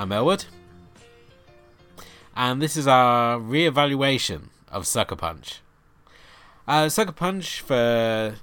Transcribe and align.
I'm 0.00 0.12
Elwood, 0.12 0.46
and 2.34 2.62
this 2.62 2.74
is 2.74 2.86
our 2.86 3.38
re-evaluation 3.38 4.48
of 4.72 4.86
Sucker 4.86 5.14
Punch. 5.14 5.60
Uh, 6.66 6.88
Sucker 6.88 7.12
Punch, 7.12 7.60
for 7.60 8.36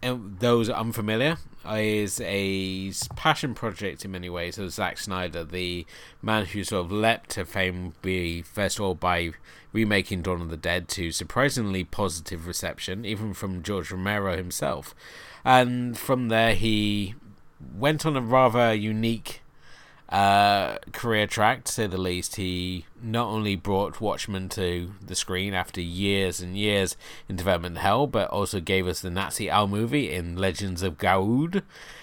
those 0.00 0.70
unfamiliar, 0.70 1.36
is 1.70 2.18
a 2.24 2.92
passion 3.14 3.52
project 3.52 4.06
in 4.06 4.12
many 4.12 4.30
ways 4.30 4.56
of 4.56 4.72
Zack 4.72 4.96
Snyder, 4.96 5.44
the 5.44 5.84
man 6.22 6.46
who 6.46 6.64
sort 6.64 6.86
of 6.86 6.90
leapt 6.90 7.28
to 7.32 7.44
fame, 7.44 7.92
be 8.00 8.40
first 8.40 8.78
of 8.78 8.84
all 8.86 8.94
by 8.94 9.32
remaking 9.74 10.22
Dawn 10.22 10.40
of 10.40 10.48
the 10.48 10.56
Dead 10.56 10.88
to 10.88 11.12
surprisingly 11.12 11.84
positive 11.84 12.46
reception, 12.46 13.04
even 13.04 13.34
from 13.34 13.62
George 13.62 13.92
Romero 13.92 14.34
himself. 14.34 14.94
And 15.44 15.98
from 15.98 16.28
there, 16.28 16.54
he 16.54 17.16
went 17.76 18.06
on 18.06 18.16
a 18.16 18.22
rather 18.22 18.72
unique 18.72 19.41
uh, 20.12 20.76
career 20.92 21.26
track, 21.26 21.64
to 21.64 21.72
say 21.72 21.86
the 21.86 21.98
least. 21.98 22.36
He 22.36 22.84
not 23.02 23.28
only 23.28 23.56
brought 23.56 24.00
Watchmen 24.00 24.48
to 24.50 24.92
the 25.04 25.16
screen 25.16 25.54
after 25.54 25.80
years 25.80 26.40
and 26.40 26.56
years 26.56 26.96
in 27.28 27.36
development 27.36 27.78
hell, 27.78 28.06
but 28.06 28.28
also 28.28 28.60
gave 28.60 28.86
us 28.86 29.00
the 29.00 29.10
Nazi 29.10 29.50
Owl 29.50 29.66
movie 29.66 30.12
in 30.12 30.36
Legends 30.36 30.82
of 30.82 30.98
Ga'Hoole 30.98 31.62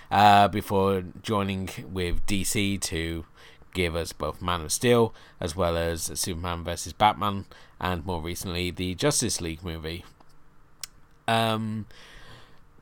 uh, 0.10 0.48
before 0.48 1.04
joining 1.22 1.70
with 1.92 2.26
DC 2.26 2.82
to 2.82 3.26
give 3.74 3.96
us 3.96 4.12
both 4.12 4.42
Man 4.42 4.62
of 4.62 4.72
Steel 4.72 5.14
as 5.40 5.56
well 5.56 5.78
as 5.78 6.12
Superman 6.20 6.64
vs. 6.64 6.94
Batman 6.94 7.46
and 7.80 8.06
more 8.06 8.22
recently 8.22 8.72
the 8.72 8.96
Justice 8.96 9.40
League 9.40 9.64
movie. 9.64 10.04
Um, 11.28 11.86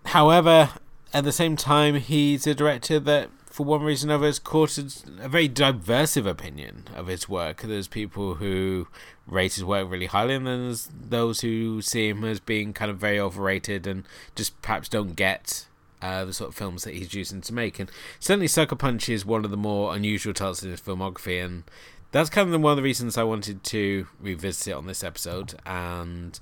however, 0.05 0.69
at 1.13 1.25
the 1.25 1.33
same 1.33 1.57
time, 1.57 1.95
he's 1.95 2.47
a 2.47 2.55
director 2.55 2.99
that, 3.01 3.29
for 3.57 3.65
one 3.65 3.81
reason 3.81 4.11
or 4.11 4.13
another, 4.13 4.27
has 4.27 4.37
courted 4.37 4.93
a 5.19 5.27
very 5.27 5.47
diversive 5.47 6.27
opinion 6.27 6.83
of 6.95 7.07
his 7.07 7.27
work. 7.27 7.63
There's 7.63 7.87
people 7.87 8.35
who 8.35 8.87
rate 9.25 9.55
his 9.55 9.63
work 9.63 9.89
really 9.89 10.05
highly, 10.05 10.35
and 10.35 10.45
then 10.45 10.65
there's 10.65 10.87
those 10.93 11.41
who 11.41 11.81
see 11.81 12.09
him 12.09 12.23
as 12.23 12.39
being 12.39 12.71
kind 12.71 12.91
of 12.91 12.99
very 12.99 13.19
overrated 13.19 13.87
and 13.87 14.03
just 14.35 14.61
perhaps 14.61 14.87
don't 14.87 15.15
get 15.15 15.65
uh, 16.03 16.23
the 16.23 16.33
sort 16.33 16.49
of 16.49 16.55
films 16.55 16.83
that 16.83 16.93
he's 16.93 17.09
choosing 17.09 17.41
to 17.41 17.51
make. 17.51 17.79
And 17.79 17.89
certainly, 18.19 18.47
Sucker 18.47 18.75
Punch 18.75 19.09
is 19.09 19.25
one 19.25 19.43
of 19.43 19.49
the 19.49 19.57
more 19.57 19.95
unusual 19.95 20.35
titles 20.35 20.63
in 20.63 20.69
his 20.69 20.79
filmography, 20.79 21.43
and 21.43 21.63
that's 22.11 22.29
kind 22.29 22.53
of 22.53 22.61
one 22.61 22.73
of 22.73 22.77
the 22.77 22.83
reasons 22.83 23.17
I 23.17 23.23
wanted 23.23 23.63
to 23.63 24.05
revisit 24.21 24.67
it 24.67 24.73
on 24.73 24.85
this 24.85 25.03
episode, 25.03 25.55
and 25.65 26.39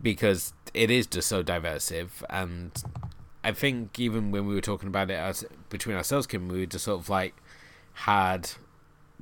because 0.00 0.54
it 0.72 0.90
is 0.90 1.06
just 1.06 1.28
so 1.28 1.42
diversive 1.42 2.24
and 2.30 2.82
I 3.44 3.52
think 3.52 4.00
even 4.00 4.30
when 4.30 4.46
we 4.46 4.54
were 4.54 4.62
talking 4.62 4.88
about 4.88 5.10
it 5.10 5.14
as 5.14 5.44
between 5.74 5.96
ourselves, 5.96 6.28
Kim, 6.28 6.46
we 6.46 6.66
just 6.66 6.84
sort 6.84 7.00
of 7.00 7.08
like 7.10 7.34
had 7.94 8.48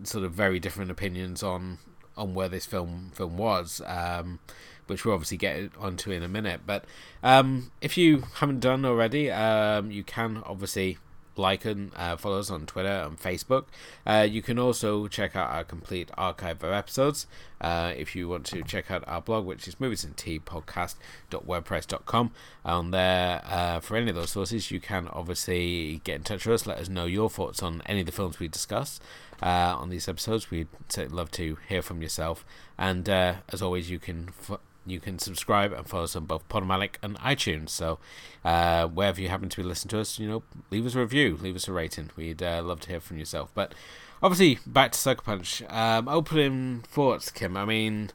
sort 0.03 0.23
of 0.23 0.33
very 0.33 0.61
different 0.61 0.91
opinions 0.91 1.43
on 1.43 1.79
on 2.15 2.35
where 2.35 2.51
this 2.51 2.67
film 2.67 3.11
film 3.15 3.39
was, 3.39 3.81
um, 3.87 4.39
which 4.87 5.03
we'll 5.03 5.15
obviously 5.15 5.39
get 5.39 5.71
onto 5.79 6.11
in 6.11 6.23
a 6.23 6.29
minute. 6.29 6.61
But 6.67 6.85
um, 7.23 7.73
if 7.81 7.97
you 7.97 8.25
haven't 8.35 8.61
done 8.61 8.85
already, 8.85 9.31
um, 9.31 9.91
you 9.91 10.05
can 10.05 10.43
obviously 10.45 10.99
like 11.37 11.65
and 11.65 11.91
uh, 11.97 12.17
follow 12.17 12.39
us 12.39 12.51
on 12.51 12.67
Twitter 12.67 12.89
and 12.89 13.19
Facebook. 13.19 13.65
Uh, 14.07 14.27
you 14.29 14.43
can 14.43 14.59
also 14.59 15.07
check 15.09 15.35
out 15.37 15.51
our 15.51 15.65
complete 15.65 16.11
archive 16.17 16.63
of 16.63 16.73
episodes 16.73 17.27
uh, 17.61 17.93
if 17.97 18.15
you 18.15 18.29
want 18.29 18.47
to 18.47 18.63
check 18.63 18.89
out 18.91 19.03
our 19.07 19.23
blog, 19.23 19.47
which 19.47 19.69
is 19.69 19.77
moviesandteapodcast.wordpress.com. 19.77 22.31
On 22.65 22.91
there, 22.91 23.43
uh, 23.45 23.81
for 23.81 23.97
any 23.97 24.11
of 24.11 24.17
those 24.17 24.31
sources, 24.31 24.71
you 24.71 24.81
can 24.81 25.09
obviously 25.09 26.01
get 26.05 26.17
in 26.17 26.23
touch 26.23 26.47
with 26.47 26.55
us, 26.55 26.67
let 26.67 26.79
us 26.79 26.89
know 26.89 27.05
your 27.07 27.29
thoughts 27.31 27.63
on 27.63 27.83
any 27.87 28.01
of 28.01 28.07
the 28.07 28.13
films 28.13 28.39
we 28.39 28.49
discuss. 28.49 29.01
Uh, 29.43 29.75
on 29.77 29.91
these 29.91 30.09
episodes, 30.09 30.51
we'd 30.51 30.69
love 31.11 31.31
to 31.33 31.59
hear 31.69 31.83
from 31.83 32.01
yourself. 32.01 32.45
And 32.79 33.07
uh, 33.09 33.35
as 33.49 33.61
always, 33.61 33.91
you 33.91 33.99
can 33.99 34.29
f- 34.29 34.61
you 34.87 35.01
can 35.01 35.19
subscribe 35.19 35.73
and 35.73 35.87
follow 35.87 36.05
us 36.05 36.17
on 36.17 36.25
both 36.25 36.49
Podomatic 36.49 36.97
and 37.03 37.19
iTunes. 37.19 37.71
So, 37.71 37.99
uh, 38.45 38.87
wherever 38.89 39.21
you 39.21 39.29
happen 39.29 39.49
to 39.49 39.57
be 39.57 39.63
listening 39.63 39.91
to 39.91 40.01
us, 40.01 40.19
you 40.19 40.29
know, 40.29 40.43
leave 40.71 40.87
us 40.87 40.95
a 40.95 41.01
review, 41.01 41.39
leave 41.41 41.57
us 41.57 41.69
a 41.69 41.73
rating. 41.73 42.11
We'd 42.17 42.43
uh, 42.43 42.63
love 42.63 42.81
to 42.81 42.89
hear 42.89 43.01
from 43.01 43.19
yourself. 43.19 43.51
But 43.55 43.75
obviously, 44.23 44.59
back 44.67 44.93
to 44.93 44.99
Sucker 44.99 45.23
Punch. 45.23 45.63
Um, 45.69 46.09
opening 46.09 46.85
thoughts, 46.89 47.31
Kim. 47.31 47.57
I 47.57 47.65
mean, 47.65 48.11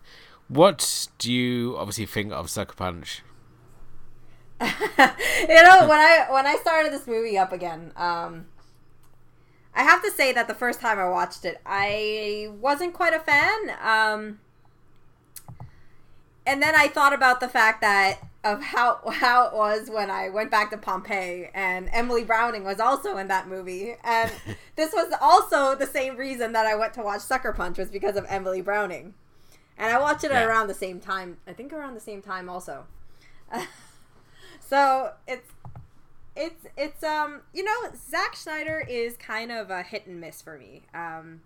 what 0.47 1.07
do 1.17 1.31
you 1.31 1.75
obviously 1.77 2.05
think 2.05 2.31
of 2.31 2.49
Sucker 2.49 2.75
Punch? 2.75 3.21
you 4.61 4.67
know, 4.67 5.87
when 5.87 5.99
I 5.99 6.25
when 6.29 6.47
I 6.47 6.57
started 6.59 6.91
this 6.91 7.05
movie 7.05 7.37
up 7.37 7.53
again, 7.53 7.91
um, 7.95 8.47
I 9.75 9.83
have 9.83 10.01
to 10.01 10.09
say 10.09 10.33
that 10.33 10.47
the 10.47 10.55
first 10.55 10.81
time 10.81 10.97
I 10.97 11.07
watched 11.07 11.45
it, 11.45 11.61
I 11.63 12.49
wasn't 12.59 12.93
quite 12.95 13.13
a 13.13 13.19
fan. 13.19 13.71
Um, 13.79 14.39
and 16.47 16.63
then 16.63 16.73
I 16.75 16.87
thought 16.87 17.13
about 17.13 17.41
the 17.41 17.49
fact 17.49 17.81
that 17.81 18.19
of 18.43 18.63
how 18.63 19.01
how 19.11 19.47
it 19.47 19.53
was 19.53 19.89
when 19.89 20.09
I 20.09 20.29
went 20.29 20.49
back 20.49 20.71
to 20.71 20.77
Pompeii 20.77 21.49
and 21.53 21.89
Emily 21.91 22.23
Browning 22.23 22.63
was 22.63 22.79
also 22.79 23.17
in 23.17 23.27
that 23.27 23.49
movie 23.49 23.95
and 24.03 24.31
this 24.77 24.93
was 24.93 25.13
also 25.21 25.75
the 25.75 25.85
same 25.85 26.15
reason 26.15 26.53
that 26.53 26.65
I 26.65 26.73
went 26.75 26.93
to 26.93 27.03
watch 27.03 27.21
Sucker 27.21 27.51
Punch 27.51 27.77
was 27.77 27.89
because 27.89 28.15
of 28.15 28.25
Emily 28.29 28.61
Browning. 28.61 29.13
And 29.77 29.93
I 29.93 29.99
watched 29.99 30.23
it 30.23 30.31
yeah. 30.31 30.45
around 30.45 30.67
the 30.67 30.73
same 30.73 30.99
time. 30.99 31.37
I 31.45 31.53
think 31.53 31.71
around 31.71 31.93
the 31.93 31.99
same 31.99 32.21
time 32.21 32.49
also. 32.49 32.85
so 34.59 35.11
it's 35.27 35.51
it's 36.35 36.65
it's 36.77 37.03
um 37.03 37.41
you 37.53 37.63
know 37.63 37.91
Zack 38.09 38.37
Snyder 38.37 38.83
is 38.87 39.17
kind 39.17 39.51
of 39.51 39.69
a 39.69 39.83
hit 39.83 40.07
and 40.07 40.21
miss 40.21 40.41
for 40.41 40.57
me. 40.57 40.83
Um 40.93 41.41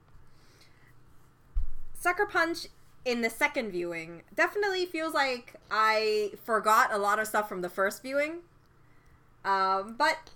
Sucker 1.94 2.26
Punch 2.26 2.68
in 3.04 3.22
the 3.22 3.30
second 3.30 3.72
viewing 3.72 4.22
definitely 4.36 4.86
feels 4.86 5.14
like 5.14 5.56
I 5.70 6.32
forgot 6.44 6.94
a 6.94 6.98
lot 6.98 7.20
of 7.20 7.28
stuff 7.28 7.50
from 7.50 7.62
the 7.62 7.70
first 7.70 8.02
viewing. 8.02 8.40
Um, 9.44 9.96
but 9.98 10.32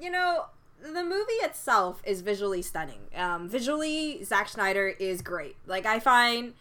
you 0.00 0.10
know, 0.10 0.46
the 0.80 1.02
movie 1.02 1.32
itself 1.42 2.02
is 2.04 2.20
visually 2.20 2.62
stunning. 2.62 3.00
Um, 3.14 3.48
visually, 3.48 4.22
Zack 4.24 4.48
Snyder 4.48 4.88
is 4.98 5.22
great. 5.22 5.56
Like 5.66 5.86
I 5.86 5.98
find 5.98 6.54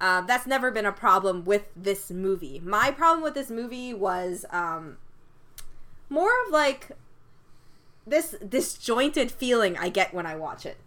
uh, 0.00 0.22
that's 0.22 0.46
never 0.46 0.70
been 0.70 0.86
a 0.86 0.92
problem 0.92 1.44
with 1.44 1.68
this 1.76 2.10
movie. 2.10 2.60
My 2.64 2.90
problem 2.90 3.22
with 3.22 3.34
this 3.34 3.50
movie 3.50 3.94
was 3.94 4.44
um, 4.50 4.98
more 6.08 6.30
of 6.44 6.52
like 6.52 6.90
this 8.06 8.34
disjointed 8.46 9.30
feeling 9.30 9.76
I 9.78 9.88
get 9.88 10.12
when 10.12 10.26
I 10.26 10.34
watch 10.34 10.66
it. 10.66 10.78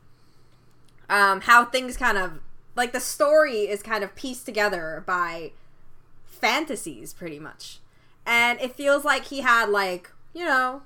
Um, 1.10 1.42
how 1.42 1.66
things 1.66 1.98
kind 1.98 2.18
of 2.18 2.40
like 2.76 2.92
the 2.92 3.00
story 3.00 3.62
is 3.62 3.82
kind 3.82 4.04
of 4.04 4.16
pieced 4.16 4.46
together 4.46 5.04
by 5.06 5.52
fantasies 6.26 7.14
pretty 7.14 7.40
much. 7.40 7.80
And 8.26 8.60
it 8.60 8.76
feels 8.76 9.06
like 9.06 9.26
he 9.26 9.42
had 9.42 9.70
like 9.70 10.12
you 10.34 10.46
know 10.46 10.82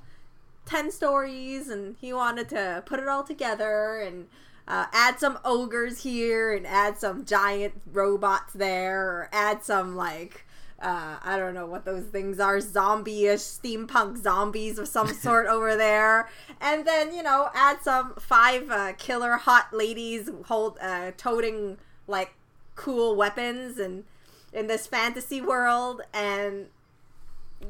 10 0.65 0.91
stories 0.91 1.67
and 1.69 1.95
he 1.99 2.13
wanted 2.13 2.47
to 2.49 2.83
put 2.85 2.99
it 2.99 3.07
all 3.07 3.23
together 3.23 3.99
and 3.99 4.27
uh, 4.67 4.85
add 4.93 5.19
some 5.19 5.39
ogres 5.43 6.03
here 6.03 6.53
and 6.53 6.67
add 6.67 6.99
some 6.99 7.25
giant 7.25 7.73
robots 7.91 8.53
there 8.53 9.01
or 9.01 9.29
add 9.33 9.63
some 9.63 9.95
like 9.95 10.45
uh, 10.81 11.17
I 11.23 11.37
don't 11.37 11.53
know 11.53 11.65
what 11.65 11.85
those 11.85 12.05
things 12.05 12.39
are, 12.39 12.59
zombie-ish, 12.61 13.39
steampunk 13.39 14.17
zombies 14.21 14.77
of 14.77 14.87
some 14.87 15.07
sort 15.13 15.47
over 15.47 15.75
there, 15.75 16.29
and 16.61 16.85
then 16.85 17.13
you 17.13 17.23
know 17.23 17.49
add 17.53 17.81
some 17.81 18.15
five 18.15 18.69
uh, 18.69 18.93
killer 18.93 19.37
hot 19.37 19.73
ladies 19.73 20.29
hold 20.45 20.77
uh, 20.81 21.11
toting 21.17 21.77
like 22.07 22.33
cool 22.75 23.15
weapons 23.15 23.77
and 23.77 24.05
in 24.53 24.67
this 24.67 24.87
fantasy 24.87 25.41
world, 25.41 26.01
and 26.13 26.67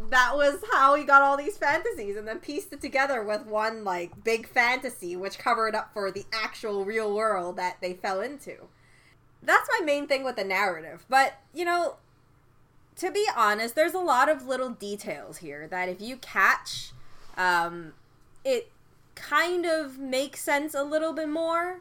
that 0.09 0.33
was 0.35 0.63
how 0.71 0.95
he 0.95 1.03
got 1.03 1.21
all 1.21 1.35
these 1.35 1.57
fantasies, 1.57 2.15
and 2.15 2.27
then 2.27 2.39
pieced 2.39 2.71
it 2.73 2.81
together 2.81 3.23
with 3.23 3.45
one 3.45 3.83
like 3.83 4.23
big 4.23 4.47
fantasy, 4.47 5.15
which 5.15 5.39
covered 5.39 5.73
up 5.73 5.91
for 5.94 6.12
the 6.12 6.25
actual 6.31 6.85
real 6.85 7.13
world 7.13 7.57
that 7.57 7.77
they 7.81 7.94
fell 7.94 8.21
into. 8.21 8.67
That's 9.41 9.69
my 9.79 9.85
main 9.85 10.05
thing 10.05 10.23
with 10.23 10.35
the 10.35 10.44
narrative, 10.44 11.05
but 11.09 11.39
you 11.53 11.65
know 11.65 11.95
to 13.00 13.12
be 13.12 13.25
honest, 13.36 13.75
there's 13.75 13.94
a 13.94 14.00
lot 14.00 14.30
of 14.30 14.46
little 14.46 14.69
details 14.69 15.38
here 15.38 15.68
that 15.68 15.88
if 15.88 16.01
you 16.01 16.18
catch, 16.18 16.92
um, 17.38 17.94
it 18.44 18.72
kind 19.16 19.66
of 19.66 19.98
makes 19.98 20.42
sense 20.42 20.74
a 20.74 20.84
little 20.84 21.13
bit 21.13 21.30
more. 21.30 21.80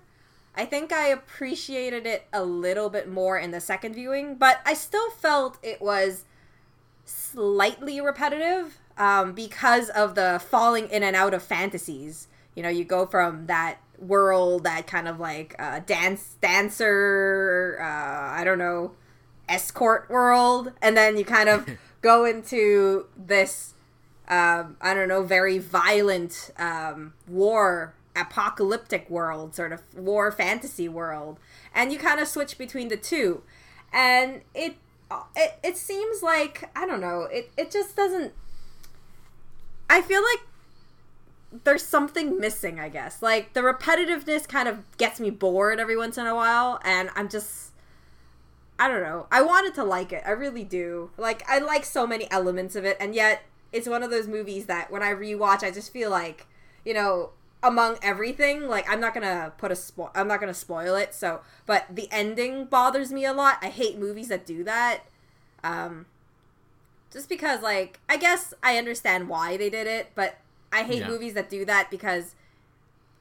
I 0.57 0.65
think 0.65 0.93
I 0.93 1.09
appreciated 1.09 2.07
it 2.07 2.27
a 2.33 2.45
little 2.45 2.89
bit 2.89 3.09
more 3.09 3.37
in 3.37 3.51
the 3.51 3.61
second 3.61 3.95
viewing, 3.95 4.37
but 4.37 4.61
I 4.65 4.75
still 4.75 5.11
felt 5.11 5.59
it 5.63 5.81
was 5.81 6.25
slightly 7.05 8.01
repetitive 8.01 8.79
um, 8.97 9.33
because 9.33 9.89
of 9.91 10.15
the 10.15 10.41
falling 10.45 10.89
in 10.89 11.03
and 11.03 11.17
out 11.17 11.35
of 11.35 11.43
fantasies. 11.43 12.29
You 12.55 12.63
know, 12.63 12.69
you 12.69 12.85
go 12.85 13.07
from 13.07 13.47
that 13.47 13.79
world, 13.99 14.65
that 14.65 14.87
kind 14.87 15.09
of 15.09 15.19
like 15.19 15.57
uh, 15.59 15.81
dance 15.81 16.37
dancer, 16.41 17.79
uh, 17.81 17.85
I 18.33 18.43
don't 18.45 18.59
know, 18.59 18.93
escort 19.49 20.09
world, 20.11 20.73
and 20.83 20.97
then 20.97 21.17
you 21.17 21.25
kind 21.25 21.49
of 21.49 21.69
go 22.03 22.25
into 22.25 23.07
this 23.17 23.75
um, 24.29 24.77
I 24.81 24.93
don't 24.95 25.09
know, 25.09 25.23
very 25.23 25.59
violent 25.59 26.51
um, 26.59 27.15
war, 27.27 27.95
apocalyptic 28.15 29.09
world, 29.09 29.55
sort 29.55 29.73
of 29.73 29.83
war 29.97 30.31
fantasy 30.31 30.89
world, 30.89 31.39
and 31.75 31.93
you 31.93 31.99
kind 31.99 32.21
of 32.21 32.29
switch 32.29 32.59
between 32.59 32.89
the 32.89 32.97
two, 32.97 33.43
and 33.93 34.43
it 34.55 34.77
it 35.35 35.59
it 35.63 35.77
seems 35.79 36.23
like 36.23 36.69
I 36.77 36.87
don't 36.87 37.01
know, 37.01 37.23
it 37.23 37.51
it 37.57 37.71
just 37.71 37.97
doesn't. 37.97 38.35
I 39.89 40.03
feel 40.03 40.23
like 40.23 41.63
there's 41.65 41.83
something 41.83 42.39
missing, 42.39 42.79
I 42.79 42.91
guess. 42.91 43.23
Like 43.23 43.55
the 43.55 43.61
repetitiveness 43.61 44.47
kind 44.47 44.69
of 44.69 44.85
gets 44.99 45.19
me 45.19 45.31
bored 45.31 45.81
every 45.81 45.97
once 45.97 46.19
in 46.19 46.27
a 46.27 46.35
while, 46.35 46.81
and 46.85 47.09
I'm 47.17 47.31
just 47.31 47.68
I 48.79 48.89
don't 48.89 49.03
know. 49.03 49.27
I 49.33 49.43
wanted 49.43 49.75
to 49.75 49.85
like 49.85 50.13
it. 50.13 50.23
I 50.27 50.31
really 50.31 50.65
do. 50.65 51.11
Like 51.17 51.43
I 51.49 51.59
like 51.59 51.85
so 51.85 52.07
many 52.07 52.31
elements 52.31 52.77
of 52.77 52.85
it, 52.85 52.97
and 53.01 53.15
yet 53.15 53.43
it's 53.73 53.89
one 53.89 54.03
of 54.03 54.11
those 54.11 54.27
movies 54.29 54.67
that 54.67 54.91
when 54.91 55.03
I 55.03 55.13
rewatch, 55.13 55.63
I 55.63 55.71
just 55.71 55.93
feel 55.93 56.11
like 56.11 56.47
you 56.85 56.95
know 56.95 57.31
among 57.61 57.99
everything 58.03 58.69
like 58.69 58.89
i'm 58.89 59.01
not 59.01 59.13
gonna 59.13 59.53
put 59.59 59.73
a 59.73 59.75
spo- 59.75 60.13
i'm 60.15 60.29
not 60.29 60.39
gonna 60.39 60.55
spoil 60.55 60.95
it 60.95 61.13
so 61.13 61.41
but 61.67 61.85
the 61.91 62.07
ending 62.13 62.65
bothers 62.65 63.11
me 63.11 63.25
a 63.25 63.33
lot 63.33 63.59
i 63.61 63.67
hate 63.67 63.99
movies 63.99 64.29
that 64.29 64.47
do 64.47 64.63
that 64.63 65.01
um 65.65 66.07
just 67.13 67.29
because 67.29 67.61
like 67.61 67.99
i 68.09 68.17
guess 68.17 68.55
i 68.63 68.79
understand 68.79 69.29
why 69.29 69.57
they 69.57 69.69
did 69.69 69.89
it 69.89 70.13
but 70.15 70.39
i 70.73 70.85
hate 70.85 71.01
Yeah. 71.01 71.09
movies 71.09 71.35
that 71.35 71.51
do 71.51 71.65
that 71.65 71.91
because 71.91 72.37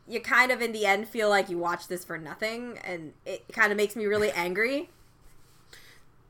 you 0.07 0.19
kind 0.19 0.51
of 0.51 0.61
in 0.61 0.71
the 0.71 0.85
end 0.85 1.07
feel 1.07 1.29
like 1.29 1.49
you 1.49 1.57
watch 1.57 1.87
this 1.87 2.05
for 2.05 2.19
nothing 2.19 2.77
and 2.83 3.13
it 3.25 3.43
kind 3.51 3.71
of 3.71 3.75
makes 3.77 3.95
me 3.95 4.05
really 4.05 4.29
angry 4.31 4.89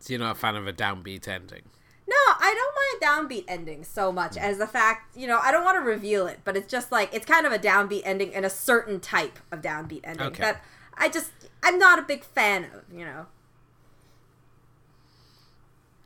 So 0.07 0.13
you're 0.13 0.21
not 0.21 0.37
a 0.37 0.39
fan 0.39 0.55
of 0.55 0.65
a 0.65 0.71
downbeat 0.71 1.27
ending. 1.27 1.63
No, 2.07 2.15
I 2.15 2.55
don't 2.55 3.01
mind 3.03 3.29
downbeat 3.29 3.43
endings 3.49 3.89
so 3.89 4.09
much 4.09 4.35
hmm. 4.35 4.39
as 4.39 4.57
the 4.57 4.65
fact, 4.65 5.17
you 5.17 5.27
know, 5.27 5.37
I 5.43 5.51
don't 5.51 5.65
want 5.65 5.75
to 5.75 5.81
reveal 5.81 6.27
it, 6.27 6.39
but 6.45 6.55
it's 6.55 6.71
just 6.71 6.93
like 6.93 7.13
it's 7.13 7.25
kind 7.25 7.45
of 7.45 7.51
a 7.51 7.59
downbeat 7.59 8.03
ending 8.05 8.33
and 8.33 8.45
a 8.45 8.49
certain 8.49 9.01
type 9.01 9.37
of 9.51 9.59
downbeat 9.61 9.99
ending 10.05 10.27
Okay. 10.27 10.41
that 10.41 10.63
I 10.97 11.09
just 11.09 11.31
I'm 11.61 11.77
not 11.77 11.99
a 11.99 12.03
big 12.03 12.23
fan 12.23 12.67
of, 12.73 12.83
you 12.89 13.03
know. 13.03 13.25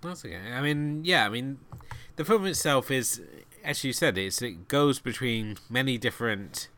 That's 0.02 0.26
okay. 0.26 0.52
I 0.52 0.62
mean, 0.62 1.06
yeah, 1.06 1.28
I 1.28 1.30
mean, 1.30 1.60
the 2.16 2.26
film 2.26 2.48
itself 2.48 2.90
is, 2.90 3.22
as 3.64 3.84
you 3.84 3.94
said, 3.94 4.18
it's 4.18 4.42
it 4.42 4.68
goes 4.68 4.98
between 4.98 5.58
many 5.70 6.00
different 6.00 6.70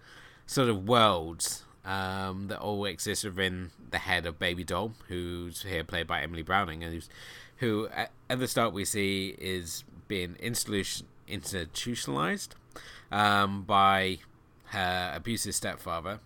sort 0.46 0.68
of 0.68 0.90
worlds 0.90 1.64
um, 1.86 2.48
that 2.48 2.60
all 2.60 2.86
exists 2.86 3.24
within 3.24 3.72
the 3.92 4.00
head 4.00 4.26
of 4.26 4.40
Baby 4.40 4.64
Doll, 4.64 4.94
who's 5.08 5.64
here 5.64 5.84
played 5.84 6.08
by 6.08 6.22
Emily 6.22 6.42
Browning, 6.42 6.84
and 6.84 6.94
who's, 6.94 7.10
who 7.58 7.88
at, 7.94 8.12
at 8.30 8.40
the 8.40 8.48
start 8.48 8.74
we 8.74 8.86
see 8.86 9.36
is 9.38 9.84
being 10.08 10.36
institutionalized 10.40 12.56
um, 13.12 13.64
by 13.64 14.20
her 14.66 15.14
abusive 15.16 15.56
stepfather, 15.56 16.20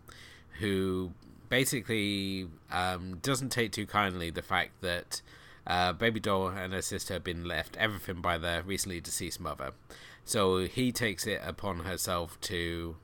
who 0.59 1.11
basically 1.49 2.47
um, 2.71 3.17
doesn't 3.21 3.49
take 3.49 3.71
too 3.71 3.85
kindly 3.85 4.29
the 4.29 4.41
fact 4.41 4.81
that 4.81 5.21
uh, 5.65 5.93
Baby 5.93 6.19
Doll 6.19 6.47
and 6.47 6.73
her 6.73 6.81
sister 6.81 7.15
have 7.15 7.23
been 7.23 7.45
left 7.45 7.75
everything 7.77 8.21
by 8.21 8.37
their 8.37 8.61
recently 8.61 9.01
deceased 9.01 9.39
mother. 9.39 9.71
So 10.23 10.65
he 10.65 10.91
takes 10.91 11.25
it 11.25 11.41
upon 11.43 11.79
herself 11.79 12.39
to, 12.41 12.97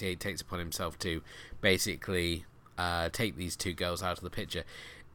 he 0.00 0.16
takes 0.16 0.40
upon 0.40 0.58
himself 0.58 0.98
to 1.00 1.22
basically 1.60 2.44
uh, 2.78 3.08
take 3.10 3.36
these 3.36 3.56
two 3.56 3.72
girls 3.72 4.02
out 4.02 4.18
of 4.18 4.24
the 4.24 4.30
picture. 4.30 4.64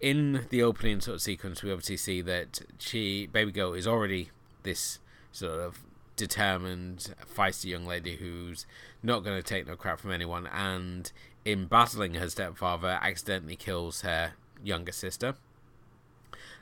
In 0.02 0.46
the 0.50 0.62
opening 0.62 1.02
sort 1.02 1.16
of 1.16 1.22
sequence, 1.22 1.64
we 1.64 1.72
obviously 1.72 1.98
see 1.98 2.22
that 2.22 2.62
she, 2.80 3.28
Baby 3.28 3.52
Girl, 3.52 3.74
is 3.74 3.88
already 3.88 4.30
this 4.64 5.00
sort 5.32 5.60
of 5.60 5.84
determined, 6.16 7.14
feisty 7.36 7.66
young 7.66 7.86
lady 7.86 8.18
who's 8.18 8.66
not 9.02 9.24
going 9.24 9.38
to 9.38 9.44
take 9.44 9.68
no 9.68 9.76
crap 9.76 10.00
from 10.00 10.12
anyone, 10.12 10.48
and 10.48 11.12
in 11.44 11.66
battling 11.66 12.16
her 12.16 12.30
stepfather, 12.30 13.00
accidentally 13.02 13.56
kills 13.56 14.02
her 14.02 14.34
younger 14.64 14.92
sister, 14.92 15.36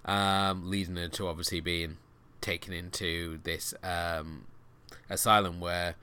um, 0.05 0.69
leading 0.69 0.95
her 0.95 1.07
to 1.07 1.27
obviously 1.27 1.59
being 1.59 1.97
taken 2.41 2.73
into 2.73 3.39
this 3.43 3.73
um, 3.83 4.45
asylum 5.09 5.59
where 5.59 5.95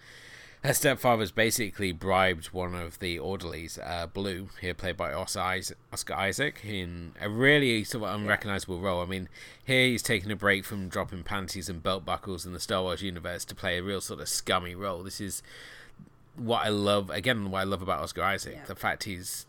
her 0.62 0.74
stepfather's 0.74 1.30
basically 1.30 1.90
bribed 1.90 2.46
one 2.46 2.74
of 2.74 2.98
the 2.98 3.18
orderlies, 3.18 3.78
uh, 3.78 4.06
Blue, 4.06 4.50
here 4.60 4.74
played 4.74 4.96
by 4.96 5.12
Oscar 5.12 5.40
Isaac, 6.14 6.60
in 6.64 7.12
a 7.20 7.30
really 7.30 7.82
sort 7.82 8.04
of 8.04 8.20
unrecognizable 8.20 8.78
role. 8.78 9.00
I 9.00 9.06
mean, 9.06 9.28
here 9.64 9.86
he's 9.86 10.02
taking 10.02 10.30
a 10.30 10.36
break 10.36 10.66
from 10.66 10.88
dropping 10.88 11.22
panties 11.22 11.70
and 11.70 11.82
belt 11.82 12.04
buckles 12.04 12.44
in 12.44 12.52
the 12.52 12.60
Star 12.60 12.82
Wars 12.82 13.00
universe 13.00 13.46
to 13.46 13.54
play 13.54 13.78
a 13.78 13.82
real 13.82 14.02
sort 14.02 14.20
of 14.20 14.28
scummy 14.28 14.74
role. 14.74 15.02
This 15.02 15.20
is 15.20 15.42
what 16.36 16.66
I 16.66 16.68
love, 16.68 17.08
again, 17.08 17.50
what 17.50 17.60
I 17.60 17.64
love 17.64 17.80
about 17.80 18.00
Oscar 18.00 18.22
Isaac. 18.22 18.56
Yeah. 18.56 18.64
The 18.66 18.74
fact 18.74 19.04
he's 19.04 19.46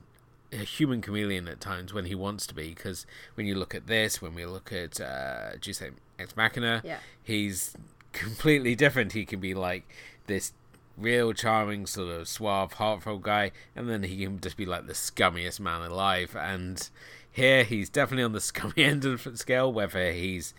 a 0.54 0.58
human 0.58 1.02
chameleon 1.02 1.48
at 1.50 1.60
times 1.60 1.94
when 1.94 2.06
he 2.06 2.16
wants 2.16 2.48
to 2.48 2.54
be, 2.54 2.69
because 2.69 3.06
when 3.36 3.46
you 3.46 3.56
look 3.56 3.75
at 3.75 3.88
this, 3.88 4.22
when 4.22 4.34
we 4.34 4.46
look 4.46 4.72
at, 4.72 5.01
uh, 5.01 5.58
do 5.60 5.70
you 5.70 5.74
say 5.74 5.89
Ex 6.18 6.38
Machina? 6.38 6.82
Yeah. 6.86 7.00
he's 7.22 7.75
completely 8.13 8.75
different. 8.75 9.12
He 9.12 9.25
can 9.25 9.41
be 9.41 9.53
like 9.53 9.84
this 10.27 10.53
real 10.98 11.33
charming, 11.33 11.86
sort 11.86 12.10
of 12.10 12.27
suave, 12.27 12.74
heartfelt 12.74 13.21
guy, 13.21 13.51
and 13.75 13.89
then 13.89 14.03
he 14.03 14.24
can 14.24 14.39
just 14.39 14.57
be 14.57 14.65
like 14.65 14.88
the 14.88 14.93
scummiest 14.93 15.60
man 15.60 15.81
alive. 15.81 16.36
And 16.36 16.89
here 17.31 17.63
he's 17.63 17.89
definitely 17.89 18.24
on 18.24 18.33
the 18.33 18.41
scummy 18.41 18.83
end 18.83 19.05
of 19.05 19.24
the 19.24 19.38
scale, 19.38 19.71
whether 19.71 20.12
he's 20.12 20.53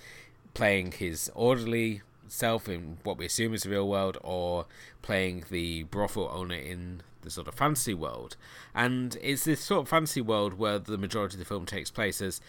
playing 0.54 0.92
his 0.92 1.30
orderly 1.34 2.02
self 2.28 2.68
in 2.68 2.98
what 3.02 3.18
we 3.18 3.26
assume 3.26 3.52
is 3.52 3.62
the 3.62 3.70
real 3.70 3.88
world 3.88 4.16
or 4.22 4.66
playing 5.02 5.44
the 5.50 5.82
brothel 5.84 6.30
owner 6.32 6.54
in 6.54 7.02
the 7.20 7.30
sort 7.30 7.46
of 7.46 7.54
fantasy 7.54 7.94
world. 7.94 8.36
And 8.74 9.16
it's 9.20 9.44
this 9.44 9.60
sort 9.60 9.82
of 9.82 9.88
fantasy 9.88 10.20
world 10.20 10.54
where 10.54 10.78
the 10.78 10.98
majority 10.98 11.34
of 11.34 11.40
the 11.40 11.44
film 11.44 11.66
takes 11.66 11.90
place 11.90 12.20
as 12.20 12.40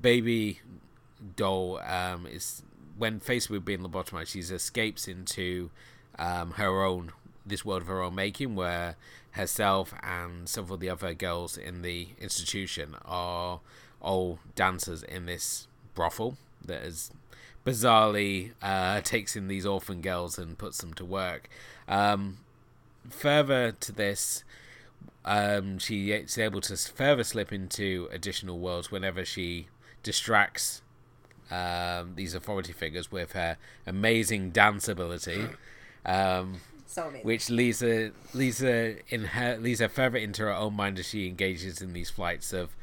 baby 0.00 0.60
doll 1.36 1.80
um, 1.86 2.26
is 2.26 2.62
when 2.96 3.20
faced 3.20 3.50
with 3.50 3.64
being 3.64 3.80
lobotomized, 3.80 4.28
she 4.28 4.40
escapes 4.40 5.08
into 5.08 5.70
um, 6.18 6.52
her 6.52 6.82
own 6.84 7.12
this 7.44 7.64
world 7.64 7.82
of 7.82 7.88
her 7.88 8.02
own 8.02 8.14
making, 8.14 8.54
where 8.54 8.96
herself 9.32 9.94
and 10.02 10.48
several 10.48 10.74
of 10.74 10.80
the 10.80 10.90
other 10.90 11.14
girls 11.14 11.56
in 11.56 11.82
the 11.82 12.08
institution 12.20 12.96
are 13.04 13.60
all 14.00 14.38
dancers 14.54 15.02
in 15.02 15.26
this 15.26 15.66
brothel 15.94 16.36
that 16.64 16.82
is 16.82 17.10
bizarrely 17.64 18.52
uh, 18.60 19.00
takes 19.00 19.36
in 19.36 19.48
these 19.48 19.64
orphan 19.64 20.00
girls 20.00 20.38
and 20.38 20.58
puts 20.58 20.78
them 20.78 20.92
to 20.94 21.04
work. 21.04 21.48
Um, 21.88 22.38
further 23.08 23.72
to 23.72 23.92
this, 23.92 24.44
um, 25.24 25.78
she 25.78 26.10
is 26.10 26.36
able 26.38 26.60
to 26.62 26.76
further 26.76 27.24
slip 27.24 27.52
into 27.52 28.08
additional 28.12 28.58
worlds 28.58 28.90
whenever 28.90 29.24
she 29.24 29.68
distracts 30.02 30.82
um, 31.50 32.14
these 32.16 32.34
authority 32.34 32.72
figures 32.72 33.12
with 33.12 33.32
her 33.32 33.56
amazing 33.86 34.50
dance 34.50 34.88
ability, 34.88 35.48
um, 36.04 36.60
So 36.92 37.04
amazing. 37.08 37.26
which 37.26 37.48
leads 37.50 37.80
her 37.80 38.12
leads 38.34 38.58
her 38.60 38.96
in 39.08 39.24
her 39.24 39.56
leads 39.56 39.80
her 39.80 39.88
further 39.88 40.18
into 40.18 40.42
her 40.42 40.52
own 40.52 40.74
mind 40.74 40.98
as 40.98 41.06
she 41.06 41.26
engages 41.26 41.80
in 41.80 41.92
these 41.94 42.10
flights 42.10 42.52
of 42.52 42.76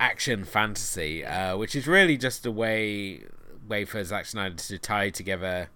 action 0.00 0.44
fantasy, 0.44 1.24
uh, 1.24 1.56
which 1.56 1.76
is 1.76 1.86
really 1.86 2.16
just 2.16 2.44
a 2.44 2.50
way 2.50 3.22
way 3.68 3.84
for 3.84 4.02
Zack 4.02 4.26
Snyder 4.26 4.56
to 4.56 4.78
tie 4.78 5.10
together 5.10 5.68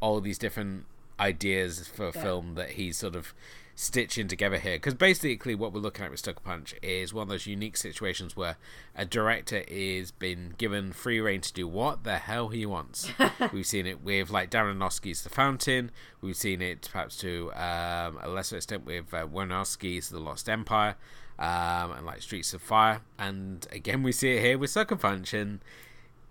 all 0.00 0.20
these 0.20 0.38
different 0.38 0.86
ideas 1.20 1.86
for 1.86 2.08
a 2.08 2.12
Yeah. 2.14 2.22
film 2.22 2.54
that 2.56 2.70
he's 2.70 2.96
sort 2.96 3.14
of 3.14 3.32
stitching 3.80 4.28
together 4.28 4.58
here. 4.58 4.76
Because 4.76 4.94
basically, 4.94 5.54
what 5.54 5.72
we're 5.72 5.80
looking 5.80 6.04
at 6.04 6.10
with 6.10 6.20
Sucker 6.20 6.40
Punch 6.40 6.74
is 6.82 7.14
one 7.14 7.22
of 7.22 7.28
those 7.28 7.46
unique 7.46 7.76
situations 7.76 8.36
where 8.36 8.56
a 8.94 9.06
director 9.06 9.64
is 9.66 10.10
been 10.10 10.54
given 10.58 10.92
free 10.92 11.18
reign 11.18 11.40
to 11.40 11.52
do 11.52 11.66
what 11.66 12.04
the 12.04 12.18
hell 12.18 12.48
he 12.48 12.66
wants. 12.66 13.10
We've 13.52 13.66
seen 13.66 13.86
it 13.86 14.02
with 14.02 14.30
like 14.30 14.50
Darren 14.50 14.76
Aronofsky's 14.76 15.22
The 15.22 15.30
Fountain. 15.30 15.90
We've 16.20 16.36
seen 16.36 16.60
it 16.60 16.88
perhaps 16.92 17.16
to 17.18 17.50
um, 17.54 18.18
a 18.20 18.28
lesser 18.28 18.56
extent 18.56 18.84
with 18.84 19.14
uh, 19.14 19.26
Aronofsky's 19.26 20.10
The 20.10 20.20
Lost 20.20 20.48
Empire. 20.48 20.96
Um, 21.38 21.92
and 21.92 22.04
like 22.04 22.20
Streets 22.20 22.52
of 22.52 22.60
Fire, 22.60 23.00
and 23.18 23.66
again 23.72 24.02
we 24.02 24.12
see 24.12 24.36
it 24.36 24.42
here 24.42 24.58
with 24.58 24.68
Sucker 24.68 24.94
Punch, 24.94 25.32
and 25.32 25.60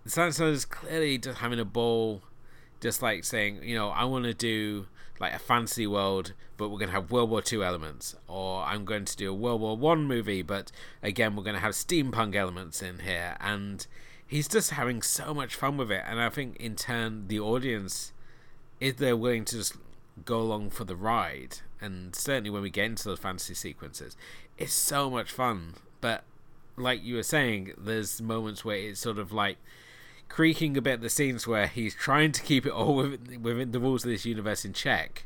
Zack 0.08 0.34
Snyder's 0.34 0.66
clearly 0.66 1.18
just 1.18 1.40
having 1.40 1.60
a 1.60 1.66
ball 1.66 2.22
just 2.80 3.02
like 3.02 3.24
saying, 3.24 3.64
you 3.64 3.76
know, 3.76 3.90
I 3.90 4.04
want 4.04 4.26
to 4.26 4.36
do 4.36 4.86
like 5.20 5.34
a 5.34 5.40
fantasy 5.40 5.86
world, 5.86 6.34
but 6.58 6.70
we're 6.70 6.80
going 6.80 6.90
to 6.90 6.96
have 6.96 7.12
World 7.12 7.30
War 7.30 7.42
Two 7.42 7.64
elements, 7.64 8.16
or 8.28 8.64
I'm 8.64 8.86
going 8.86 9.06
to 9.06 9.18
do 9.18 9.32
a 9.32 9.34
World 9.34 9.62
War 9.62 9.78
One 9.78 10.06
movie, 10.06 10.42
but 10.42 10.72
again, 11.04 11.36
we're 11.36 11.44
going 11.44 11.56
to 11.56 11.62
have 11.62 11.74
steampunk 11.74 12.36
elements 12.36 12.82
in 12.82 13.00
here, 13.00 13.36
and 13.40 13.86
he's 14.26 14.48
just 14.48 14.72
having 14.72 15.02
so 15.02 15.34
much 15.34 15.56
fun 15.56 15.78
with 15.78 15.92
it, 15.92 16.04
and 16.08 16.20
I 16.20 16.30
think 16.30 16.56
in 16.58 16.76
turn 16.76 17.28
the 17.28 17.40
audience, 17.40 18.14
if 18.80 18.98
they're 18.98 19.18
willing 19.18 19.46
to 19.46 19.58
just 19.58 19.76
go 20.26 20.40
along 20.40 20.70
for 20.70 20.86
the 20.86 20.96
ride, 20.96 21.58
and 21.82 22.16
certainly 22.16 22.50
when 22.50 22.62
we 22.62 22.70
get 22.70 22.86
into 22.86 23.06
those 23.06 23.20
fantasy 23.20 23.54
sequences, 23.54 24.16
it's 24.58 24.74
so 24.74 25.10
much 25.10 25.32
fun, 25.32 25.74
but 26.02 26.24
like 26.78 27.04
you 27.04 27.16
were 27.16 27.24
saying, 27.24 27.74
there's 27.78 28.22
moments 28.22 28.64
where 28.64 28.78
it's 28.78 29.02
sort 29.02 29.18
of 29.18 29.34
like 29.34 29.58
creaking 30.30 30.78
a 30.78 30.82
bit 30.82 31.02
the 31.02 31.10
scenes 31.10 31.46
where 31.46 31.68
he's 31.68 31.94
trying 31.94 32.32
to 32.32 32.42
keep 32.42 32.66
it 32.66 32.72
all 32.72 32.96
within, 32.96 33.42
within 33.42 33.72
the 33.72 33.80
rules 33.80 34.06
of 34.06 34.12
this 34.12 34.26
universe 34.26 34.64
in 34.64 34.74
check 34.74 35.26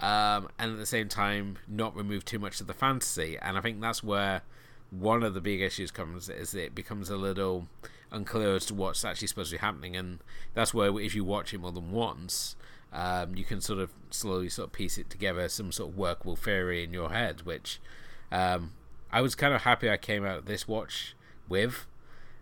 um, 0.00 0.48
and 0.58 0.72
at 0.72 0.78
the 0.78 0.86
same 0.86 1.08
time 1.08 1.58
not 1.66 1.94
remove 1.94 2.24
too 2.24 2.38
much 2.38 2.60
of 2.60 2.66
the 2.66 2.74
fantasy. 2.74 3.36
And 3.40 3.58
I 3.58 3.60
think 3.60 3.80
that's 3.80 4.02
where 4.02 4.42
one 4.90 5.22
of 5.22 5.34
the 5.34 5.40
big 5.40 5.60
issues 5.60 5.90
comes 5.90 6.28
is 6.28 6.54
it 6.54 6.74
becomes 6.74 7.10
a 7.10 7.16
little 7.16 7.68
unclear 8.10 8.54
as 8.54 8.66
to 8.66 8.74
what's 8.74 9.04
actually 9.04 9.28
supposed 9.28 9.50
to 9.50 9.56
be 9.56 9.60
happening, 9.60 9.96
and 9.96 10.20
that's 10.54 10.72
where 10.72 10.98
if 11.00 11.14
you 11.14 11.24
watch 11.24 11.52
it 11.52 11.58
more 11.58 11.72
than 11.72 11.90
once, 11.90 12.56
um, 12.92 13.36
you 13.36 13.44
can 13.44 13.60
sort 13.60 13.80
of 13.80 13.90
slowly 14.10 14.48
sort 14.48 14.68
of 14.68 14.72
piece 14.72 14.96
it 14.96 15.10
together, 15.10 15.48
some 15.48 15.72
sort 15.72 15.90
of 15.90 15.98
workable 15.98 16.36
theory 16.36 16.82
in 16.82 16.92
your 16.92 17.10
head, 17.10 17.42
which 17.42 17.80
um, 18.32 18.72
I 19.12 19.20
was 19.20 19.34
kind 19.34 19.52
of 19.52 19.62
happy 19.62 19.90
I 19.90 19.96
came 19.96 20.24
out 20.24 20.46
this 20.46 20.66
watch 20.66 21.14
with. 21.48 21.86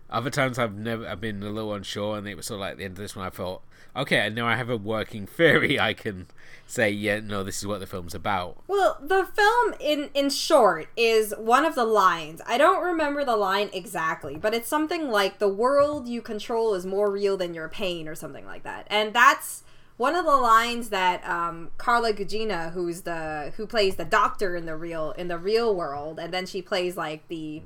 Other 0.09 0.29
times 0.29 0.57
I've 0.57 0.75
never 0.75 1.05
I've 1.05 1.19
been 1.19 1.43
a 1.43 1.49
little 1.49 1.73
unsure, 1.73 2.17
and 2.17 2.27
it 2.27 2.35
was 2.35 2.45
sort 2.45 2.57
of 2.57 2.61
like 2.61 2.77
the 2.77 2.85
end 2.85 2.93
of 2.93 2.97
this 2.97 3.15
one. 3.15 3.25
I 3.25 3.29
thought, 3.29 3.61
okay, 3.95 4.21
I 4.21 4.29
know 4.29 4.45
I 4.47 4.55
have 4.55 4.69
a 4.69 4.77
working 4.77 5.27
theory. 5.27 5.79
I 5.79 5.93
can 5.93 6.27
say, 6.65 6.89
yeah, 6.89 7.19
no, 7.19 7.43
this 7.43 7.57
is 7.57 7.67
what 7.67 7.79
the 7.79 7.87
film's 7.87 8.15
about. 8.15 8.63
Well, 8.67 8.97
the 9.01 9.25
film, 9.25 9.75
in 9.79 10.09
in 10.13 10.29
short, 10.29 10.87
is 10.95 11.33
one 11.37 11.65
of 11.65 11.75
the 11.75 11.83
lines. 11.83 12.41
I 12.47 12.57
don't 12.57 12.83
remember 12.83 13.25
the 13.25 13.35
line 13.35 13.69
exactly, 13.73 14.37
but 14.37 14.53
it's 14.53 14.69
something 14.69 15.09
like 15.09 15.39
"the 15.39 15.49
world 15.49 16.07
you 16.07 16.21
control 16.21 16.73
is 16.73 16.85
more 16.85 17.11
real 17.11 17.35
than 17.35 17.53
your 17.53 17.67
pain" 17.67 18.07
or 18.07 18.15
something 18.15 18.45
like 18.45 18.63
that, 18.63 18.87
and 18.89 19.13
that's 19.13 19.63
one 19.97 20.15
of 20.15 20.25
the 20.25 20.37
lines 20.37 20.89
that 20.89 21.27
um, 21.27 21.71
Carla 21.77 22.13
Gugino, 22.13 22.71
who's 22.71 23.01
the 23.01 23.51
who 23.57 23.67
plays 23.67 23.95
the 23.95 24.05
doctor 24.05 24.55
in 24.55 24.65
the 24.65 24.77
real 24.77 25.11
in 25.11 25.27
the 25.27 25.37
real 25.37 25.75
world, 25.75 26.17
and 26.17 26.33
then 26.33 26.45
she 26.45 26.61
plays 26.61 26.95
like 26.95 27.27
the 27.27 27.63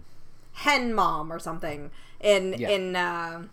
hen 0.54 0.94
mom 0.94 1.32
or 1.32 1.40
something 1.40 1.92
in 2.22 2.56
Yeah. 2.58 2.70
in 2.70 2.96
uh, 2.96 3.44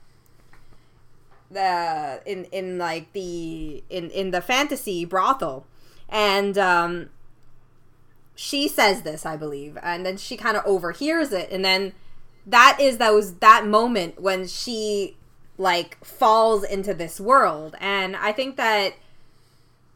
the 1.50 2.20
in 2.26 2.44
in 2.52 2.78
like 2.78 3.12
the 3.12 3.82
in 3.88 4.10
in 4.10 4.30
the 4.30 4.40
fantasy 4.40 5.04
brothel, 5.04 5.66
and 6.08 6.56
um, 6.58 7.08
she 8.34 8.68
says 8.68 9.02
this, 9.02 9.24
I 9.24 9.36
believe, 9.36 9.78
and 9.82 10.04
then 10.04 10.16
she 10.16 10.36
kind 10.36 10.56
of 10.56 10.64
overhears 10.66 11.32
it, 11.32 11.50
and 11.50 11.64
then 11.64 11.92
that 12.46 12.78
is 12.80 12.98
that 12.98 13.12
was 13.14 13.34
that 13.36 13.66
moment 13.66 14.20
when 14.20 14.46
she 14.46 15.16
like 15.56 16.02
falls 16.04 16.64
into 16.64 16.94
this 16.94 17.18
world, 17.20 17.74
and 17.80 18.14
I 18.16 18.32
think 18.32 18.56
that 18.56 18.94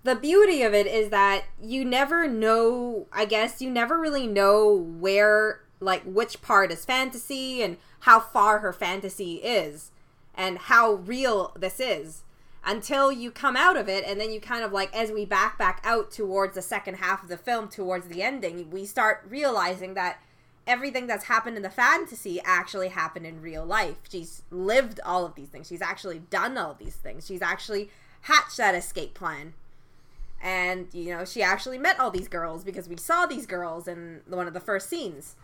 the 0.04 0.16
beauty 0.16 0.62
of 0.62 0.74
it 0.74 0.86
is 0.88 1.10
that 1.10 1.44
you 1.62 1.84
never 1.84 2.26
know 2.26 3.06
i 3.12 3.24
guess 3.24 3.62
you 3.62 3.70
never 3.70 3.96
really 4.00 4.26
know 4.26 4.74
where 4.74 5.60
like 5.82 6.02
which 6.04 6.40
part 6.40 6.70
is 6.70 6.84
fantasy 6.84 7.62
and 7.62 7.76
how 8.00 8.20
far 8.20 8.60
her 8.60 8.72
fantasy 8.72 9.34
is 9.36 9.90
and 10.34 10.58
how 10.58 10.94
real 10.94 11.52
this 11.58 11.80
is 11.80 12.22
until 12.64 13.10
you 13.10 13.30
come 13.30 13.56
out 13.56 13.76
of 13.76 13.88
it. 13.88 14.04
And 14.06 14.20
then 14.20 14.30
you 14.30 14.40
kind 14.40 14.64
of 14.64 14.72
like 14.72 14.94
as 14.96 15.10
we 15.10 15.24
back 15.24 15.58
back 15.58 15.80
out 15.84 16.10
towards 16.10 16.54
the 16.54 16.62
second 16.62 16.96
half 16.96 17.22
of 17.22 17.28
the 17.28 17.36
film 17.36 17.68
towards 17.68 18.06
the 18.06 18.22
ending 18.22 18.70
we 18.70 18.86
start 18.86 19.24
realizing 19.28 19.94
that 19.94 20.20
everything 20.66 21.08
that's 21.08 21.24
happened 21.24 21.56
in 21.56 21.62
the 21.62 21.70
fantasy 21.70 22.40
actually 22.44 22.88
happened 22.88 23.26
in 23.26 23.42
real 23.42 23.64
life. 23.64 23.96
She's 24.08 24.42
lived 24.50 25.00
all 25.04 25.26
of 25.26 25.34
these 25.34 25.48
things. 25.48 25.66
She's 25.66 25.82
actually 25.82 26.20
done 26.30 26.56
all 26.56 26.74
these 26.74 26.94
things. 26.94 27.26
She's 27.26 27.42
actually 27.42 27.90
hatched 28.22 28.58
that 28.58 28.74
escape 28.74 29.14
plan. 29.14 29.54
And 30.40 30.88
you 30.92 31.16
know 31.16 31.24
she 31.24 31.42
actually 31.42 31.78
met 31.78 31.98
all 32.00 32.10
these 32.10 32.28
girls 32.28 32.64
because 32.64 32.88
we 32.88 32.96
saw 32.96 33.26
these 33.26 33.46
girls 33.46 33.86
in 33.86 34.20
one 34.26 34.46
of 34.46 34.54
the 34.54 34.60
first 34.60 34.88
scenes 34.88 35.36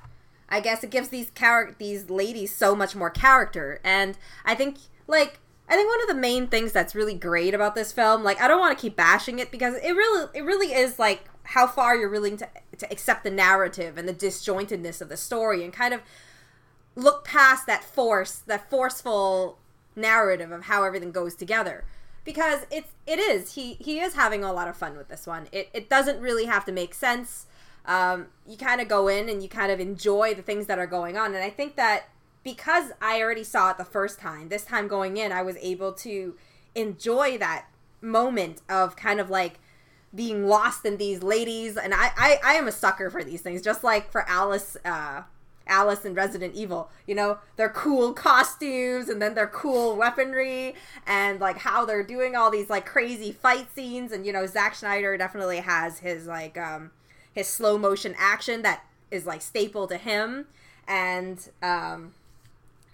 i 0.48 0.60
guess 0.60 0.82
it 0.82 0.90
gives 0.90 1.08
these 1.08 1.30
char- 1.30 1.74
these 1.78 2.10
ladies 2.10 2.54
so 2.54 2.74
much 2.74 2.94
more 2.94 3.10
character. 3.10 3.80
And 3.84 4.16
i 4.44 4.54
think 4.54 4.78
like 5.06 5.40
i 5.68 5.74
think 5.74 5.88
one 5.88 6.02
of 6.02 6.08
the 6.08 6.20
main 6.20 6.46
things 6.46 6.72
that's 6.72 6.94
really 6.94 7.14
great 7.14 7.54
about 7.54 7.74
this 7.74 7.92
film 7.92 8.22
like 8.22 8.40
i 8.40 8.48
don't 8.48 8.60
want 8.60 8.76
to 8.76 8.80
keep 8.80 8.96
bashing 8.96 9.38
it 9.38 9.50
because 9.50 9.74
it 9.74 9.92
really 9.92 10.28
it 10.34 10.42
really 10.42 10.72
is 10.72 10.98
like 10.98 11.24
how 11.44 11.66
far 11.66 11.96
you're 11.96 12.10
willing 12.10 12.36
to 12.36 12.48
to 12.76 12.90
accept 12.92 13.24
the 13.24 13.30
narrative 13.30 13.98
and 13.98 14.08
the 14.08 14.14
disjointedness 14.14 15.00
of 15.00 15.08
the 15.08 15.16
story 15.16 15.64
and 15.64 15.72
kind 15.72 15.94
of 15.94 16.00
look 16.94 17.24
past 17.24 17.66
that 17.66 17.84
force 17.84 18.42
that 18.46 18.68
forceful 18.68 19.58
narrative 19.98 20.52
of 20.52 20.64
how 20.64 20.84
everything 20.84 21.12
goes 21.12 21.34
together. 21.34 21.84
Because 22.24 22.66
it's 22.70 22.92
it 23.06 23.18
is 23.18 23.54
he 23.54 23.74
he 23.74 24.00
is 24.00 24.14
having 24.14 24.44
a 24.44 24.52
lot 24.52 24.68
of 24.68 24.76
fun 24.76 24.96
with 24.96 25.08
this 25.08 25.26
one. 25.26 25.48
It, 25.52 25.70
it 25.72 25.88
doesn't 25.88 26.20
really 26.20 26.44
have 26.44 26.64
to 26.66 26.72
make 26.72 26.92
sense 26.92 27.46
um, 27.88 28.26
you 28.46 28.56
kind 28.56 28.80
of 28.80 28.86
go 28.86 29.08
in 29.08 29.28
and 29.28 29.42
you 29.42 29.48
kind 29.48 29.72
of 29.72 29.80
enjoy 29.80 30.34
the 30.34 30.42
things 30.42 30.66
that 30.66 30.78
are 30.78 30.86
going 30.86 31.16
on 31.16 31.34
and 31.34 31.42
i 31.42 31.50
think 31.50 31.74
that 31.74 32.04
because 32.44 32.92
i 33.00 33.20
already 33.20 33.42
saw 33.42 33.70
it 33.70 33.78
the 33.78 33.84
first 33.84 34.20
time 34.20 34.48
this 34.48 34.64
time 34.64 34.86
going 34.86 35.16
in 35.16 35.32
i 35.32 35.42
was 35.42 35.56
able 35.56 35.92
to 35.92 36.36
enjoy 36.74 37.36
that 37.38 37.66
moment 38.00 38.62
of 38.68 38.94
kind 38.94 39.18
of 39.18 39.30
like 39.30 39.58
being 40.14 40.46
lost 40.46 40.84
in 40.84 40.98
these 40.98 41.22
ladies 41.22 41.76
and 41.76 41.92
i 41.94 42.12
i, 42.16 42.38
I 42.44 42.54
am 42.54 42.68
a 42.68 42.72
sucker 42.72 43.10
for 43.10 43.24
these 43.24 43.40
things 43.40 43.62
just 43.62 43.82
like 43.82 44.12
for 44.12 44.28
alice 44.28 44.76
uh 44.84 45.22
Alice 45.70 46.04
and 46.06 46.16
Resident 46.16 46.54
Evil. 46.54 46.90
You 47.06 47.14
know, 47.14 47.38
their 47.56 47.68
cool 47.68 48.12
costumes 48.14 49.10
and 49.10 49.20
then 49.20 49.34
their 49.34 49.46
cool 49.46 49.96
weaponry 49.96 50.74
and 51.06 51.40
like 51.40 51.58
how 51.58 51.84
they're 51.84 52.02
doing 52.02 52.34
all 52.34 52.50
these 52.50 52.70
like 52.70 52.86
crazy 52.86 53.32
fight 53.32 53.70
scenes. 53.70 54.10
And 54.10 54.26
you 54.26 54.32
know, 54.32 54.46
Zack 54.46 54.74
Snyder 54.74 55.16
definitely 55.18 55.58
has 55.58 55.98
his 55.98 56.26
like 56.26 56.56
um 56.56 56.90
his 57.38 57.48
slow 57.48 57.78
motion 57.78 58.14
action 58.18 58.62
that 58.62 58.84
is 59.10 59.24
like 59.26 59.40
staple 59.40 59.86
to 59.86 59.96
him. 59.96 60.46
And 60.86 61.48
um 61.62 62.14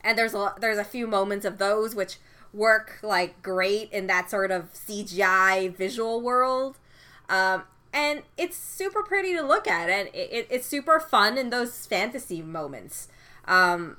and 0.03 0.19
there's 0.19 0.35
a 0.35 0.55
there's 0.61 0.79
a 0.79 0.85
few 0.85 1.07
moments 1.07 1.45
of 1.45 1.59
those 1.59 1.95
which 1.95 2.19
work 2.53 2.99
like 3.03 3.43
great 3.43 3.91
in 3.91 4.07
that 4.07 4.31
sort 4.31 4.51
of 4.51 4.73
CGI 4.75 5.75
visual 5.75 6.21
world. 6.21 6.79
Um, 7.29 7.63
and 7.93 8.23
it's 8.37 8.57
super 8.57 9.03
pretty 9.03 9.35
to 9.35 9.43
look 9.43 9.67
at 9.67 9.89
and 9.89 10.09
it, 10.09 10.29
it, 10.31 10.47
it's 10.51 10.67
super 10.67 11.01
fun 11.01 11.39
in 11.39 11.49
those 11.51 11.87
fantasy 11.87 12.43
moments 12.43 13.09
um, 13.47 13.97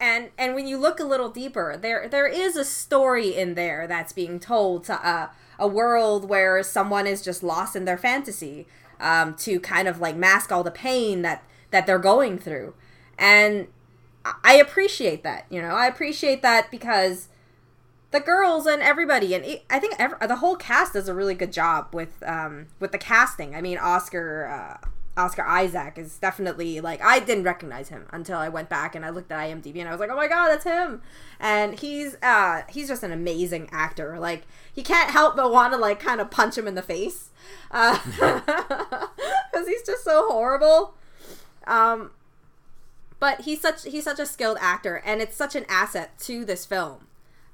and 0.00 0.30
and 0.38 0.54
when 0.54 0.66
you 0.66 0.78
look 0.78 0.98
a 0.98 1.04
little 1.04 1.28
deeper 1.28 1.76
there 1.76 2.08
there 2.08 2.26
is 2.26 2.56
a 2.56 2.64
story 2.64 3.36
in 3.36 3.54
there 3.54 3.86
that's 3.86 4.12
being 4.14 4.40
told 4.40 4.84
to 4.84 5.30
a 5.58 5.68
world 5.68 6.28
where 6.28 6.62
someone 6.62 7.06
is 7.06 7.20
just 7.20 7.42
lost 7.42 7.74
in 7.76 7.84
their 7.84 7.98
fantasy 7.98 8.66
um, 9.00 9.34
to 9.36 9.60
kind 9.60 9.88
of 9.88 10.00
like 10.00 10.16
mask 10.16 10.50
all 10.52 10.64
the 10.64 10.70
pain 10.70 11.22
that 11.22 11.42
that 11.70 11.86
they're 11.86 11.98
going 11.98 12.38
through. 12.38 12.74
And 13.18 13.68
I- 14.24 14.54
appreciate 14.54 15.22
that 15.24 15.46
you 15.50 15.60
know? 15.62 15.74
I 15.74 15.86
appreciate 15.86 16.42
that 16.42 16.70
because 16.70 17.28
the 18.10 18.20
girls 18.20 18.66
and 18.66 18.80
everybody 18.80 19.34
and 19.34 19.44
i 19.68 19.78
think 19.78 19.94
ev 19.98 20.14
the 20.26 20.36
whole 20.36 20.56
cast 20.56 20.94
does 20.94 21.08
a 21.08 21.14
really 21.14 21.34
good 21.34 21.52
job 21.52 21.88
with 21.92 22.22
um 22.26 22.66
with 22.80 22.92
the 22.92 22.98
casting. 22.98 23.54
I 23.54 23.60
mean 23.60 23.78
oscar 23.78 24.46
uh 24.46 24.88
oscar 25.18 25.44
isaac 25.46 25.98
is 25.98 26.18
definitely 26.18 26.80
like 26.80 27.02
i 27.02 27.18
didn't 27.18 27.44
recognize 27.44 27.88
him 27.88 28.06
until 28.10 28.38
i 28.38 28.48
went 28.48 28.68
back 28.68 28.94
and 28.94 29.04
i 29.04 29.10
looked 29.10 29.30
at 29.30 29.50
imdb 29.50 29.78
and 29.78 29.88
i 29.88 29.92
was 29.92 30.00
like 30.00 30.10
oh 30.10 30.16
my 30.16 30.28
god 30.28 30.48
that's 30.48 30.64
him 30.64 31.02
and 31.40 31.80
he's 31.80 32.16
uh 32.22 32.62
he's 32.68 32.88
just 32.88 33.02
an 33.02 33.12
amazing 33.12 33.68
actor 33.72 34.18
like 34.18 34.46
you 34.74 34.82
can't 34.82 35.10
help 35.10 35.36
but 35.36 35.52
want 35.52 35.72
to 35.72 35.78
like 35.78 36.00
kind 36.00 36.20
of 36.20 36.30
punch 36.30 36.56
him 36.56 36.66
in 36.66 36.74
the 36.74 36.82
face 36.82 37.30
uh 37.70 37.98
because 39.52 39.66
he's 39.66 39.82
just 39.82 40.04
so 40.04 40.28
horrible 40.28 40.94
um 41.66 42.10
but 43.20 43.42
he's 43.42 43.60
such 43.60 43.84
he's 43.84 44.04
such 44.04 44.18
a 44.18 44.26
skilled 44.26 44.58
actor 44.60 45.02
and 45.04 45.20
it's 45.20 45.36
such 45.36 45.56
an 45.56 45.64
asset 45.68 46.18
to 46.18 46.44
this 46.44 46.64
film 46.64 47.08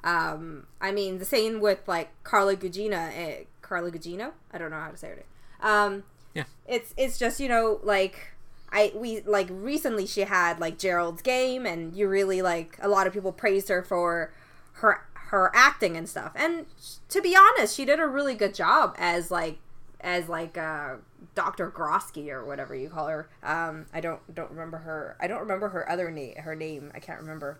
um, 0.04 0.66
I 0.82 0.92
mean, 0.92 1.18
the 1.18 1.24
same 1.24 1.60
with 1.60 1.80
like 1.88 2.10
Carla 2.22 2.56
Gugino. 2.56 3.10
Eh, 3.16 3.44
Carla 3.62 3.90
Gugino. 3.90 4.32
I 4.52 4.58
don't 4.58 4.70
know 4.70 4.78
how 4.78 4.90
to 4.90 4.96
say 4.96 5.08
her 5.08 5.16
name. 5.16 5.24
Um, 5.62 6.04
Yeah. 6.34 6.44
It's 6.66 6.92
it's 6.96 7.18
just 7.18 7.40
you 7.40 7.48
know 7.48 7.80
like 7.82 8.32
I 8.70 8.92
we 8.94 9.20
like 9.20 9.48
recently 9.50 10.06
she 10.06 10.22
had 10.22 10.58
like 10.60 10.78
Gerald's 10.78 11.22
Game, 11.22 11.64
and 11.66 11.94
you 11.94 12.08
really 12.08 12.42
like 12.42 12.76
a 12.80 12.88
lot 12.88 13.06
of 13.06 13.12
people 13.12 13.32
praised 13.32 13.68
her 13.68 13.82
for 13.82 14.32
her 14.74 15.06
her 15.14 15.50
acting 15.54 15.96
and 15.96 16.08
stuff. 16.08 16.32
And 16.34 16.66
to 17.08 17.22
be 17.22 17.36
honest, 17.36 17.76
she 17.76 17.84
did 17.84 18.00
a 18.00 18.06
really 18.06 18.34
good 18.34 18.54
job 18.54 18.94
as 18.98 19.30
like 19.30 19.58
as 20.00 20.28
like 20.28 20.58
uh 20.58 20.96
Dr. 21.34 21.70
Grosky 21.70 22.28
or 22.28 22.44
whatever 22.44 22.74
you 22.74 22.88
call 22.88 23.06
her. 23.06 23.28
Um, 23.42 23.86
I 23.92 24.00
don't 24.00 24.34
don't 24.34 24.50
remember 24.50 24.78
her. 24.78 25.16
I 25.20 25.26
don't 25.26 25.40
remember 25.40 25.68
her 25.68 25.88
other 25.90 26.10
name. 26.10 26.36
Her 26.36 26.54
name. 26.54 26.90
I 26.94 26.98
can't 26.98 27.20
remember 27.20 27.58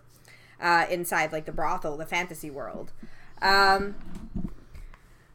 uh, 0.61 0.85
inside 0.89 1.31
like 1.31 1.45
the 1.45 1.51
brothel, 1.51 1.97
the 1.97 2.05
fantasy 2.05 2.49
world. 2.49 2.91
Um, 3.41 3.95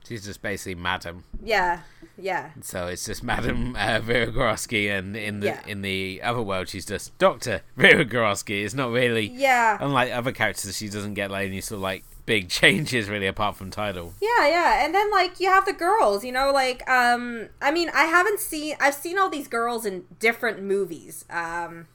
She's 0.07 0.25
just 0.25 0.43
basically 0.43 0.75
Madam. 0.75 1.25
yeah, 1.43 1.81
yeah, 2.19 2.51
So 2.63 2.87
it's 2.89 3.07
just 3.07 3.23
Madam 3.23 3.77
uh, 3.77 4.01
Vera 4.01 4.27
Gorosky, 4.27 4.91
and 4.91 5.17
in 5.17 5.41
the 5.41 5.47
Yeah. 5.49 5.61
in 5.67 5.83
the 5.83 6.21
other 6.23 6.43
world, 6.43 6.69
she's 6.69 6.85
just 6.87 7.17
Doctor 7.19 7.63
Vera 7.77 8.05
Gorosky. 8.05 8.65
It's 8.65 8.75
not 8.75 8.91
really 8.91 9.27
yeah, 9.29 9.79
unlike 9.81 10.11
other 10.13 10.33
characters. 10.33 10.77
She 10.77 10.89
doesn't 10.89 11.15
get 11.15 11.31
like 11.31 11.47
any 11.49 11.61
sort 11.61 11.77
of 11.77 11.83
like 11.83 12.05
big 12.27 12.49
changes 12.61 13.09
really, 13.09 13.27
apart 13.29 13.57
from 13.57 13.71
title. 13.71 14.15
yeah, 14.21 14.49
yeah. 14.49 14.85
And 14.85 14.95
then 14.95 15.11
like 15.13 15.39
you 15.39 15.49
have 15.49 15.65
the 15.65 15.73
girls, 15.73 16.25
you 16.25 16.33
know, 16.33 16.51
like 16.53 16.89
um, 16.91 17.49
I 17.63 17.71
mean, 17.71 17.91
I 17.95 18.05
haven't 18.07 18.41
seen. 18.41 18.75
I've 18.81 18.95
seen 18.95 19.17
all 19.19 19.29
these 19.31 19.49
girls 19.49 19.87
in 19.87 20.05
different 20.19 20.61
movies. 20.63 21.25
Um, 21.31 21.87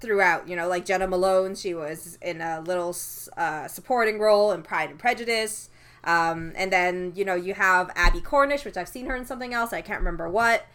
throughout, 0.00 0.48
you 0.48 0.54
know, 0.56 0.68
like 0.68 0.84
Jena 0.84 1.06
Malone, 1.08 1.54
she 1.54 1.72
was 1.74 2.18
in 2.20 2.40
a 2.42 2.60
little 2.60 2.94
uh, 3.36 3.66
supporting 3.68 4.18
role 4.18 4.52
in 4.52 4.62
Pride 4.62 4.90
and 4.90 4.98
Prejudice. 4.98 5.70
Um, 6.04 6.52
and 6.54 6.72
then 6.72 7.12
you 7.14 7.24
know 7.24 7.34
you 7.34 7.54
have 7.54 7.90
Abbie 7.94 8.20
Cornish, 8.20 8.64
which 8.64 8.76
I've 8.76 8.88
seen 8.88 9.06
her 9.06 9.16
in 9.16 9.24
something 9.24 9.54
else. 9.54 9.72
I 9.72 9.80
can't 9.80 10.00
remember 10.00 10.28
what. 10.28 10.66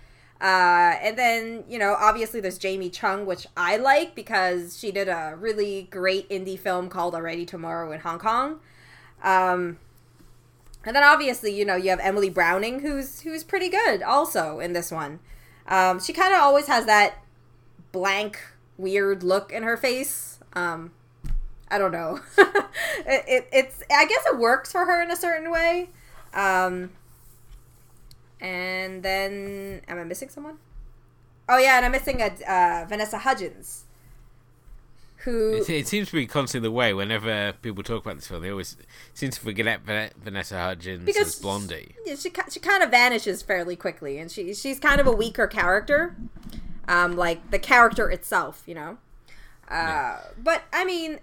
Uh, 0.41 0.95
and 1.01 1.17
then 1.17 1.63
you 1.67 1.77
know 1.77 1.95
obviously 1.99 2.39
there's 2.39 2.57
Jamie 2.57 2.89
Chung, 2.89 3.25
which 3.25 3.45
I 3.55 3.77
like 3.77 4.15
because 4.15 4.77
she 4.77 4.91
did 4.91 5.07
a 5.07 5.35
really 5.37 5.87
great 5.91 6.27
indie 6.29 6.57
film 6.57 6.89
called 6.89 7.13
Already 7.13 7.45
Tomorrow 7.45 7.91
in 7.91 7.99
Hong 7.99 8.19
Kong. 8.19 8.59
Um, 9.21 9.77
and 10.85 10.95
then 10.95 11.03
obviously 11.03 11.55
you 11.55 11.65
know 11.65 11.75
you 11.75 11.89
have 11.89 11.99
Emily 12.01 12.29
Browning, 12.29 12.79
who's 12.79 13.21
who's 13.21 13.43
pretty 13.43 13.69
good 13.69 14.01
also 14.01 14.59
in 14.59 14.73
this 14.73 14.91
one. 14.91 15.19
Um, 15.67 15.99
she 15.99 16.13
kind 16.13 16.33
of 16.33 16.39
always 16.41 16.65
has 16.65 16.85
that 16.87 17.19
blank, 17.91 18.39
weird 18.77 19.21
look 19.21 19.51
in 19.51 19.63
her 19.63 19.77
face. 19.77 20.39
Um, 20.53 20.91
I 21.71 21.77
don't 21.77 21.91
know. 21.91 22.19
it, 22.37 23.23
it, 23.27 23.49
it's 23.51 23.83
I 23.91 24.05
guess 24.05 24.25
it 24.25 24.37
works 24.37 24.71
for 24.71 24.85
her 24.85 25.01
in 25.01 25.11
a 25.11 25.15
certain 25.15 25.51
way. 25.51 25.89
Um, 26.33 26.91
and 28.41 29.03
then 29.03 29.81
am 29.87 29.99
I 29.99 30.03
missing 30.03 30.29
someone? 30.29 30.57
Oh 31.47 31.57
yeah, 31.57 31.77
and 31.77 31.85
I'm 31.85 31.91
missing 31.91 32.21
a 32.21 32.27
uh, 32.51 32.85
Vanessa 32.87 33.19
Hudgens. 33.19 33.83
Who 35.23 35.55
It, 35.57 35.69
it 35.69 35.87
seems 35.87 36.07
to 36.09 36.13
be 36.15 36.25
constantly 36.25 36.67
the 36.67 36.71
way 36.71 36.93
whenever 36.93 37.53
people 37.61 37.83
talk 37.83 38.03
about 38.03 38.15
this 38.15 38.27
film. 38.27 38.41
They 38.41 38.51
always 38.51 38.77
seem 39.13 39.31
to 39.31 39.39
forget 39.41 39.81
Van- 39.81 40.11
Vanessa 40.23 40.57
Hudgens 40.57 41.03
Because- 41.05 41.35
as 41.35 41.41
Blondie. 41.41 41.95
yeah, 42.05 42.15
she 42.15 42.31
she 42.49 42.59
kind 42.61 42.81
of 42.83 42.89
vanishes 42.89 43.41
fairly 43.41 43.75
quickly, 43.75 44.17
and 44.17 44.31
she 44.31 44.53
she's 44.53 44.79
kind 44.79 45.01
of 45.01 45.07
a 45.07 45.11
weaker 45.11 45.45
character, 45.47 46.15
um, 46.87 47.17
like 47.17 47.51
the 47.51 47.59
character 47.59 48.09
itself, 48.09 48.63
you 48.65 48.75
know. 48.75 48.97
Uh, 49.67 50.19
But 50.41 50.63
I 50.71 50.85
mean, 50.85 51.19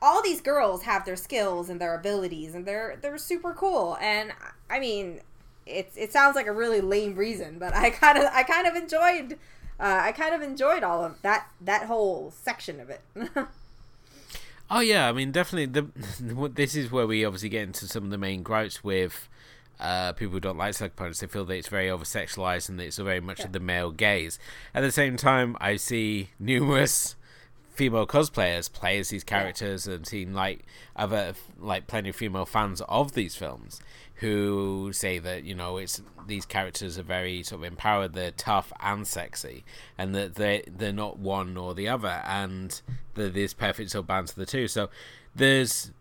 all 0.00 0.22
these 0.22 0.40
girls 0.40 0.82
have 0.82 1.04
their 1.04 1.16
skills 1.16 1.68
and 1.68 1.80
their 1.80 1.94
abilities, 1.94 2.54
and 2.54 2.66
they're 2.66 2.98
they're 3.00 3.18
super 3.18 3.52
cool. 3.52 3.96
And 4.00 4.32
I 4.70 4.80
mean, 4.80 5.20
it's 5.66 5.96
it 5.96 6.12
sounds 6.12 6.36
like 6.36 6.46
a 6.46 6.52
really 6.52 6.80
lame 6.80 7.14
reason, 7.16 7.58
but 7.58 7.74
I 7.74 7.90
kind 7.90 8.18
of 8.18 8.24
I 8.32 8.42
kind 8.42 8.66
of 8.66 8.74
enjoyed. 8.74 9.38
Uh, 9.80 10.00
I 10.02 10.12
kind 10.12 10.34
of 10.34 10.42
enjoyed 10.42 10.82
all 10.82 11.04
of 11.04 11.22
that 11.22 11.48
that 11.60 11.86
whole 11.86 12.32
section 12.32 12.80
of 12.80 12.90
it. 12.90 13.00
Oh 14.70 14.80
yeah, 14.80 15.08
I 15.08 15.12
mean 15.12 15.32
definitely. 15.32 15.66
The 15.66 16.48
this 16.54 16.74
is 16.74 16.92
where 16.92 17.06
we 17.06 17.24
obviously 17.24 17.48
get 17.48 17.62
into 17.62 17.86
some 17.86 18.04
of 18.04 18.10
the 18.10 18.18
main 18.18 18.42
gripes 18.42 18.84
with 18.84 19.28
uh, 19.80 20.12
people 20.12 20.34
who 20.34 20.40
don't 20.40 20.58
like 20.58 20.96
punch. 20.96 21.18
They 21.18 21.26
feel 21.26 21.44
that 21.46 21.54
it's 21.54 21.68
very 21.68 21.88
over 21.88 22.04
sexualized 22.04 22.68
and 22.68 22.78
that 22.78 22.84
it's 22.84 22.98
very 22.98 23.20
much 23.20 23.40
of 23.40 23.52
the 23.52 23.60
male 23.60 23.90
gaze. 23.90 24.38
At 24.74 24.82
the 24.82 24.92
same 24.92 25.16
time, 25.16 25.56
I 25.60 25.76
see 25.76 26.30
numerous 26.38 27.16
female 27.78 28.08
cosplayers 28.08 28.70
play 28.72 28.98
as 28.98 29.10
these 29.10 29.22
characters 29.22 29.86
and 29.86 30.04
seen 30.04 30.34
like 30.34 30.64
other 30.96 31.32
like 31.60 31.86
plenty 31.86 32.08
of 32.08 32.16
female 32.16 32.44
fans 32.44 32.82
of 32.88 33.12
these 33.12 33.36
films 33.36 33.80
who 34.16 34.90
say 34.92 35.20
that 35.20 35.44
you 35.44 35.54
know 35.54 35.76
it's 35.76 36.02
these 36.26 36.44
characters 36.44 36.98
are 36.98 37.04
very 37.04 37.40
sort 37.44 37.60
of 37.60 37.64
empowered 37.64 38.14
they're 38.14 38.32
tough 38.32 38.72
and 38.80 39.06
sexy 39.06 39.64
and 39.96 40.12
that 40.12 40.34
they 40.34 40.64
they're 40.66 40.92
not 40.92 41.20
one 41.20 41.56
or 41.56 41.72
the 41.72 41.86
other 41.86 42.20
and 42.26 42.82
that 43.14 43.32
there's 43.32 43.54
perfect 43.54 43.90
sort 43.92 44.02
of 44.02 44.08
balance 44.08 44.30
of 44.30 44.36
the 44.36 44.46
two. 44.46 44.66
So 44.66 44.90
there's 45.36 45.92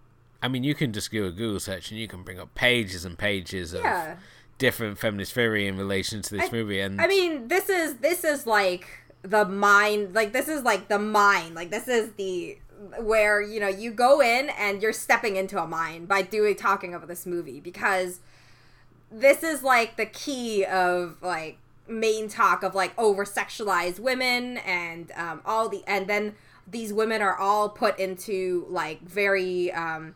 i 0.41 0.47
mean 0.47 0.63
you 0.63 0.73
can 0.73 0.91
just 0.91 1.11
do 1.11 1.27
a 1.27 1.31
google 1.31 1.59
search 1.59 1.91
and 1.91 1.99
you 1.99 2.07
can 2.07 2.23
bring 2.23 2.39
up 2.39 2.53
pages 2.55 3.05
and 3.05 3.19
pages 3.19 3.75
of 3.75 3.83
different 4.57 4.97
feminist 4.97 5.31
theory 5.33 5.67
in 5.67 5.77
relation 5.77 6.23
to 6.23 6.35
this 6.35 6.47
I- 6.47 6.51
movie 6.51 6.79
and 6.79 6.99
I 6.99 7.05
mean, 7.05 7.47
this 7.47 7.69
is 7.69 7.97
this 7.97 8.23
is 8.23 8.47
like 8.47 8.87
the 9.29 9.45
mind, 9.45 10.15
like 10.15 10.31
this 10.31 10.47
is 10.47 10.63
like 10.63 10.87
the 10.87 10.99
mind, 10.99 11.55
like 11.55 11.69
this 11.69 11.87
is 11.87 12.11
the 12.13 12.57
where 12.99 13.41
you 13.41 13.59
know 13.59 13.67
you 13.67 13.91
go 13.91 14.21
in 14.21 14.49
and 14.49 14.81
you're 14.81 14.93
stepping 14.93 15.35
into 15.35 15.61
a 15.61 15.67
mind 15.67 16.07
by 16.07 16.21
doing 16.21 16.55
talking 16.55 16.93
about 16.93 17.07
this 17.07 17.25
movie 17.25 17.59
because 17.59 18.19
this 19.11 19.43
is 19.43 19.63
like 19.63 19.97
the 19.97 20.05
key 20.05 20.63
of 20.65 21.17
like 21.21 21.57
main 21.87 22.27
talk 22.29 22.63
of 22.63 22.75
like 22.75 22.93
over 22.97 23.25
sexualized 23.25 23.99
women 23.99 24.57
and 24.57 25.11
um, 25.15 25.41
all 25.45 25.69
the 25.69 25.83
and 25.87 26.07
then 26.07 26.35
these 26.67 26.93
women 26.93 27.21
are 27.21 27.35
all 27.37 27.69
put 27.69 27.97
into 27.97 28.65
like 28.69 29.01
very 29.01 29.71
um, 29.71 30.13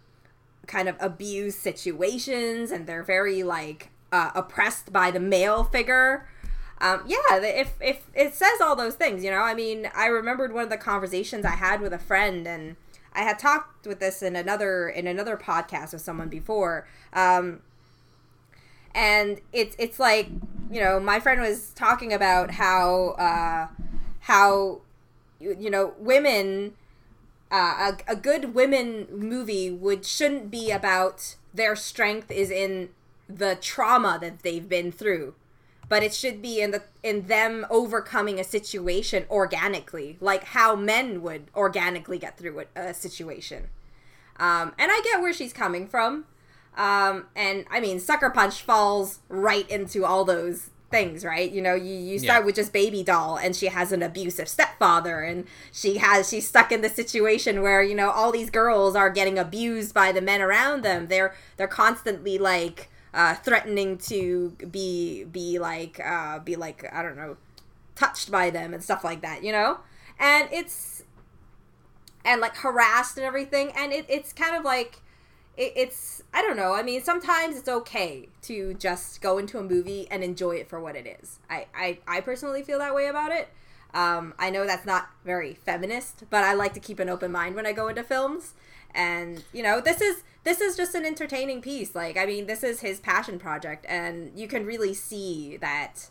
kind 0.68 0.88
of 0.88 0.96
abused 1.00 1.58
situations 1.58 2.72
and 2.72 2.86
they're 2.86 3.04
very 3.04 3.42
like 3.42 3.90
uh, 4.12 4.32
oppressed 4.36 4.94
by 4.94 5.10
the 5.10 5.20
male 5.20 5.64
figure 5.64 6.28
um, 6.82 7.04
yeah 7.08 7.38
if, 7.38 7.74
if 7.80 8.08
it 8.14 8.34
says 8.34 8.60
all 8.62 8.76
those 8.76 8.96
things 8.96 9.24
you 9.24 9.32
know 9.32 9.42
i 9.42 9.54
mean 9.54 9.90
i 9.96 10.08
remembered 10.08 10.54
one 10.54 10.64
of 10.64 10.70
the 10.70 10.78
conversations 10.78 11.46
i 11.46 11.56
had 11.56 11.80
with 11.80 11.94
a 11.94 12.00
friend 12.00 12.48
and 12.48 12.76
i 13.14 13.22
had 13.22 13.40
talked 13.40 13.86
with 13.86 14.00
this 14.00 14.22
in 14.22 14.36
another 14.36 14.90
in 14.90 15.08
another 15.08 15.38
podcast 15.38 15.94
with 15.94 16.02
someone 16.02 16.30
before. 16.30 16.88
Um, 17.14 17.62
and 18.94 19.42
it's 19.54 19.76
it's 19.80 20.00
like 20.00 20.30
you 20.72 20.80
know 20.80 21.00
my 21.00 21.20
friend 21.20 21.42
was 21.42 21.72
talking 21.74 22.14
about 22.14 22.52
how 22.52 23.10
uh, 23.12 23.68
how 24.22 24.82
you, 25.40 25.70
know 25.70 25.94
women 25.98 26.74
uh, 27.52 27.92
a, 28.08 28.12
a 28.12 28.16
good 28.16 28.54
women 28.54 29.08
movie 29.12 29.72
would 29.72 30.06
shouldn't 30.06 30.52
be 30.52 30.72
about 30.72 31.36
their 31.54 31.76
strength 31.76 32.32
is 32.32 32.50
in 32.50 32.90
the 33.28 33.58
trauma 33.60 34.18
that 34.22 34.44
they've 34.44 34.68
been 34.68 34.92
through 34.92 35.34
but 35.92 36.02
it 36.04 36.14
should 36.14 36.42
be 36.42 36.62
in 36.62 36.72
the 36.72 36.82
in 37.04 37.28
them 37.28 37.66
overcoming 37.70 38.40
a 38.40 38.44
situation 38.58 39.26
organically 39.30 40.18
like 40.22 40.44
how 40.58 40.70
men 40.76 41.22
would 41.22 41.44
organically 41.54 42.18
get 42.26 42.38
through 42.38 42.56
a, 42.62 42.66
a 42.90 42.94
situation. 42.94 43.62
Um, 44.48 44.68
and 44.80 44.90
i 44.96 45.02
get 45.04 45.22
where 45.22 45.34
she's 45.34 45.54
coming 45.54 45.86
from. 45.94 46.26
Um, 46.78 47.16
and 47.36 47.66
i 47.70 47.80
mean 47.86 48.00
sucker 48.00 48.30
punch 48.30 48.62
falls 48.62 49.20
right 49.28 49.70
into 49.70 50.06
all 50.06 50.24
those 50.26 50.70
things 50.90 51.24
right? 51.26 51.50
You 51.56 51.62
know 51.62 51.76
you, 51.76 51.94
you 52.10 52.20
start 52.20 52.42
Yeah. 52.42 52.46
with 52.46 52.56
just 52.56 52.72
baby 52.74 53.02
doll 53.04 53.38
and 53.44 53.56
she 53.56 53.68
has 53.68 53.92
an 53.92 54.02
abusive 54.04 54.48
stepfather 54.48 55.18
and 55.30 55.40
she 55.72 55.98
has 55.98 56.30
she's 56.30 56.48
stuck 56.48 56.72
in 56.72 56.82
the 56.82 56.90
situation 57.02 57.62
where 57.62 57.82
you 57.84 57.96
know 57.96 58.10
all 58.12 58.32
these 58.32 58.50
girls 58.50 58.96
are 58.96 59.10
getting 59.10 59.38
abused 59.40 59.94
by 59.94 60.12
the 60.14 60.22
men 60.22 60.42
around 60.42 60.84
them. 60.84 61.08
They're 61.08 61.34
they're 61.58 61.68
constantly 61.84 62.38
like 62.38 62.90
uh, 63.14 63.36
threatening 63.36 63.98
to 63.98 64.52
be 64.70 65.24
be 65.26 65.60
like 65.60 66.00
uh, 66.04 66.40
be 66.40 66.56
like 66.56 66.86
i 66.94 67.02
don't 67.02 67.18
know 67.18 67.38
touched 67.96 68.32
by 68.32 68.50
them 68.50 68.74
and 68.74 68.84
stuff 68.84 69.04
like 69.04 69.22
that 69.22 69.44
you 69.44 69.52
know? 69.52 69.80
And 70.20 70.50
it's 70.52 71.04
and 72.24 72.42
like 72.42 72.56
harassed 72.58 73.18
and 73.18 73.26
everything 73.26 73.72
and 73.76 73.92
it, 73.92 74.06
it's 74.08 74.34
kind 74.34 74.56
of 74.56 74.64
like 74.64 75.02
it, 75.58 75.74
it's 75.76 76.22
i 76.34 76.42
don't 76.42 76.56
know 76.56 76.74
i 76.74 76.84
mean 76.84 77.04
sometimes 77.04 77.58
it's 77.58 77.68
okay 77.68 78.30
to 78.44 78.74
just 78.76 79.22
go 79.22 79.38
into 79.38 79.58
a 79.58 79.64
movie 79.64 80.08
and 80.12 80.24
enjoy 80.24 80.56
it 80.56 80.70
for 80.70 80.80
what 80.80 80.96
it 80.96 81.18
is. 81.22 81.40
I 81.50 81.66
i, 81.76 81.98
I 82.08 82.22
personally 82.22 82.64
feel 82.64 82.80
that 82.80 82.94
way 82.94 83.08
about 83.08 83.32
it. 83.32 83.50
Um, 83.94 84.34
i 84.40 84.50
know 84.50 84.66
that's 84.66 84.86
not 84.86 85.10
very 85.26 85.54
feminist 85.54 86.24
but 86.30 86.44
i 86.46 86.54
like 86.54 86.74
to 86.76 86.80
keep 86.80 87.00
an 87.00 87.10
open 87.10 87.32
mind 87.32 87.56
when 87.56 87.66
i 87.66 87.74
go 87.74 87.90
into 87.90 88.04
films 88.04 88.54
and 88.94 89.44
you 89.54 89.64
know 89.64 89.82
this 89.82 90.02
is 90.02 90.24
this 90.44 90.60
is 90.62 90.76
just 90.76 90.96
an 90.96 91.06
entertaining 91.06 91.62
piece 91.62 91.96
like 91.96 92.18
i 92.18 92.26
mean 92.26 92.48
this 92.48 92.64
is 92.64 92.80
his 92.82 93.00
passion 93.00 93.40
project 93.40 93.86
and 93.88 94.32
you 94.38 94.48
can 94.48 94.66
really 94.66 94.94
see 94.94 95.58
that 95.58 96.10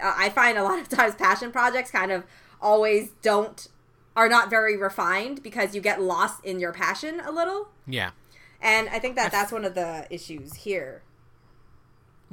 uh, 0.00 0.14
I 0.16 0.28
find 0.30 0.58
a 0.58 0.62
lot 0.62 0.78
of 0.78 0.88
times 0.90 1.14
passion 1.14 1.52
projects 1.52 1.90
kind 1.90 2.12
of 2.12 2.24
always 2.60 3.10
don't 3.22 3.68
are 4.14 4.28
not 4.28 4.48
very 4.48 4.76
refined 4.76 5.42
because 5.42 5.74
you 5.74 5.80
get 5.80 6.00
lost 6.00 6.42
in 6.44 6.58
your 6.58 6.72
passion 6.72 7.20
a 7.20 7.30
little. 7.30 7.68
yeah 7.86 8.10
And 8.60 8.88
I 8.88 8.98
think 8.98 9.14
that 9.16 9.30
that's 9.30 9.52
one 9.52 9.64
of 9.64 9.74
the 9.74 10.06
issues 10.10 10.54
here. 10.54 11.02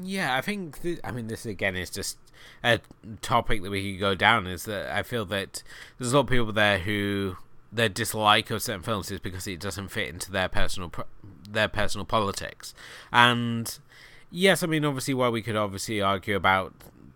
Yeah, 0.01 0.35
I 0.35 0.41
think. 0.41 0.81
Th- 0.81 0.99
I 1.03 1.11
mean, 1.11 1.27
this 1.27 1.45
again 1.45 1.75
is 1.75 1.91
just 1.91 2.17
a 2.63 2.79
topic 3.21 3.61
that 3.61 3.69
we 3.69 3.91
could 3.91 3.99
go 3.99 4.15
down. 4.15 4.47
Is 4.47 4.63
that 4.65 4.89
I 4.89 5.03
feel 5.03 5.23
that 5.25 5.61
there's 5.99 6.13
a 6.13 6.15
lot 6.15 6.23
of 6.23 6.29
people 6.29 6.51
there 6.51 6.79
who 6.79 7.37
their 7.73 7.89
dislike 7.89 8.51
of 8.51 8.61
certain 8.61 8.83
films 8.83 9.09
is 9.11 9.19
because 9.19 9.47
it 9.47 9.59
doesn't 9.59 9.89
fit 9.89 10.09
into 10.09 10.31
their 10.31 10.47
personal 10.47 10.91
their 11.49 11.67
personal 11.67 12.05
politics. 12.05 12.73
And 13.11 13.77
yes, 14.31 14.63
I 14.63 14.67
mean, 14.67 14.85
obviously, 14.85 15.13
why 15.13 15.29
we 15.29 15.41
could 15.41 15.55
obviously 15.55 16.01
argue 16.01 16.35
about 16.35 16.73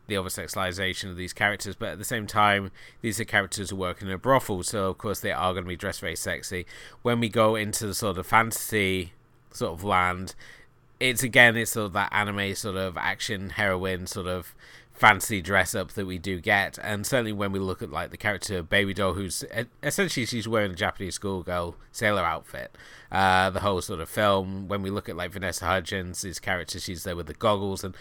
the 0.07 0.15
oversexualization 0.15 1.09
of 1.09 1.17
these 1.17 1.33
characters, 1.33 1.75
but 1.75 1.89
at 1.89 1.97
the 1.97 2.05
same 2.05 2.25
time, 2.25 2.71
these 3.01 3.19
are 3.19 3.25
characters 3.25 3.69
who 3.69 3.75
work 3.75 4.01
in 4.01 4.09
a 4.09 4.17
brothel, 4.17 4.63
so 4.63 4.89
of 4.89 4.97
course 4.97 5.19
they 5.19 5.31
are 5.31 5.53
going 5.53 5.65
to 5.65 5.69
be 5.69 5.75
dressed 5.75 5.99
very 5.99 6.15
sexy. 6.15 6.65
When 7.01 7.19
we 7.19 7.29
go 7.29 7.55
into 7.55 7.85
the 7.85 7.93
sort 7.93 8.17
of 8.17 8.25
fantasy 8.25 9.11
sort 9.51 9.73
of 9.73 9.83
land, 9.83 10.33
it's 10.99 11.23
again 11.23 11.55
it's 11.55 11.71
sort 11.71 11.87
of 11.87 11.93
that 11.93 12.11
anime 12.11 12.55
sort 12.55 12.75
of 12.75 12.97
action 12.97 13.51
heroine 13.51 14.07
sort 14.07 14.27
of 14.27 14.55
fantasy 14.97 15.41
dress 15.41 15.73
up 15.75 15.91
that 15.93 16.05
we 16.05 16.17
do 16.17 16.41
get. 16.41 16.77
And 16.81 17.05
certainly 17.05 17.31
when 17.31 17.51
we 17.51 17.59
look 17.59 17.81
at 17.81 17.91
like 17.91 18.09
the 18.11 18.17
character 18.17 18.61
baby 18.63 18.93
doll 18.93 19.13
who's 19.13 19.43
essentially 19.83 20.25
she's 20.25 20.47
wearing 20.47 20.71
a 20.71 20.75
japanese 20.75 21.15
schoolgirl 21.15 21.75
sailor 21.91 22.23
outfit 22.23 22.75
uh 23.11 23.49
the 23.51 23.59
whole 23.61 23.81
sort 23.81 23.99
of 23.99 24.09
film. 24.09 24.67
When 24.67 24.81
we 24.81 24.89
look 24.89 25.07
at 25.07 25.15
like 25.15 25.31
vanessa 25.31 25.65
hudgens 25.65 26.25
character 26.39 26.79
she's 26.79 27.03
there 27.03 27.15
with 27.15 27.27
the 27.27 27.33
goggles. 27.35 27.83
And 27.83 27.95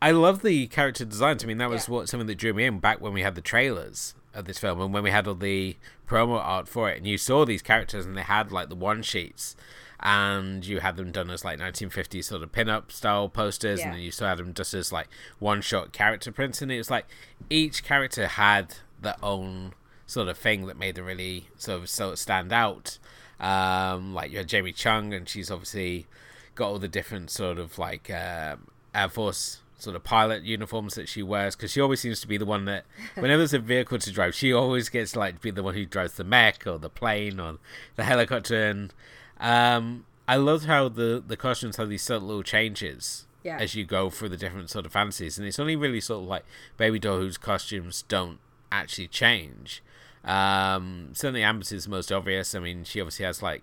i 0.00 0.10
love 0.12 0.42
the 0.42 0.66
character 0.68 1.04
designs 1.04 1.44
i 1.44 1.46
mean 1.46 1.58
that 1.58 1.70
was 1.70 1.88
Yeah. 1.88 1.94
what 1.94 2.08
something 2.08 2.26
that 2.28 2.38
drew 2.38 2.54
me 2.54 2.64
in 2.64 2.78
back 2.78 3.00
when 3.00 3.12
we 3.12 3.22
had 3.22 3.34
the 3.34 3.40
trailers 3.40 4.14
of 4.34 4.46
this 4.46 4.58
film, 4.58 4.80
and 4.80 4.94
when 4.94 5.02
we 5.02 5.10
had 5.10 5.26
all 5.28 5.34
the 5.34 5.76
promo 6.08 6.38
art 6.38 6.66
for 6.66 6.88
it, 6.90 6.96
and 6.96 7.06
you 7.06 7.18
saw 7.18 7.44
these 7.44 7.60
characters, 7.60 8.06
and 8.06 8.16
they 8.16 8.22
had 8.22 8.50
like 8.50 8.70
the 8.70 8.74
one 8.74 9.02
sheets, 9.02 9.54
and 10.02 10.64
you 10.66 10.80
had 10.80 10.96
them 10.96 11.12
done 11.12 11.30
as 11.30 11.44
like 11.44 11.58
1950s 11.60 12.24
sort 12.24 12.42
of 12.42 12.50
pin-up 12.52 12.90
style 12.90 13.28
posters, 13.28 13.80
Yeah. 13.80 13.86
and 13.86 13.94
then 13.94 14.02
you 14.02 14.10
still 14.10 14.26
had 14.28 14.38
them 14.38 14.52
just 14.54 14.74
as 14.74 14.92
like 14.92 15.08
one-shot 15.38 15.92
character 15.92 16.32
prints, 16.32 16.60
and 16.62 16.72
it 16.72 16.78
was 16.78 16.90
like 16.90 17.06
each 17.50 17.84
character 17.84 18.26
had 18.26 18.76
their 19.00 19.16
own 19.22 19.74
sort 20.06 20.28
of 20.28 20.36
thing 20.36 20.66
that 20.66 20.76
made 20.78 20.94
them 20.96 21.04
really 21.06 21.48
sort 21.56 21.80
of 21.82 21.88
sort 21.88 22.12
of 22.14 22.18
stand 22.18 22.52
out. 22.52 22.98
Um, 23.40 24.14
like 24.14 24.30
you 24.30 24.38
had 24.38 24.48
Jamie 24.48 24.72
Chung, 24.72 25.12
and 25.12 25.28
she's 25.28 25.50
obviously 25.50 26.06
got 26.54 26.68
all 26.68 26.78
the 26.78 26.88
different 26.88 27.30
sort 27.30 27.58
of 27.58 27.78
like 27.78 28.10
um, 28.10 28.68
Air 28.94 29.08
Force 29.08 29.60
sort 29.78 29.96
of 29.96 30.04
pilot 30.04 30.44
uniforms 30.44 30.94
that 30.94 31.08
she 31.08 31.24
wears 31.24 31.56
because 31.56 31.72
she 31.72 31.80
always 31.80 31.98
seems 32.00 32.20
to 32.20 32.28
be 32.28 32.36
the 32.36 32.44
one 32.46 32.66
that 32.66 32.84
whenever 33.16 33.38
there's 33.38 33.52
a 33.52 33.58
vehicle 33.58 33.98
to 33.98 34.12
drive 34.12 34.32
she 34.32 34.52
always 34.52 34.88
gets 34.88 35.16
like 35.16 35.34
to 35.34 35.40
be 35.40 35.50
the 35.50 35.60
one 35.60 35.74
who 35.74 35.84
drives 35.84 36.12
the 36.14 36.22
mech 36.22 36.64
or 36.68 36.78
the 36.78 36.88
plane 36.88 37.40
or 37.40 37.58
the 37.96 38.04
helicopter 38.04 38.62
and 38.68 38.94
um 39.42 40.04
i 40.26 40.36
love 40.36 40.64
how 40.64 40.88
the 40.88 41.22
the 41.26 41.36
costumes 41.36 41.76
have 41.76 41.88
these 41.90 42.02
subtle 42.02 42.28
little 42.28 42.42
changes 42.42 43.26
Yeah. 43.42 43.58
as 43.58 43.74
you 43.74 43.84
go 43.84 44.08
through 44.08 44.30
the 44.30 44.36
different 44.36 44.70
sort 44.70 44.86
of 44.86 44.92
fantasies 44.92 45.36
and 45.38 45.46
it's 45.46 45.58
only 45.58 45.76
really 45.76 46.00
sort 46.00 46.22
of 46.22 46.28
like 46.28 46.44
baby 46.76 46.98
doll 46.98 47.18
whose 47.18 47.36
costumes 47.36 48.04
don't 48.08 48.38
actually 48.70 49.08
change 49.08 49.82
um 50.24 51.08
certainly 51.12 51.42
amber's 51.42 51.72
is 51.72 51.84
the 51.84 51.90
most 51.90 52.10
obvious 52.12 52.54
i 52.54 52.58
mean 52.60 52.84
she 52.84 53.00
obviously 53.00 53.24
has 53.26 53.42
like 53.42 53.62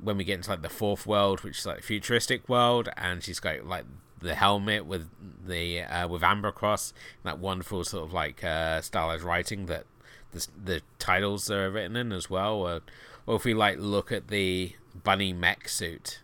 when 0.00 0.16
we 0.16 0.22
get 0.22 0.34
into 0.36 0.48
like 0.50 0.62
the 0.62 0.68
fourth 0.68 1.08
world, 1.08 1.40
which 1.40 1.58
is 1.58 1.66
like 1.66 1.82
futuristic 1.82 2.48
world, 2.48 2.88
and 2.96 3.20
she's 3.20 3.40
got 3.40 3.66
like 3.66 3.84
the 4.20 4.36
helmet 4.36 4.86
with 4.86 5.08
the 5.44 5.82
uh, 5.82 6.06
with 6.06 6.22
Amber 6.22 6.52
Cross, 6.52 6.92
that 7.24 7.40
wonderful 7.40 7.82
sort 7.82 8.04
of 8.04 8.12
like 8.12 8.44
uh, 8.44 8.80
stylized 8.80 9.24
writing 9.24 9.66
that 9.66 9.86
the 10.30 10.46
the 10.64 10.82
titles 11.00 11.50
are 11.50 11.68
written 11.68 11.96
in 11.96 12.12
as 12.12 12.30
well. 12.30 12.58
Or, 12.60 12.80
or 13.26 13.34
if 13.34 13.44
we 13.44 13.54
like 13.54 13.78
look 13.80 14.12
at 14.12 14.28
the 14.28 14.74
bunny 15.04 15.32
mech 15.32 15.68
suit, 15.68 16.20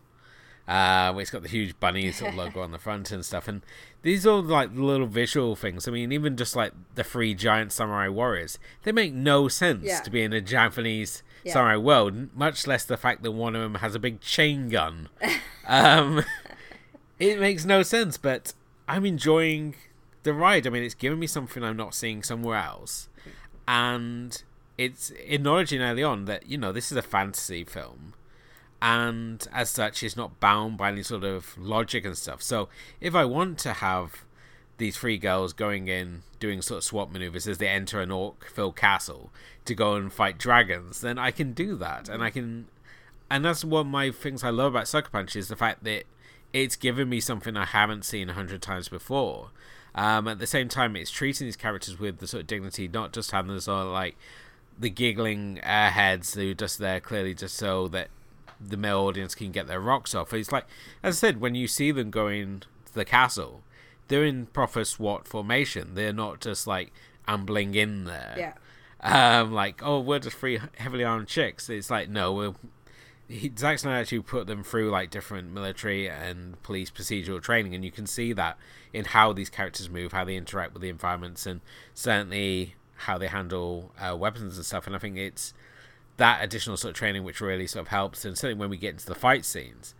uh, 0.67 1.11
where 1.13 1.21
it's 1.21 1.31
got 1.31 1.41
the 1.43 1.49
huge 1.49 1.79
bunny 1.79 2.11
sort 2.11 2.31
of 2.31 2.37
logo 2.37 2.61
on 2.61 2.71
the 2.71 2.79
front 2.79 3.11
and 3.11 3.23
stuff, 3.25 3.47
and 3.47 3.61
these 4.01 4.25
are 4.27 4.41
like 4.41 4.69
little 4.73 5.07
visual 5.07 5.55
things. 5.55 5.87
I 5.87 5.91
mean, 5.91 6.11
even 6.11 6.37
just 6.37 6.55
like 6.55 6.73
the 6.95 7.03
three 7.03 7.33
giant 7.33 7.71
samurai 7.71 8.07
warriors, 8.07 8.59
they 8.83 8.91
make 8.91 9.13
no 9.13 9.47
sense 9.47 9.83
Yeah. 9.85 9.99
to 10.01 10.09
be 10.11 10.21
in 10.21 10.31
a 10.33 10.41
Japanese 10.41 11.23
Yeah. 11.43 11.53
samurai 11.53 11.77
world, 11.77 12.35
much 12.35 12.67
less 12.67 12.85
the 12.85 12.97
fact 12.97 13.23
that 13.23 13.31
one 13.31 13.55
of 13.55 13.61
them 13.61 13.75
has 13.75 13.95
a 13.95 13.99
big 13.99 14.21
chain 14.21 14.69
gun. 14.69 15.09
um, 15.67 16.23
it 17.19 17.39
makes 17.39 17.65
no 17.65 17.81
sense, 17.83 18.17
but 18.17 18.53
I'm 18.87 19.05
enjoying 19.05 19.75
the 20.23 20.33
ride. 20.33 20.67
I 20.67 20.69
mean, 20.69 20.83
it's 20.83 20.93
giving 20.95 21.19
me 21.19 21.27
something 21.27 21.63
I'm 21.63 21.77
not 21.77 21.93
seeing 21.95 22.21
somewhere 22.23 22.57
else, 22.57 23.09
and 23.67 24.43
it's 24.77 25.11
acknowledging 25.25 25.81
early 25.81 26.03
on 26.03 26.25
that 26.25 26.47
you 26.47 26.57
know 26.57 26.71
this 26.71 26.91
is 26.91 26.97
a 26.97 27.01
fantasy 27.01 27.63
film, 27.63 28.13
and 28.85 29.47
as 29.51 29.71
such, 29.71 30.03
it's 30.03 30.15
not 30.15 30.39
bound 30.39 30.77
by 30.77 30.89
any 30.89 31.01
sort 31.01 31.23
of 31.23 31.57
logic 31.57 32.05
and 32.05 32.15
stuff. 32.15 32.43
So 32.43 32.69
if 33.01 33.15
I 33.15 33.25
want 33.25 33.57
to 33.59 33.73
have 33.73 34.23
these 34.77 34.95
three 34.95 35.17
girls 35.17 35.53
going 35.53 35.87
in 35.87 36.21
doing 36.39 36.61
sort 36.61 36.77
of 36.77 36.83
SWAT 36.83 37.11
maneuvers 37.11 37.47
as 37.47 37.57
they 37.57 37.67
enter 37.67 37.99
an 37.99 38.11
orc 38.11 38.45
filled 38.45 38.75
castle 38.75 39.31
to 39.65 39.73
go 39.73 39.95
and 39.95 40.13
fight 40.13 40.37
dragons, 40.37 41.01
then 41.01 41.17
I 41.17 41.31
can 41.31 41.53
do 41.53 41.75
that, 41.77 42.07
and 42.07 42.23
I 42.23 42.29
can, 42.29 42.67
and 43.27 43.43
that's 43.43 43.65
one 43.65 43.87
of 43.87 43.91
my 43.91 44.11
things 44.11 44.43
I 44.43 44.51
love 44.51 44.75
about 44.75 44.87
Sucker 44.87 45.09
Punch 45.09 45.35
is 45.35 45.47
the 45.47 45.55
fact 45.55 45.83
that 45.85 46.03
it's 46.53 46.75
given 46.75 47.09
me 47.09 47.19
something 47.19 47.57
I 47.57 47.65
haven't 47.65 48.05
seen 48.05 48.29
a 48.29 48.33
hundred 48.33 48.61
times 48.61 48.87
before. 48.87 49.49
Um, 49.95 50.27
at 50.27 50.37
the 50.37 50.45
same 50.45 50.67
time, 50.67 50.95
it's 50.95 51.09
treating 51.09 51.47
these 51.47 51.55
characters 51.55 51.97
with 51.97 52.19
the 52.19 52.27
sort 52.27 52.41
of 52.41 52.47
dignity, 52.47 52.87
not 52.87 53.13
just 53.13 53.31
having 53.31 53.55
the 53.55 53.61
sort 53.61 53.87
of 53.87 53.91
like 53.91 54.15
the 54.77 54.91
giggling 54.91 55.59
airheads 55.63 56.35
who 56.35 56.53
just 56.53 56.77
there 56.77 56.99
clearly 56.99 57.33
just 57.33 57.55
so 57.55 57.87
that 57.87 58.09
the 58.59 58.77
male 58.77 58.99
audience 58.99 59.35
can 59.35 59.51
get 59.51 59.67
their 59.67 59.79
rocks 59.79 60.15
off. 60.15 60.33
It's 60.33 60.51
like, 60.51 60.65
as 61.03 61.17
I 61.17 61.27
said, 61.27 61.41
when 61.41 61.55
you 61.55 61.67
see 61.67 61.91
them 61.91 62.11
going 62.11 62.63
to 62.85 62.93
the 62.93 63.05
castle, 63.05 63.63
they're 64.07 64.23
in 64.23 64.47
proper 64.47 64.83
SWAT 64.85 65.27
formation. 65.27 65.95
They're 65.95 66.13
not 66.13 66.41
just 66.41 66.67
like 66.67 66.91
ambling 67.27 67.75
in 67.75 68.05
there. 68.05 68.35
Yeah. 68.37 68.53
Um, 69.39 69.53
like, 69.53 69.81
oh, 69.83 69.99
we're 69.99 70.19
just 70.19 70.37
three 70.37 70.59
heavily 70.77 71.03
armed 71.03 71.27
chicks. 71.27 71.69
It's 71.69 71.89
like, 71.89 72.09
no, 72.09 72.33
we're. 72.33 72.53
He, 73.27 73.51
Zack 73.57 73.79
Snyder 73.79 74.01
actually 74.01 74.19
put 74.19 74.45
them 74.45 74.63
through 74.63 74.91
like 74.91 75.09
different 75.09 75.51
military 75.51 76.07
and 76.07 76.61
police 76.61 76.91
procedural 76.91 77.41
training, 77.41 77.73
and 77.73 77.83
you 77.83 77.91
can 77.91 78.05
see 78.05 78.33
that 78.33 78.57
in 78.93 79.05
how 79.05 79.33
these 79.33 79.49
characters 79.49 79.89
move, 79.89 80.11
how 80.11 80.23
they 80.23 80.35
interact 80.35 80.73
with 80.73 80.83
the 80.83 80.89
environments, 80.89 81.47
and 81.47 81.61
certainly 81.95 82.75
how 82.97 83.17
they 83.17 83.27
handle 83.27 83.91
uh, 83.99 84.15
weapons 84.15 84.57
and 84.57 84.65
stuff. 84.65 84.85
And 84.85 84.95
I 84.95 84.99
think 84.99 85.17
it's 85.17 85.53
that 86.17 86.43
additional 86.43 86.77
sort 86.77 86.91
of 86.91 86.95
training 86.95 87.23
which 87.23 87.41
really 87.41 87.67
sort 87.67 87.83
of 87.83 87.87
helps. 87.89 88.25
And 88.25 88.37
certainly 88.37 88.59
when 88.59 88.69
we 88.69 88.77
get 88.77 88.91
into 88.91 89.05
the 89.05 89.15
fight 89.15 89.45
scenes, 89.45 89.93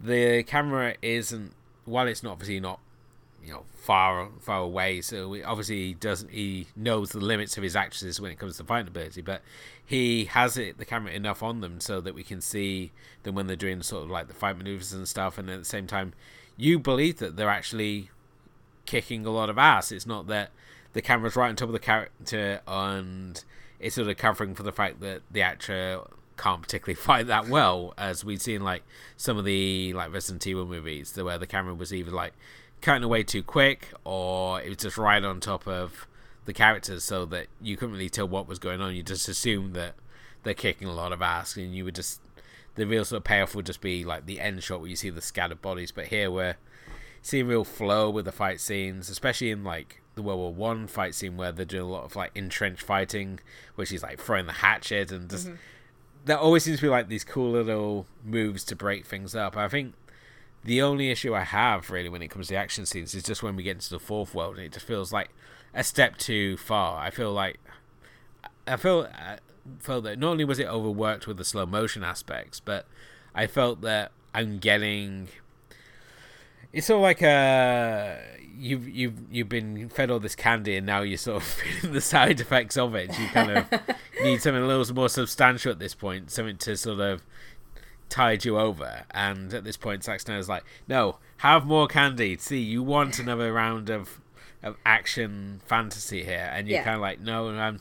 the 0.00 0.42
camera 0.42 0.94
isn't 1.02 1.52
while 1.84 2.06
it's 2.06 2.22
not 2.22 2.32
obviously 2.32 2.60
not 2.60 2.80
you 3.44 3.52
know 3.52 3.64
far 3.76 4.28
far 4.40 4.60
away 4.60 5.00
so 5.00 5.32
he 5.34 5.42
obviously 5.42 5.88
he 5.88 5.94
doesn't 5.94 6.30
he 6.30 6.66
knows 6.74 7.10
the 7.10 7.18
limits 7.18 7.56
of 7.56 7.62
his 7.62 7.76
actresses 7.76 8.20
when 8.20 8.30
it 8.30 8.38
comes 8.38 8.56
to 8.56 8.64
fighting 8.64 8.88
ability 8.88 9.20
but 9.20 9.42
he 9.84 10.24
has 10.24 10.56
it 10.56 10.78
the 10.78 10.84
camera 10.84 11.12
enough 11.12 11.42
on 11.42 11.60
them 11.60 11.78
so 11.78 12.00
that 12.00 12.14
we 12.14 12.22
can 12.22 12.40
see 12.40 12.90
them 13.22 13.34
when 13.34 13.46
they're 13.46 13.56
doing 13.56 13.82
sort 13.82 14.04
of 14.04 14.10
like 14.10 14.28
the 14.28 14.34
fight 14.34 14.56
maneuvers 14.56 14.92
and 14.92 15.06
stuff 15.06 15.36
and 15.36 15.50
at 15.50 15.58
the 15.58 15.64
same 15.64 15.86
time 15.86 16.14
you 16.56 16.78
believe 16.78 17.18
that 17.18 17.36
they're 17.36 17.50
actually 17.50 18.08
kicking 18.86 19.26
a 19.26 19.30
lot 19.30 19.50
of 19.50 19.58
ass 19.58 19.92
it's 19.92 20.06
not 20.06 20.26
that 20.26 20.50
the 20.94 21.02
camera's 21.02 21.36
right 21.36 21.48
on 21.48 21.56
top 21.56 21.68
of 21.68 21.72
the 21.74 21.78
character 21.78 22.60
and 22.66 23.44
it's 23.84 23.96
sort 23.96 24.08
of 24.08 24.16
covering 24.16 24.54
for 24.54 24.62
the 24.62 24.72
fact 24.72 25.00
that 25.00 25.20
the 25.30 25.42
actor 25.42 26.00
can't 26.38 26.62
particularly 26.62 26.94
fight 27.00 27.26
that 27.26 27.48
well 27.48 27.92
as 27.98 28.24
we've 28.24 28.40
seen 28.40 28.62
like 28.62 28.82
some 29.18 29.36
of 29.36 29.44
the 29.44 29.92
like 29.92 30.10
Resident 30.10 30.46
Evil 30.46 30.64
movies 30.64 31.14
where 31.16 31.36
the 31.36 31.46
camera 31.46 31.74
was 31.74 31.92
either 31.92 32.10
like 32.10 32.32
cutting 32.80 33.04
away 33.04 33.22
too 33.22 33.42
quick 33.42 33.92
or 34.02 34.60
it 34.62 34.70
was 34.70 34.78
just 34.78 34.96
right 34.96 35.22
on 35.22 35.38
top 35.38 35.68
of 35.68 36.06
the 36.46 36.54
characters 36.54 37.04
so 37.04 37.26
that 37.26 37.46
you 37.60 37.76
couldn't 37.76 37.94
really 37.94 38.08
tell 38.08 38.26
what 38.26 38.48
was 38.48 38.58
going 38.58 38.80
on. 38.80 38.94
You 38.94 39.02
just 39.02 39.28
assumed 39.28 39.74
that 39.74 39.94
they're 40.44 40.54
kicking 40.54 40.88
a 40.88 40.94
lot 40.94 41.12
of 41.12 41.20
ass 41.20 41.54
and 41.56 41.74
you 41.74 41.84
would 41.84 41.94
just 41.94 42.22
the 42.76 42.86
real 42.86 43.04
sort 43.04 43.18
of 43.18 43.24
payoff 43.24 43.54
would 43.54 43.66
just 43.66 43.82
be 43.82 44.02
like 44.02 44.24
the 44.24 44.40
end 44.40 44.62
shot 44.62 44.80
where 44.80 44.88
you 44.88 44.96
see 44.96 45.10
the 45.10 45.20
scattered 45.20 45.60
bodies. 45.60 45.92
But 45.92 46.06
here 46.06 46.30
we're 46.30 46.56
seeing 47.20 47.46
real 47.46 47.64
flow 47.64 48.08
with 48.08 48.24
the 48.24 48.32
fight 48.32 48.60
scenes 48.60 49.10
especially 49.10 49.50
in 49.50 49.62
like 49.62 50.00
the 50.14 50.22
World 50.22 50.38
War 50.38 50.54
One 50.54 50.86
fight 50.86 51.14
scene 51.14 51.36
where 51.36 51.52
they're 51.52 51.64
doing 51.64 51.84
a 51.84 51.88
lot 51.88 52.04
of 52.04 52.16
like 52.16 52.30
entrenched 52.34 52.82
fighting 52.82 53.40
where 53.74 53.86
she's 53.86 54.02
like 54.02 54.20
throwing 54.20 54.46
the 54.46 54.52
hatchet 54.52 55.10
and 55.10 55.28
just 55.28 55.46
mm-hmm. 55.46 55.56
there 56.24 56.38
always 56.38 56.64
seems 56.64 56.78
to 56.78 56.82
be 56.82 56.88
like 56.88 57.08
these 57.08 57.24
cool 57.24 57.52
little 57.52 58.06
moves 58.24 58.64
to 58.64 58.76
break 58.76 59.06
things 59.06 59.34
up. 59.34 59.56
I 59.56 59.68
think 59.68 59.94
the 60.64 60.80
only 60.80 61.10
issue 61.10 61.34
I 61.34 61.42
have 61.42 61.90
really 61.90 62.08
when 62.08 62.22
it 62.22 62.28
comes 62.28 62.48
to 62.48 62.54
action 62.54 62.86
scenes 62.86 63.14
is 63.14 63.22
just 63.22 63.42
when 63.42 63.56
we 63.56 63.62
get 63.62 63.76
into 63.76 63.90
the 63.90 63.98
fourth 63.98 64.34
world 64.34 64.56
and 64.56 64.64
it 64.64 64.72
just 64.72 64.86
feels 64.86 65.12
like 65.12 65.30
a 65.74 65.84
step 65.84 66.16
too 66.16 66.56
far. 66.56 67.00
I 67.00 67.10
feel 67.10 67.32
like 67.32 67.58
I 68.66 68.76
feel 68.76 69.08
I 69.12 69.38
felt 69.78 70.04
that 70.04 70.18
not 70.18 70.30
only 70.30 70.44
was 70.44 70.58
it 70.58 70.66
overworked 70.66 71.26
with 71.26 71.36
the 71.36 71.44
slow 71.44 71.66
motion 71.66 72.02
aspects, 72.04 72.60
but 72.60 72.86
I 73.34 73.46
felt 73.46 73.80
that 73.82 74.12
I'm 74.34 74.58
getting. 74.58 75.28
It's 76.74 76.86
sort 76.88 76.98
of 76.98 77.02
like 77.02 77.22
a 77.22 78.20
you've 78.58 78.88
you've 78.88 79.14
you've 79.30 79.48
been 79.48 79.88
fed 79.88 80.10
all 80.10 80.18
this 80.20 80.34
candy 80.34 80.76
and 80.76 80.86
now 80.86 81.02
you're 81.02 81.16
sort 81.18 81.36
of 81.38 81.42
feeling 81.48 81.94
the 81.94 82.00
side 82.00 82.40
effects 82.40 82.76
of 82.76 82.94
it. 82.94 83.16
You 83.18 83.26
kind 83.28 83.50
of 83.52 83.66
need 84.22 84.42
something 84.42 84.62
a 84.62 84.66
little 84.66 84.94
more 84.94 85.08
substantial 85.08 85.70
at 85.72 85.78
this 85.78 85.94
point, 85.94 86.30
something 86.30 86.56
to 86.58 86.76
sort 86.76 87.00
of 87.00 87.22
tide 88.08 88.44
you 88.44 88.58
over. 88.58 89.04
And 89.12 89.54
at 89.54 89.64
this 89.64 89.76
point, 89.76 90.04
Zack 90.04 90.20
Snyder's 90.20 90.48
like, 90.48 90.64
"No, 90.88 91.18
have 91.38 91.64
more 91.64 91.86
candy. 91.86 92.36
See, 92.38 92.58
you 92.60 92.82
want 92.82 93.18
another 93.18 93.52
round 93.52 93.88
of 93.88 94.20
of 94.62 94.76
action 94.84 95.60
fantasy 95.66 96.24
here," 96.24 96.50
and 96.52 96.66
you're 96.68 96.78
Yeah. 96.78 96.84
kind 96.84 96.96
of 96.96 97.02
like, 97.02 97.20
"No, 97.20 97.48
I'm 97.50 97.80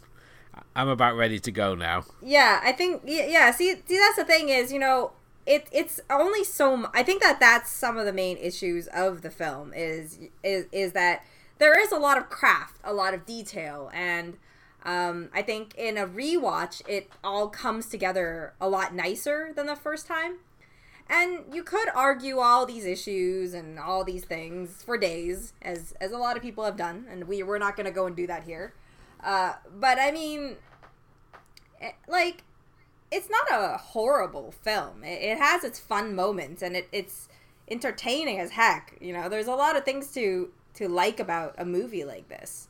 I'm 0.75 0.88
about 0.88 1.15
ready 1.17 1.39
to 1.39 1.51
go 1.51 1.73
now." 1.75 2.03
Yeah, 2.21 2.62
I 2.63 2.71
think 2.73 3.01
yeah, 3.06 3.25
yeah. 3.25 3.51
See, 3.51 3.75
see, 3.88 3.97
that's 3.97 4.17
the 4.17 4.25
thing 4.25 4.49
is, 4.49 4.71
you 4.71 4.79
know, 4.79 5.13
it 5.45 5.67
it's 5.71 5.99
only 6.10 6.43
so. 6.43 6.89
I 6.93 7.03
think 7.03 7.21
that 7.21 7.39
that's 7.39 7.69
some 7.69 7.97
of 7.97 8.06
the 8.06 8.13
main 8.13 8.38
issues 8.38 8.88
of 8.88 9.21
the 9.21 9.29
film 9.29 9.73
is 9.75 10.19
is 10.43 10.67
is 10.71 10.93
that 10.93 11.25
there 11.58 11.79
is 11.79 11.91
a 11.91 11.97
lot 11.97 12.17
of 12.17 12.29
craft, 12.29 12.79
a 12.84 12.93
lot 12.93 13.13
of 13.13 13.25
detail, 13.25 13.89
and 13.93 14.38
um, 14.84 15.29
I 15.34 15.41
think 15.41 15.73
in 15.77 15.97
a 15.97 16.08
rewatch, 16.08 16.82
it 16.88 17.10
all 17.23 17.47
comes 17.49 17.88
together 17.88 18.53
a 18.60 18.67
lot 18.67 18.93
nicer 18.93 19.53
than 19.56 19.65
the 19.65 19.75
first 19.75 20.08
time. 20.08 20.39
And 21.10 21.43
you 21.53 21.63
could 21.63 21.89
argue 21.93 22.39
all 22.39 22.65
these 22.65 22.86
issues 22.86 23.53
and 23.53 23.77
all 23.77 24.03
these 24.03 24.23
things 24.23 24.84
for 24.84 24.97
days, 24.97 25.53
as 25.62 25.93
as 25.99 26.12
a 26.12 26.17
lot 26.17 26.38
of 26.38 26.41
people 26.41 26.63
have 26.63 26.77
done, 26.77 27.06
and 27.10 27.27
we 27.27 27.43
we're 27.43 27.60
not 27.60 27.75
going 27.75 27.86
to 27.86 27.91
go 27.91 28.06
and 28.06 28.15
do 28.15 28.25
that 28.27 28.43
here. 28.43 28.73
Uh, 29.21 29.53
but 29.79 29.99
I 29.99 30.12
mean, 30.12 30.56
eh, 31.82 31.91
like 32.08 32.43
it's 33.13 33.30
not 33.30 33.45
a 33.52 33.78
horrible 33.78 34.52
film. 34.52 35.04
It, 35.04 35.21
it 35.21 35.38
has 35.38 35.63
its 35.63 35.80
fun 35.80 36.15
moments 36.15 36.62
and 36.62 36.76
it, 36.76 36.88
it's 36.91 37.30
entertaining 37.69 38.39
as 38.39 38.52
heck. 38.52 38.97
You 38.99 39.13
know, 39.13 39.30
there's 39.30 39.47
a 39.47 39.56
lot 39.56 39.76
of 39.78 39.86
things 39.86 40.12
to 40.13 40.49
to 40.76 40.88
like 40.88 41.19
about 41.19 41.54
a 41.60 41.65
movie 41.65 42.04
like 42.04 42.28
this. 42.30 42.67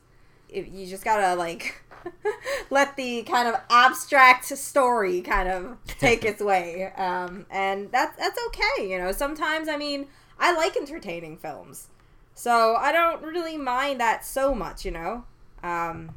if 0.50 0.70
you 0.70 0.86
just 0.86 1.04
gotta 1.04 1.34
like 1.34 1.82
let 2.70 2.96
the 2.96 3.22
kind 3.22 3.48
of 3.48 3.56
abstract 3.70 4.44
story 4.44 5.22
kind 5.22 5.48
of 5.48 5.78
take 5.86 6.24
its 6.30 6.42
way, 6.42 6.92
um, 6.96 7.46
and 7.50 7.90
that's 7.90 8.16
that's 8.18 8.38
okay. 8.48 8.90
You 8.90 8.98
know, 8.98 9.12
sometimes 9.12 9.68
I 9.68 9.76
mean 9.76 10.08
I 10.38 10.54
like 10.54 10.76
entertaining 10.76 11.38
films, 11.38 11.88
so 12.34 12.76
I 12.76 12.92
don't 12.92 13.22
really 13.22 13.56
mind 13.56 14.00
that 14.00 14.24
so 14.24 14.54
much. 14.54 14.84
You 14.84 14.90
know. 14.90 15.24
Um, 15.62 16.14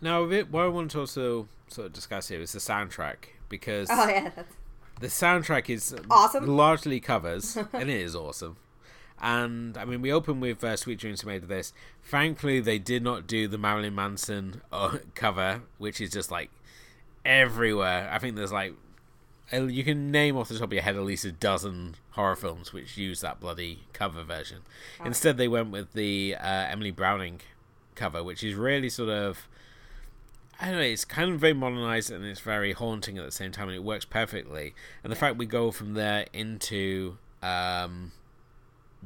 now, 0.00 0.24
what 0.26 0.62
I 0.62 0.68
want 0.68 0.92
to 0.92 1.00
also 1.00 1.48
sort 1.68 1.86
of 1.86 1.92
discuss 1.92 2.28
here 2.28 2.40
is 2.40 2.52
the 2.52 2.58
soundtrack 2.58 3.16
because 3.48 3.88
oh 3.90 4.08
yeah, 4.08 4.30
that's... 4.34 4.54
the 5.00 5.06
soundtrack 5.06 5.70
is 5.70 5.94
awesome. 6.10 6.46
largely 6.46 7.00
covers, 7.00 7.56
and 7.72 7.90
it 7.90 8.00
is 8.00 8.14
awesome. 8.14 8.56
And 9.20 9.76
I 9.76 9.84
mean, 9.84 10.00
we 10.00 10.12
open 10.12 10.40
with 10.40 10.62
uh, 10.62 10.76
"Sweet 10.76 10.98
Dreams 10.98 11.24
Made 11.24 11.42
of 11.42 11.48
This." 11.48 11.72
Thankfully, 12.04 12.60
they 12.60 12.78
did 12.78 13.02
not 13.02 13.26
do 13.26 13.48
the 13.48 13.58
Marilyn 13.58 13.94
Manson 13.94 14.62
uh, 14.72 14.98
cover, 15.14 15.62
which 15.78 16.00
is 16.00 16.10
just 16.10 16.30
like 16.30 16.50
everywhere. 17.24 18.08
I 18.12 18.18
think 18.18 18.36
there's 18.36 18.52
like 18.52 18.74
you 19.52 19.82
can 19.82 20.10
name 20.10 20.36
off 20.36 20.48
the 20.48 20.54
top 20.54 20.68
of 20.68 20.72
your 20.72 20.82
head 20.82 20.96
at 20.96 21.02
least 21.02 21.24
a 21.24 21.32
dozen 21.32 21.94
horror 22.10 22.36
films 22.36 22.72
which 22.72 22.98
use 22.98 23.20
that 23.22 23.40
bloody 23.40 23.80
cover 23.92 24.22
version. 24.22 24.58
Oh. 25.00 25.06
Instead, 25.06 25.36
they 25.36 25.48
went 25.48 25.70
with 25.70 25.92
the 25.94 26.36
uh, 26.38 26.46
Emily 26.46 26.90
Browning 26.90 27.40
cover, 27.94 28.22
which 28.22 28.44
is 28.44 28.54
really 28.54 28.90
sort 28.90 29.08
of 29.08 29.48
I 30.60 30.72
know, 30.72 30.80
it's 30.80 31.04
kind 31.04 31.32
of 31.32 31.38
very 31.38 31.52
modernized 31.52 32.10
and 32.10 32.24
it's 32.24 32.40
very 32.40 32.72
haunting 32.72 33.16
at 33.16 33.24
the 33.24 33.30
same 33.30 33.52
time, 33.52 33.68
and 33.68 33.76
it 33.76 33.84
works 33.84 34.04
perfectly. 34.04 34.74
And 35.04 35.12
the 35.12 35.16
fact 35.16 35.36
we 35.36 35.46
go 35.46 35.70
from 35.70 35.94
there 35.94 36.26
into 36.32 37.18
um, 37.42 38.12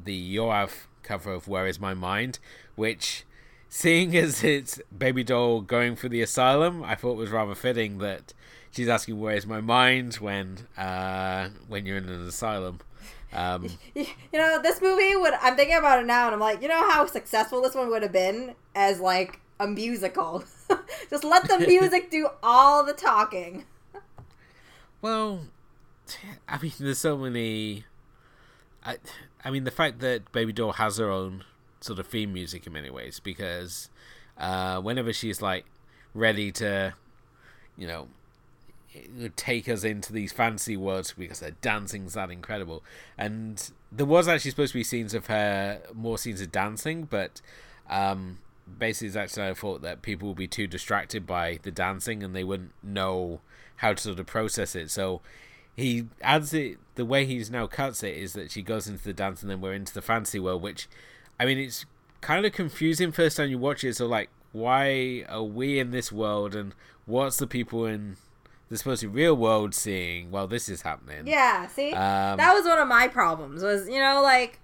the 0.02 0.36
Yoav 0.36 0.86
cover 1.02 1.32
of 1.32 1.48
Where 1.48 1.66
Is 1.66 1.78
My 1.78 1.92
Mind, 1.92 2.38
which, 2.74 3.24
seeing 3.68 4.16
as 4.16 4.42
it's 4.42 4.80
Baby 4.96 5.24
Doll 5.24 5.60
going 5.60 5.94
for 5.96 6.08
the 6.08 6.22
asylum, 6.22 6.82
I 6.82 6.94
thought 6.94 7.16
was 7.16 7.30
rather 7.30 7.54
fitting 7.54 7.98
that 7.98 8.32
she's 8.70 8.88
asking 8.88 9.20
Where 9.20 9.36
Is 9.36 9.46
My 9.46 9.60
Mind 9.60 10.14
when 10.14 10.66
uh, 10.78 11.50
when 11.68 11.84
you're 11.86 11.98
in 11.98 12.08
an 12.08 12.26
asylum. 12.26 12.80
Um, 13.34 13.68
you 13.94 14.06
know, 14.32 14.60
this 14.62 14.80
movie 14.80 15.16
would. 15.16 15.34
I'm 15.34 15.56
thinking 15.56 15.76
about 15.76 16.00
it 16.00 16.06
now, 16.06 16.26
and 16.26 16.34
I'm 16.34 16.40
like, 16.40 16.62
you 16.62 16.68
know 16.68 16.90
how 16.90 17.06
successful 17.06 17.62
this 17.62 17.74
one 17.74 17.88
would 17.90 18.02
have 18.02 18.12
been 18.12 18.54
as 18.74 19.00
like 19.00 19.40
a 19.60 19.66
musical. 19.66 20.44
Just 21.10 21.24
let 21.24 21.48
the 21.48 21.58
music 21.58 22.10
do 22.10 22.28
all 22.42 22.84
the 22.84 22.92
talking. 22.92 23.64
Well, 25.00 25.40
I 26.46 26.62
mean, 26.62 26.70
there's 26.78 26.98
so 26.98 27.18
many. 27.18 27.82
I, 28.86 28.98
I 29.44 29.50
mean, 29.50 29.64
the 29.64 29.72
fact 29.72 29.98
that 29.98 30.30
Baby 30.30 30.52
Doll 30.52 30.74
has 30.74 30.98
her 30.98 31.10
own 31.10 31.42
sort 31.80 31.98
of 31.98 32.06
theme 32.06 32.32
music 32.32 32.68
in 32.68 32.72
many 32.72 32.88
ways, 32.88 33.18
because 33.18 33.90
uh, 34.38 34.80
whenever 34.80 35.12
she's 35.12 35.42
like 35.42 35.64
ready 36.14 36.52
to, 36.52 36.94
you 37.76 37.88
know, 37.88 38.06
take 39.36 39.68
us 39.68 39.84
into 39.84 40.12
these 40.12 40.32
fancy 40.32 40.76
worlds 40.76 41.14
because 41.16 41.40
her 41.40 41.52
dancing's 41.62 42.14
that 42.14 42.30
incredible. 42.30 42.82
And 43.16 43.70
there 43.90 44.06
was 44.06 44.28
actually 44.28 44.50
supposed 44.50 44.72
to 44.72 44.78
be 44.78 44.84
scenes 44.84 45.14
of 45.14 45.26
her, 45.26 45.80
more 45.94 46.18
scenes 46.18 46.40
of 46.40 46.52
dancing, 46.52 47.04
but 47.10 47.40
um, 47.88 48.38
basically 48.78 49.08
Zack 49.10 49.30
Snyder 49.30 49.54
thought 49.54 49.82
that 49.82 50.02
people 50.02 50.28
would 50.28 50.36
be 50.36 50.48
too 50.48 50.66
distracted 50.66 51.26
by 51.26 51.58
the 51.62 51.70
dancing 51.70 52.22
and 52.22 52.34
they 52.34 52.44
wouldn't 52.44 52.72
know 52.82 53.40
how 53.76 53.92
to 53.92 54.02
sort 54.02 54.20
of 54.20 54.26
process 54.26 54.74
it. 54.74 54.90
So 54.90 55.20
he 55.76 56.08
adds 56.20 56.52
it 56.52 56.78
the 56.94 57.04
way 57.04 57.24
he's 57.24 57.50
now 57.50 57.66
cuts 57.66 58.02
it 58.02 58.16
is 58.16 58.34
that 58.34 58.50
she 58.50 58.62
goes 58.62 58.86
into 58.86 59.04
the 59.04 59.12
dance 59.12 59.42
and 59.42 59.50
then 59.50 59.60
we're 59.60 59.72
into 59.72 59.94
the 59.94 60.02
fantasy 60.02 60.38
world, 60.38 60.62
which 60.62 60.88
I 61.38 61.44
mean 61.44 61.58
it's 61.58 61.84
kind 62.20 62.44
of 62.46 62.52
confusing 62.52 63.12
first 63.12 63.36
time 63.36 63.50
you 63.50 63.58
watch 63.58 63.84
it. 63.84 63.96
So 63.96 64.06
like, 64.06 64.30
why 64.52 65.24
are 65.28 65.42
we 65.42 65.78
in 65.78 65.90
this 65.90 66.12
world 66.12 66.54
and 66.54 66.74
what's 67.06 67.38
the 67.38 67.46
people 67.46 67.86
in 67.86 68.16
the 68.68 68.78
supposed 68.78 69.04
real 69.04 69.34
world 69.34 69.74
seeing 69.74 70.30
while 70.30 70.46
this 70.46 70.68
is 70.68 70.82
happening? 70.82 71.26
Yeah, 71.26 71.66
see, 71.66 71.92
um, 71.92 72.36
that 72.38 72.54
was 72.54 72.64
one 72.64 72.78
of 72.78 72.88
my 72.88 73.08
problems. 73.08 73.62
Was 73.62 73.88
you 73.88 73.98
know 73.98 74.22
like 74.22 74.60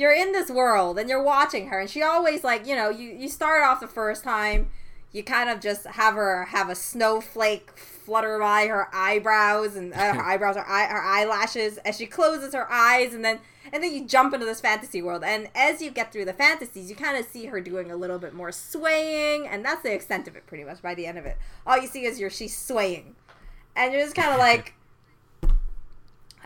you're 0.00 0.14
in 0.14 0.32
this 0.32 0.50
world 0.50 0.98
and 0.98 1.10
you're 1.10 1.22
watching 1.22 1.68
her. 1.68 1.78
And 1.78 1.90
she 1.90 2.02
always 2.02 2.42
like 2.42 2.66
you 2.66 2.74
know 2.74 2.88
you 2.88 3.10
you 3.10 3.28
start 3.28 3.62
off 3.62 3.80
the 3.80 3.86
first 3.86 4.24
time 4.24 4.70
you 5.12 5.22
kind 5.22 5.50
of 5.50 5.60
just 5.60 5.86
have 5.86 6.14
her 6.14 6.46
have 6.46 6.70
a 6.70 6.74
snowflake 6.74 7.70
flutter 7.76 8.38
by 8.38 8.66
her 8.66 8.88
eyebrows 8.94 9.76
and 9.76 9.92
uh, 9.92 10.14
her 10.14 10.24
eyebrows 10.30 10.56
her, 10.56 10.66
eye, 10.66 10.86
her 10.86 11.02
eyelashes 11.02 11.76
as 11.78 11.98
she 11.98 12.06
closes 12.06 12.54
her 12.54 12.70
eyes 12.72 13.12
and 13.12 13.22
then 13.22 13.40
and 13.72 13.84
then 13.84 13.92
you 13.92 14.06
jump 14.06 14.32
into 14.32 14.46
this 14.46 14.60
fantasy 14.60 15.02
world. 15.02 15.22
And 15.22 15.48
as 15.54 15.82
you 15.82 15.90
get 15.90 16.12
through 16.12 16.24
the 16.24 16.32
fantasies 16.32 16.88
you 16.88 16.96
kind 16.96 17.18
of 17.18 17.26
see 17.26 17.44
her 17.46 17.60
doing 17.60 17.90
a 17.90 17.96
little 17.96 18.18
bit 18.18 18.32
more 18.32 18.52
swaying 18.52 19.46
and 19.46 19.62
that's 19.62 19.82
the 19.82 19.92
extent 19.92 20.26
of 20.26 20.34
it 20.34 20.46
pretty 20.46 20.64
much 20.64 20.80
by 20.80 20.94
the 20.94 21.04
end 21.04 21.18
of 21.18 21.26
it. 21.26 21.36
All 21.66 21.78
you 21.78 21.86
see 21.86 22.06
is 22.06 22.18
your 22.18 22.30
she's 22.30 22.56
swaying. 22.56 23.16
And 23.76 23.92
you're 23.92 24.02
just 24.02 24.16
kind 24.16 24.32
of 24.32 24.38
like 24.38 24.72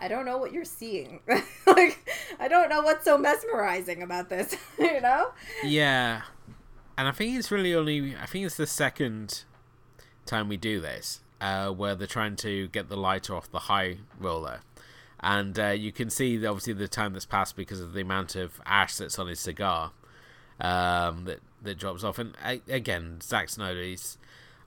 I 0.05 0.07
don't 0.07 0.25
know 0.25 0.37
what 0.37 0.53
you're 0.53 0.65
seeing. 0.65 1.19
like, 1.65 2.07
I 2.39 2.47
don't 2.47 2.69
know 2.69 2.83
what's 2.83 3.05
so 3.05 3.17
mesmerizing 3.17 4.03
about 4.03 4.29
this, 4.29 4.55
you 4.77 5.01
know? 5.01 5.31
Yeah. 5.63 6.21
And 6.95 7.07
I 7.07 7.11
think 7.11 7.35
it's 7.35 7.49
really 7.49 7.73
only, 7.73 8.15
I 8.15 8.27
think 8.27 8.45
it's 8.45 8.55
the 8.55 8.67
second 8.67 9.45
time 10.27 10.47
we 10.47 10.57
do 10.57 10.79
this, 10.79 11.21
uh, 11.41 11.71
where 11.71 11.95
they're 11.95 12.05
trying 12.05 12.35
to 12.35 12.67
get 12.67 12.87
the 12.87 12.95
lighter 12.95 13.35
off 13.35 13.49
the 13.49 13.61
high 13.61 13.97
roller. 14.19 14.59
And 15.21 15.57
uh, 15.57 15.69
you 15.69 15.91
can 15.91 16.11
see, 16.11 16.45
obviously, 16.45 16.73
the 16.73 16.87
time 16.87 17.13
that's 17.13 17.25
passed 17.25 17.55
because 17.55 17.81
of 17.81 17.93
the 17.93 18.01
amount 18.01 18.35
of 18.35 18.61
ash 18.63 18.97
that's 18.97 19.17
on 19.17 19.25
his 19.25 19.39
cigar 19.39 19.91
um, 20.61 21.25
that, 21.25 21.39
that 21.63 21.79
drops 21.79 22.03
off. 22.03 22.19
And 22.19 22.37
I, 22.43 22.61
again, 22.67 23.21
Zack 23.23 23.49
Snyder, 23.49 23.81
he's. 23.81 24.19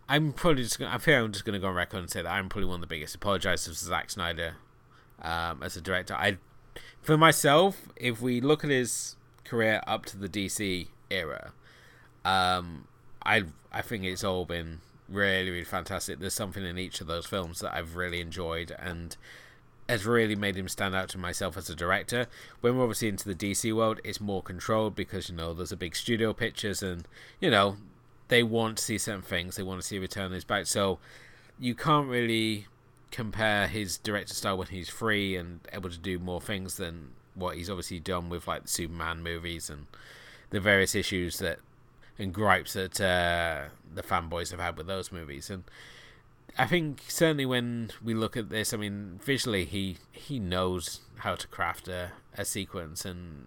I'm 0.09 0.33
probably 0.33 0.65
just 0.65 0.81
gonna, 0.81 0.93
I 0.93 0.99
feel 0.99 1.23
I'm 1.23 1.33
just 1.33 1.45
going 1.45 1.53
to 1.53 1.61
go 1.61 1.69
on 1.69 1.75
record 1.75 1.99
and 1.99 2.11
say 2.11 2.23
that 2.23 2.29
I'm 2.29 2.49
probably 2.49 2.67
one 2.67 2.77
of 2.77 2.81
the 2.81 2.87
biggest 2.89 3.21
apologizers 3.21 3.67
to 3.67 3.75
Zack 3.75 4.11
Snyder 4.11 4.55
um, 5.23 5.63
as 5.63 5.77
a 5.77 5.81
director. 5.81 6.15
I, 6.15 6.39
for 7.03 7.17
myself, 7.17 7.89
if 7.97 8.21
we 8.21 8.41
look 8.41 8.65
at 8.65 8.71
his 8.71 9.17
career 9.45 9.83
up 9.87 10.05
to 10.07 10.17
the 10.17 10.29
DC 10.29 10.89
era, 11.11 11.53
um, 12.25 12.87
I 13.25 13.45
I 13.73 13.83
think 13.83 14.05
it's 14.05 14.25
all 14.25 14.45
been 14.45 14.81
really 15.09 15.51
really 15.51 15.65
fantastic. 15.65 16.19
There's 16.19 16.35
something 16.35 16.65
in 16.65 16.79
each 16.79 17.01
of 17.01 17.07
those 17.07 17.27
films 17.27 17.61
that 17.61 17.75
I've 17.75 17.97
really 17.97 18.21
enjoyed 18.21 18.75
and 18.79 19.17
has 19.89 20.05
really 20.05 20.37
made 20.37 20.57
him 20.57 20.69
stand 20.69 20.95
out 20.95 21.09
to 21.09 21.19
myself 21.19 21.57
as 21.57 21.71
a 21.71 21.75
director. 21.75 22.27
When 22.61 22.77
we're 22.77 22.85
obviously 22.85 23.09
into 23.09 23.27
the 23.27 23.35
DC 23.35 23.75
world, 23.75 24.01
it's 24.05 24.21
more 24.21 24.43
controlled 24.43 24.95
because 24.95 25.31
you 25.31 25.35
know 25.35 25.55
there's 25.55 25.73
a 25.73 25.77
big 25.77 25.97
studio 25.97 26.33
pictures 26.33 26.83
and 26.83 27.09
you 27.41 27.51
know 27.51 27.77
they 28.29 28.43
want 28.43 28.79
to 28.79 28.85
see 28.85 28.99
certain 28.99 29.23
things. 29.23 29.57
They 29.57 29.63
want 29.63 29.81
to 29.81 29.87
see 29.87 29.99
return 29.99 30.39
back. 30.47 30.67
So 30.67 30.99
you 31.59 31.75
can't 31.75 32.09
really 32.09 32.67
compare 33.11 33.67
his 33.67 33.99
director 33.99 34.35
style 34.35 34.59
when 34.59 34.69
he's 34.69 34.89
free 34.89 35.37
and 35.37 35.61
able 35.73 35.91
to 35.91 35.99
do 35.99 36.19
more 36.19 36.41
things 36.41 36.77
than 36.77 37.11
what 37.35 37.57
he's 37.57 37.71
obviously 37.71 38.01
done 38.01 38.29
with 38.29 38.47
like 38.47 38.63
the 38.63 38.69
Superman 38.69 39.23
movies 39.23 39.71
and 39.71 39.87
the 40.51 40.61
various 40.61 40.95
issues 40.95 41.39
that 41.39 41.59
and 42.19 42.35
gripes 42.35 42.73
that 42.73 43.01
uh, 43.01 43.65
the 43.95 44.03
fanboys 44.03 44.51
have 44.51 44.61
had 44.61 44.77
with 44.77 44.87
those 44.87 45.13
movies. 45.13 45.51
And 45.51 45.65
I 46.59 46.67
think 46.67 47.05
certainly 47.09 47.47
when 47.47 47.91
we 48.03 48.15
look 48.15 48.37
at 48.37 48.49
this, 48.49 48.75
I 48.75 48.77
mean, 48.77 49.21
visually 49.23 49.65
he 49.65 49.99
he 50.11 50.39
knows 50.39 51.01
how 51.19 51.37
to 51.37 51.47
craft 51.47 51.89
a, 51.89 52.13
a 52.37 52.45
sequence, 52.45 53.05
and 53.05 53.47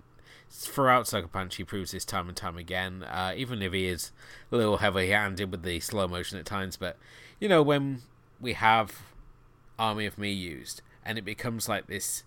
throughout 0.50 1.08
Sucker 1.08 1.28
Punch 1.28 1.56
he 1.56 1.63
proves 1.63 1.91
this 1.91 2.06
time 2.06 2.30
and 2.30 2.38
time 2.38 2.58
again. 2.58 3.04
Uh, 3.04 3.34
even 3.36 3.62
if 3.62 3.74
he 3.74 3.88
is 3.88 4.12
a 4.52 4.56
little 4.56 4.78
heavy-handed 4.78 5.52
with 5.52 5.63
the 5.63 5.80
slow 5.82 6.08
motion 6.08 6.39
at 6.39 6.45
times, 6.45 6.78
but 6.78 6.97
you 7.39 7.50
know 7.50 7.62
when 7.62 8.02
we 8.39 8.54
have 8.54 9.02
Army 9.81 10.05
of 10.05 10.17
Me 10.19 10.31
used, 10.31 10.83
and 11.03 11.17
it 11.17 11.25
becomes 11.25 11.67
like 11.67 11.87
this, 11.87 12.23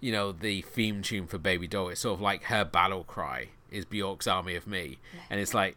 you 0.00 0.12
know, 0.12 0.30
the 0.30 0.62
theme 0.62 1.02
tune 1.02 1.26
for 1.26 1.36
Baby 1.36 1.66
Doll. 1.66 1.88
It's 1.88 2.02
sort 2.02 2.14
of 2.14 2.20
like 2.20 2.44
her 2.44 2.64
battle 2.64 3.02
cry 3.02 3.48
is 3.72 3.84
Bjork's 3.84 4.28
Army 4.28 4.54
of 4.54 4.68
Me, 4.68 4.98
and 5.28 5.40
it's 5.40 5.52
like 5.52 5.76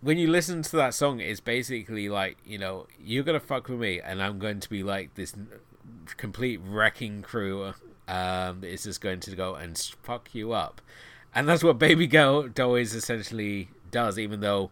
when 0.00 0.16
you 0.16 0.28
listen 0.28 0.62
to 0.62 0.76
that 0.76 0.94
song, 0.94 1.20
it's 1.20 1.40
basically 1.40 2.08
like 2.08 2.38
you 2.46 2.56
know 2.56 2.86
you're 2.98 3.24
gonna 3.24 3.38
fuck 3.38 3.68
with 3.68 3.78
me, 3.78 4.00
and 4.00 4.22
I'm 4.22 4.38
going 4.38 4.60
to 4.60 4.70
be 4.70 4.82
like 4.82 5.14
this 5.14 5.34
complete 6.16 6.60
wrecking 6.64 7.20
crew 7.20 7.74
um, 8.08 8.60
that 8.62 8.68
is 8.68 8.84
just 8.84 9.02
going 9.02 9.20
to 9.20 9.36
go 9.36 9.54
and 9.54 9.76
fuck 10.02 10.34
you 10.34 10.52
up, 10.52 10.80
and 11.34 11.46
that's 11.46 11.62
what 11.62 11.78
Baby 11.78 12.06
Girl 12.06 12.48
Doll 12.48 12.76
is 12.76 12.94
essentially 12.94 13.68
does, 13.90 14.18
even 14.18 14.40
though 14.40 14.70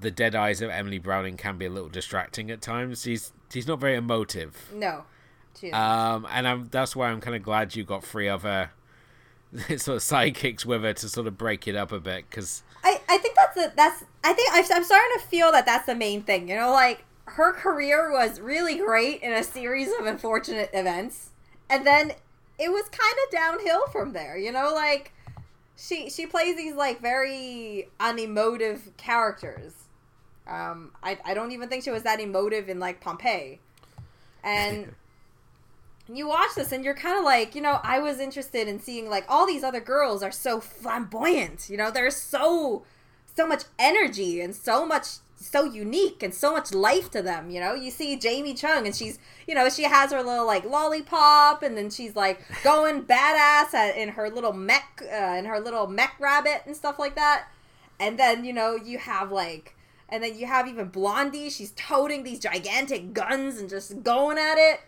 the 0.00 0.10
dead 0.12 0.34
eyes 0.34 0.60
of 0.60 0.70
Emily 0.70 0.98
Browning 0.98 1.36
can 1.36 1.58
be 1.58 1.66
a 1.66 1.70
little 1.70 1.88
distracting 1.88 2.50
at 2.50 2.60
times. 2.60 3.02
She's 3.02 3.32
she's 3.52 3.66
not 3.66 3.78
very 3.78 3.96
emotive. 3.96 4.70
No. 4.74 5.04
Um, 5.72 6.26
and 6.30 6.48
I'm 6.48 6.68
that's 6.70 6.96
why 6.96 7.10
I'm 7.10 7.20
kind 7.20 7.36
of 7.36 7.42
glad 7.42 7.76
you 7.76 7.84
got 7.84 8.02
three 8.02 8.28
other 8.28 8.70
sort 9.76 9.96
of 9.96 10.02
sidekicks 10.02 10.64
with 10.64 10.82
her 10.82 10.92
to 10.94 11.08
sort 11.08 11.26
of 11.26 11.38
break 11.38 11.68
it 11.68 11.76
up 11.76 11.92
a 11.92 12.00
bit 12.00 12.24
because 12.28 12.62
I 12.82 13.00
I 13.08 13.18
think 13.18 13.36
that's 13.36 13.56
a, 13.56 13.72
that's 13.76 14.04
I 14.24 14.32
think 14.32 14.48
I'm, 14.52 14.64
I'm 14.72 14.84
starting 14.84 15.18
to 15.18 15.26
feel 15.26 15.52
that 15.52 15.66
that's 15.66 15.86
the 15.86 15.94
main 15.94 16.22
thing. 16.22 16.48
You 16.48 16.56
know, 16.56 16.72
like 16.72 17.04
her 17.26 17.52
career 17.52 18.10
was 18.10 18.40
really 18.40 18.78
great 18.78 19.22
in 19.22 19.32
a 19.32 19.44
series 19.44 19.88
of 20.00 20.06
unfortunate 20.06 20.70
events, 20.72 21.30
and 21.70 21.86
then 21.86 22.12
it 22.58 22.70
was 22.70 22.88
kind 22.88 23.14
of 23.24 23.30
downhill 23.30 23.86
from 23.88 24.14
there. 24.14 24.36
You 24.36 24.52
know, 24.52 24.72
like 24.74 25.12
she 25.76 26.10
she 26.10 26.26
plays 26.26 26.56
these 26.56 26.74
like 26.74 27.00
very 27.00 27.88
unemotive 28.00 28.90
characters. 28.96 29.74
Um, 30.46 30.92
I 31.02 31.18
I 31.24 31.34
don't 31.34 31.52
even 31.52 31.68
think 31.68 31.84
she 31.84 31.90
was 31.90 32.02
that 32.02 32.20
emotive 32.20 32.68
in 32.68 32.78
like 32.78 33.00
Pompeii, 33.00 33.60
and 34.42 34.94
you 36.08 36.28
watch 36.28 36.54
this 36.56 36.72
and 36.72 36.84
you're 36.84 36.94
kind 36.94 37.18
of 37.18 37.24
like, 37.24 37.54
you 37.54 37.62
know, 37.62 37.80
I 37.82 38.00
was 38.00 38.18
interested 38.18 38.68
in 38.68 38.80
seeing 38.80 39.08
like 39.08 39.24
all 39.28 39.46
these 39.46 39.62
other 39.62 39.80
girls 39.80 40.22
are 40.22 40.32
so 40.32 40.60
flamboyant. 40.60 41.68
You 41.70 41.76
know, 41.76 41.90
there's 41.90 42.16
so 42.16 42.84
so 43.34 43.46
much 43.46 43.64
energy 43.78 44.40
and 44.40 44.54
so 44.54 44.84
much 44.84 45.06
so 45.36 45.64
unique 45.64 46.22
and 46.22 46.32
so 46.34 46.52
much 46.52 46.72
life 46.72 47.10
to 47.10 47.22
them. 47.22 47.50
You 47.50 47.60
know, 47.60 47.74
you 47.74 47.90
see 47.90 48.16
Jamie 48.16 48.54
Chung 48.54 48.86
and 48.86 48.94
she's, 48.94 49.18
you 49.46 49.54
know, 49.54 49.68
she 49.68 49.84
has 49.84 50.12
her 50.12 50.22
little 50.22 50.46
like 50.46 50.64
lollipop 50.64 51.62
and 51.62 51.76
then 51.76 51.90
she's 51.90 52.14
like 52.14 52.40
going 52.62 53.02
badass 53.04 53.74
at, 53.74 53.96
in 53.96 54.10
her 54.10 54.30
little 54.30 54.52
mech, 54.52 55.02
uh, 55.02 55.36
in 55.38 55.44
her 55.46 55.60
little 55.60 55.86
mech 55.86 56.14
rabbit 56.20 56.62
and 56.66 56.76
stuff 56.76 56.98
like 56.98 57.14
that. 57.16 57.48
And 57.98 58.18
then 58.18 58.44
you 58.44 58.52
know 58.52 58.76
you 58.76 58.98
have 58.98 59.30
like, 59.30 59.76
and 60.12 60.22
then 60.22 60.38
you 60.38 60.46
have 60.46 60.68
even 60.68 60.88
Blondie. 60.88 61.50
She's 61.50 61.72
toting 61.72 62.22
these 62.22 62.38
gigantic 62.38 63.12
guns 63.12 63.58
and 63.58 63.68
just 63.68 64.02
going 64.04 64.38
at 64.38 64.58
it. 64.58 64.80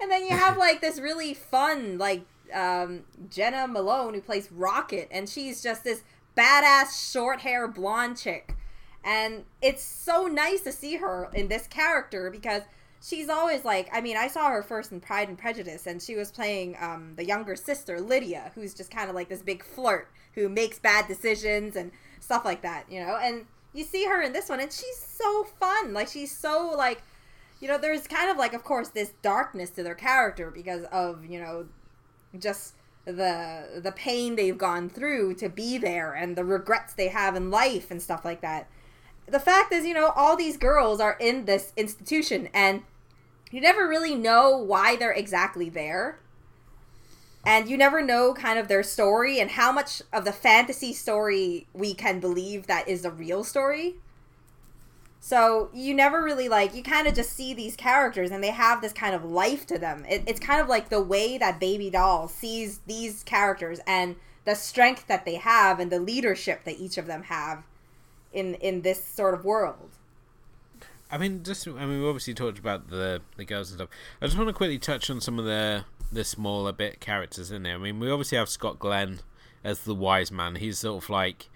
And 0.00 0.10
then 0.10 0.22
you 0.22 0.30
have 0.30 0.56
like 0.56 0.80
this 0.80 0.98
really 0.98 1.34
fun 1.34 1.98
like 1.98 2.22
um, 2.52 3.04
Jena 3.30 3.68
Malone 3.68 4.14
who 4.14 4.20
plays 4.20 4.50
Rocket, 4.50 5.08
and 5.12 5.28
she's 5.28 5.62
just 5.62 5.84
this 5.84 6.02
badass 6.36 7.12
short 7.12 7.40
hair 7.40 7.68
blonde 7.68 8.16
chick 8.16 8.56
and 9.04 9.44
it's 9.62 9.82
so 9.82 10.26
nice 10.26 10.60
to 10.62 10.72
see 10.72 10.96
her 10.96 11.30
in 11.32 11.48
this 11.48 11.66
character 11.66 12.30
because 12.30 12.62
she's 13.02 13.28
always 13.28 13.64
like 13.64 13.88
I 13.92 14.00
mean, 14.00 14.16
I 14.16 14.28
saw 14.28 14.48
her 14.50 14.62
first 14.62 14.92
in 14.92 15.00
Pride 15.00 15.28
and 15.28 15.38
Prejudice 15.38 15.86
and 15.86 16.02
she 16.02 16.16
was 16.16 16.30
playing 16.30 16.76
um, 16.80 17.14
the 17.16 17.24
younger 17.24 17.56
sister, 17.56 18.00
Lydia, 18.00 18.52
who's 18.54 18.74
just 18.74 18.90
kind 18.90 19.08
of 19.08 19.14
like 19.14 19.28
this 19.28 19.42
big 19.42 19.64
flirt 19.64 20.08
who 20.34 20.48
makes 20.48 20.78
bad 20.78 21.08
decisions 21.08 21.76
and 21.76 21.90
stuff 22.20 22.44
like 22.44 22.62
that, 22.62 22.90
you 22.90 23.00
know? 23.00 23.16
And 23.16 23.46
you 23.72 23.84
see 23.84 24.04
her 24.06 24.22
in 24.22 24.32
this 24.32 24.48
one 24.48 24.60
and 24.60 24.72
she's 24.72 24.98
so 24.98 25.44
fun. 25.44 25.92
Like 25.92 26.08
she's 26.08 26.36
so 26.36 26.72
like 26.76 27.02
you 27.60 27.68
know, 27.68 27.76
there's 27.76 28.06
kind 28.06 28.30
of 28.30 28.36
like 28.36 28.54
of 28.54 28.64
course 28.64 28.88
this 28.88 29.12
darkness 29.22 29.70
to 29.70 29.82
their 29.82 29.94
character 29.94 30.50
because 30.50 30.84
of, 30.84 31.24
you 31.26 31.40
know, 31.40 31.66
just 32.38 32.74
the 33.04 33.80
the 33.82 33.92
pain 33.92 34.36
they've 34.36 34.58
gone 34.58 34.88
through 34.88 35.34
to 35.34 35.48
be 35.48 35.78
there 35.78 36.12
and 36.14 36.36
the 36.36 36.44
regrets 36.44 36.94
they 36.94 37.08
have 37.08 37.34
in 37.34 37.50
life 37.50 37.90
and 37.90 38.00
stuff 38.00 38.24
like 38.24 38.40
that 38.40 38.68
the 39.30 39.40
fact 39.40 39.72
is, 39.72 39.86
you 39.86 39.94
know, 39.94 40.12
all 40.16 40.36
these 40.36 40.56
girls 40.56 41.00
are 41.00 41.16
in 41.20 41.44
this 41.44 41.72
institution 41.76 42.48
and 42.52 42.82
you 43.50 43.60
never 43.60 43.88
really 43.88 44.14
know 44.14 44.56
why 44.56 44.96
they're 44.96 45.12
exactly 45.12 45.68
there. 45.68 46.18
And 47.44 47.68
you 47.68 47.76
never 47.76 48.02
know 48.02 48.34
kind 48.34 48.58
of 48.58 48.68
their 48.68 48.82
story 48.82 49.40
and 49.40 49.52
how 49.52 49.72
much 49.72 50.02
of 50.12 50.24
the 50.24 50.32
fantasy 50.32 50.92
story 50.92 51.66
we 51.72 51.94
can 51.94 52.20
believe 52.20 52.66
that 52.66 52.86
is 52.86 53.04
a 53.04 53.10
real 53.10 53.44
story. 53.44 53.96
So 55.20 55.70
you 55.72 55.94
never 55.94 56.22
really 56.22 56.48
like, 56.48 56.74
you 56.74 56.82
kind 56.82 57.06
of 57.06 57.14
just 57.14 57.32
see 57.32 57.52
these 57.54 57.76
characters 57.76 58.30
and 58.30 58.42
they 58.42 58.50
have 58.50 58.80
this 58.80 58.92
kind 58.92 59.14
of 59.14 59.24
life 59.24 59.66
to 59.66 59.78
them. 59.78 60.04
It, 60.08 60.22
it's 60.26 60.40
kind 60.40 60.60
of 60.60 60.68
like 60.68 60.88
the 60.88 61.02
way 61.02 61.38
that 61.38 61.60
Baby 61.60 61.90
Doll 61.90 62.28
sees 62.28 62.80
these 62.86 63.22
characters 63.22 63.80
and 63.86 64.16
the 64.44 64.54
strength 64.54 65.06
that 65.06 65.24
they 65.24 65.36
have 65.36 65.78
and 65.78 65.92
the 65.92 66.00
leadership 66.00 66.64
that 66.64 66.78
each 66.78 66.96
of 66.98 67.06
them 67.06 67.24
have 67.24 67.64
in 68.32 68.54
in 68.54 68.82
this 68.82 69.04
sort 69.04 69.34
of 69.34 69.44
world. 69.44 69.90
I 71.10 71.18
mean, 71.18 71.42
just 71.42 71.66
I 71.66 71.86
mean, 71.86 72.00
we 72.00 72.08
obviously 72.08 72.34
talked 72.34 72.58
about 72.58 72.88
the 72.88 73.20
the 73.36 73.44
girls 73.44 73.70
and 73.70 73.78
stuff. 73.78 73.90
I 74.22 74.26
just 74.26 74.38
want 74.38 74.48
to 74.48 74.54
quickly 74.54 74.78
touch 74.78 75.10
on 75.10 75.20
some 75.20 75.38
of 75.38 75.44
the 75.44 75.84
the 76.12 76.24
smaller 76.24 76.72
bit 76.72 77.00
characters 77.00 77.50
in 77.50 77.62
there. 77.62 77.74
I 77.74 77.78
mean, 77.78 78.00
we 78.00 78.10
obviously 78.10 78.38
have 78.38 78.48
Scott 78.48 78.78
Glenn 78.78 79.20
as 79.62 79.80
the 79.80 79.94
wise 79.94 80.32
man. 80.32 80.56
He's 80.56 80.78
sort 80.78 81.04
of 81.04 81.10
like 81.10 81.48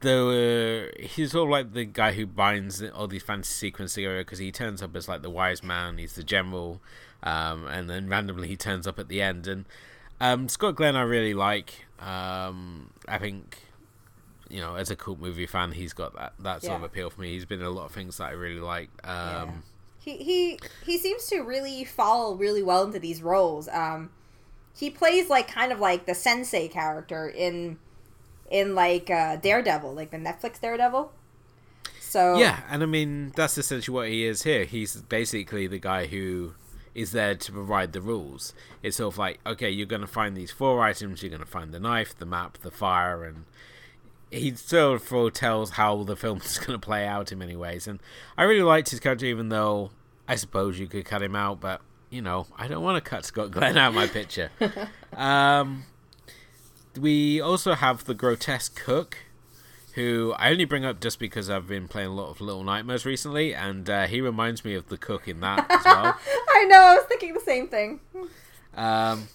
the 0.00 0.92
uh, 0.98 1.02
he's 1.06 1.32
sort 1.32 1.48
of 1.48 1.50
like 1.50 1.72
the 1.72 1.84
guy 1.84 2.12
who 2.12 2.26
binds 2.26 2.82
all 2.82 3.06
these 3.06 3.22
fantasy 3.22 3.52
sequences 3.52 3.94
together 3.94 4.18
because 4.18 4.38
he 4.38 4.50
turns 4.52 4.82
up 4.82 4.94
as 4.96 5.08
like 5.08 5.22
the 5.22 5.30
wise 5.30 5.62
man. 5.62 5.98
He's 5.98 6.14
the 6.14 6.24
general, 6.24 6.80
um, 7.22 7.66
and 7.66 7.88
then 7.88 8.08
randomly 8.08 8.48
he 8.48 8.56
turns 8.56 8.86
up 8.86 8.98
at 8.98 9.08
the 9.08 9.22
end. 9.22 9.46
And 9.46 9.64
um, 10.20 10.48
Scott 10.48 10.76
Glenn, 10.76 10.96
I 10.96 11.02
really 11.02 11.34
like. 11.34 11.86
Um, 12.00 12.90
I 13.06 13.18
think 13.18 13.58
you 14.48 14.60
know, 14.60 14.76
as 14.76 14.90
a 14.90 14.96
cult 14.96 15.20
movie 15.20 15.46
fan, 15.46 15.72
he's 15.72 15.92
got 15.92 16.14
that 16.14 16.32
that 16.40 16.62
sort 16.62 16.72
yeah. 16.72 16.76
of 16.76 16.82
appeal 16.82 17.10
for 17.10 17.20
me. 17.20 17.32
He's 17.32 17.44
been 17.44 17.60
in 17.60 17.66
a 17.66 17.70
lot 17.70 17.86
of 17.86 17.92
things 17.92 18.16
that 18.18 18.24
I 18.24 18.32
really 18.32 18.60
like. 18.60 18.90
Um, 19.04 19.14
yeah. 19.14 19.50
He 19.98 20.16
he 20.16 20.58
he 20.84 20.98
seems 20.98 21.26
to 21.26 21.40
really 21.40 21.84
fall 21.84 22.36
really 22.36 22.62
well 22.62 22.84
into 22.84 22.98
these 22.98 23.22
roles. 23.22 23.68
Um, 23.68 24.10
he 24.76 24.90
plays 24.90 25.28
like 25.28 25.48
kind 25.48 25.72
of 25.72 25.80
like 25.80 26.06
the 26.06 26.14
sensei 26.14 26.68
character 26.68 27.28
in 27.28 27.78
in 28.50 28.74
like 28.74 29.10
uh, 29.10 29.36
Daredevil, 29.36 29.92
like 29.94 30.10
the 30.10 30.16
Netflix 30.16 30.60
Daredevil. 30.60 31.12
So 32.00 32.38
yeah, 32.38 32.60
and 32.70 32.82
I 32.82 32.86
mean 32.86 33.32
that's 33.36 33.58
essentially 33.58 33.94
what 33.94 34.08
he 34.08 34.24
is 34.24 34.42
here. 34.42 34.64
He's 34.64 34.96
basically 34.96 35.66
the 35.66 35.78
guy 35.78 36.06
who 36.06 36.54
is 36.94 37.12
there 37.12 37.34
to 37.34 37.52
provide 37.52 37.92
the 37.92 38.00
rules. 38.00 38.54
It's 38.82 38.96
sort 38.96 39.14
of 39.14 39.18
like 39.18 39.40
okay, 39.46 39.68
you're 39.70 39.86
going 39.86 40.00
to 40.00 40.06
find 40.06 40.36
these 40.36 40.50
four 40.50 40.82
items. 40.82 41.22
You're 41.22 41.30
going 41.30 41.40
to 41.40 41.46
find 41.46 41.72
the 41.72 41.80
knife, 41.80 42.16
the 42.16 42.26
map, 42.26 42.58
the 42.58 42.70
fire, 42.70 43.24
and 43.24 43.44
he 44.30 44.54
sort 44.54 44.96
of 44.96 45.02
foretells 45.02 45.70
how 45.70 46.02
the 46.04 46.16
film 46.16 46.38
is 46.44 46.58
going 46.58 46.78
to 46.78 46.84
play 46.84 47.06
out 47.06 47.32
in 47.32 47.38
many 47.38 47.56
ways. 47.56 47.86
And 47.86 48.00
I 48.36 48.44
really 48.44 48.62
liked 48.62 48.90
his 48.90 49.00
character, 49.00 49.26
even 49.26 49.48
though 49.48 49.90
I 50.26 50.36
suppose 50.36 50.78
you 50.78 50.86
could 50.86 51.04
cut 51.04 51.22
him 51.22 51.34
out, 51.34 51.60
but 51.60 51.80
you 52.10 52.22
know, 52.22 52.46
I 52.56 52.68
don't 52.68 52.82
want 52.82 53.02
to 53.02 53.08
cut 53.08 53.24
Scott 53.24 53.50
Glenn 53.50 53.76
out 53.76 53.88
of 53.88 53.94
my 53.94 54.06
picture. 54.06 54.50
um, 55.16 55.84
we 56.98 57.40
also 57.40 57.74
have 57.74 58.04
the 58.04 58.14
grotesque 58.14 58.82
cook, 58.82 59.18
who 59.94 60.34
I 60.38 60.50
only 60.50 60.64
bring 60.64 60.84
up 60.84 61.00
just 61.00 61.18
because 61.18 61.50
I've 61.50 61.66
been 61.66 61.88
playing 61.88 62.08
a 62.08 62.14
lot 62.14 62.30
of 62.30 62.40
Little 62.40 62.64
Nightmares 62.64 63.04
recently, 63.04 63.54
and 63.54 63.88
uh, 63.88 64.06
he 64.06 64.20
reminds 64.20 64.64
me 64.64 64.74
of 64.74 64.88
the 64.88 64.96
cook 64.96 65.28
in 65.28 65.40
that 65.40 65.70
as 65.70 65.84
well. 65.84 66.18
I 66.50 66.64
know, 66.64 66.78
I 66.78 66.94
was 66.94 67.04
thinking 67.04 67.34
the 67.34 67.40
same 67.40 67.68
thing. 67.68 68.00
Um, 68.74 69.28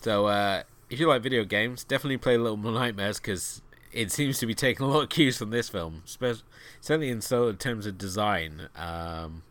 so 0.00 0.26
uh, 0.26 0.62
if 0.90 1.00
you 1.00 1.08
like 1.08 1.22
video 1.22 1.44
games, 1.44 1.82
definitely 1.82 2.18
play 2.18 2.36
Little 2.36 2.56
Nightmares 2.56 3.18
because 3.18 3.62
it 3.96 4.12
seems 4.12 4.38
to 4.38 4.46
be 4.46 4.54
taking 4.54 4.84
a 4.84 4.88
lot 4.88 5.02
of 5.02 5.08
cues 5.08 5.38
from 5.38 5.50
this 5.50 5.68
film, 5.68 6.02
certainly 6.80 7.08
in 7.08 7.20
so 7.20 7.52
terms 7.52 7.86
of 7.86 7.96
design. 7.96 8.68
Um, 8.76 9.42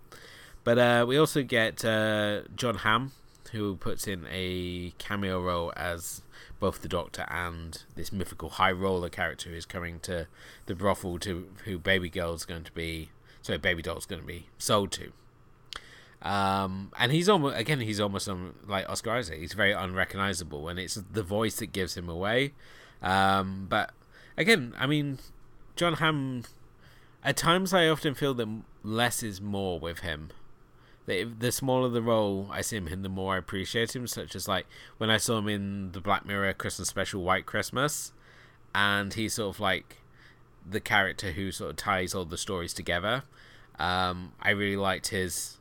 but 0.63 0.77
uh, 0.77 1.05
we 1.07 1.17
also 1.17 1.43
get 1.43 1.83
uh, 1.83 2.41
Jon 2.55 2.75
Hamm, 2.75 3.11
who 3.51 3.75
puts 3.75 4.07
in 4.07 4.25
a 4.31 4.93
cameo 4.97 5.41
role 5.41 5.73
as 5.75 6.21
both 6.59 6.81
the 6.81 6.87
Doctor 6.87 7.25
and 7.29 7.83
this 7.95 8.11
mythical 8.11 8.51
high 8.51 8.71
roller 8.71 9.09
character 9.09 9.49
who's 9.49 9.65
coming 9.65 9.99
to 10.01 10.27
the 10.67 10.75
brothel 10.75 11.19
to 11.19 11.49
who 11.65 11.77
Baby 11.77 12.09
Girl's 12.09 12.45
going 12.45 12.63
to 12.63 12.71
be, 12.71 13.09
sorry, 13.41 13.57
Baby 13.57 13.81
Doll's 13.81 14.05
going 14.05 14.21
to 14.21 14.27
be 14.27 14.47
sold 14.57 14.91
to. 14.93 15.11
Um, 16.21 16.91
and 16.97 17.11
he's 17.11 17.29
almost 17.29 17.57
again 17.57 17.81
he's 17.81 17.99
almost 17.99 18.27
um, 18.27 18.55
like 18.67 18.89
Oscar 18.89 19.11
Isaac. 19.11 19.39
He's 19.39 19.53
very 19.53 19.73
unrecognizable, 19.73 20.67
and 20.69 20.79
it's 20.79 20.95
the 20.95 21.21
voice 21.21 21.57
that 21.57 21.67
gives 21.67 21.95
him 21.95 22.09
away. 22.09 22.53
Um, 23.01 23.67
but 23.69 23.91
again, 24.37 24.73
I 24.77 24.87
mean, 24.87 25.19
Jon 25.75 25.93
Hamm. 25.95 26.43
At 27.23 27.37
times, 27.37 27.73
I 27.73 27.87
often 27.87 28.13
feel 28.13 28.33
that 28.35 28.47
less 28.83 29.23
is 29.23 29.41
more 29.41 29.79
with 29.79 29.99
him. 29.99 30.29
The, 31.07 31.51
smaller 31.51 31.89
the 31.89 32.01
role 32.01 32.49
I 32.51 32.61
see 32.61 32.77
him 32.77 32.87
in, 32.87 33.03
the 33.03 33.09
more 33.09 33.35
I 33.35 33.37
appreciate 33.37 33.95
him. 33.95 34.07
Such 34.07 34.35
as 34.35 34.47
like 34.47 34.65
when 34.97 35.09
I 35.09 35.17
saw 35.17 35.37
him 35.37 35.47
in 35.47 35.91
the 35.91 36.01
Black 36.01 36.25
Mirror 36.25 36.53
Christmas 36.53 36.87
special, 36.87 37.23
White 37.23 37.45
Christmas, 37.45 38.11
and 38.73 39.13
he's 39.13 39.35
sort 39.35 39.55
of 39.55 39.59
like 39.59 39.97
the 40.67 40.79
character 40.79 41.31
who 41.31 41.51
sort 41.51 41.71
of 41.71 41.75
ties 41.77 42.15
all 42.15 42.25
the 42.25 42.37
stories 42.37 42.73
together. 42.73 43.23
Um, 43.77 44.33
I 44.41 44.51
really 44.51 44.77
liked 44.77 45.09
his 45.09 45.57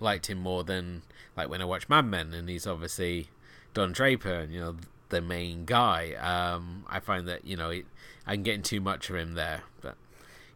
liked 0.00 0.28
him 0.28 0.38
more 0.38 0.64
than 0.64 1.02
like 1.36 1.48
when 1.48 1.60
I 1.60 1.66
watch 1.66 1.88
Mad 1.88 2.06
Men, 2.06 2.32
and 2.32 2.48
he's 2.48 2.66
obviously 2.66 3.28
Don 3.74 3.92
Draper, 3.92 4.32
and 4.32 4.52
you 4.52 4.60
know 4.60 4.76
the 5.08 5.20
main 5.20 5.64
guy. 5.64 6.12
Um, 6.14 6.84
I 6.88 7.00
find 7.00 7.28
that 7.28 7.44
you 7.44 7.56
know 7.56 7.70
it, 7.70 7.86
I'm 8.26 8.42
getting 8.42 8.62
too 8.62 8.80
much 8.80 9.10
of 9.10 9.16
him 9.16 9.34
there, 9.34 9.62
but 9.80 9.96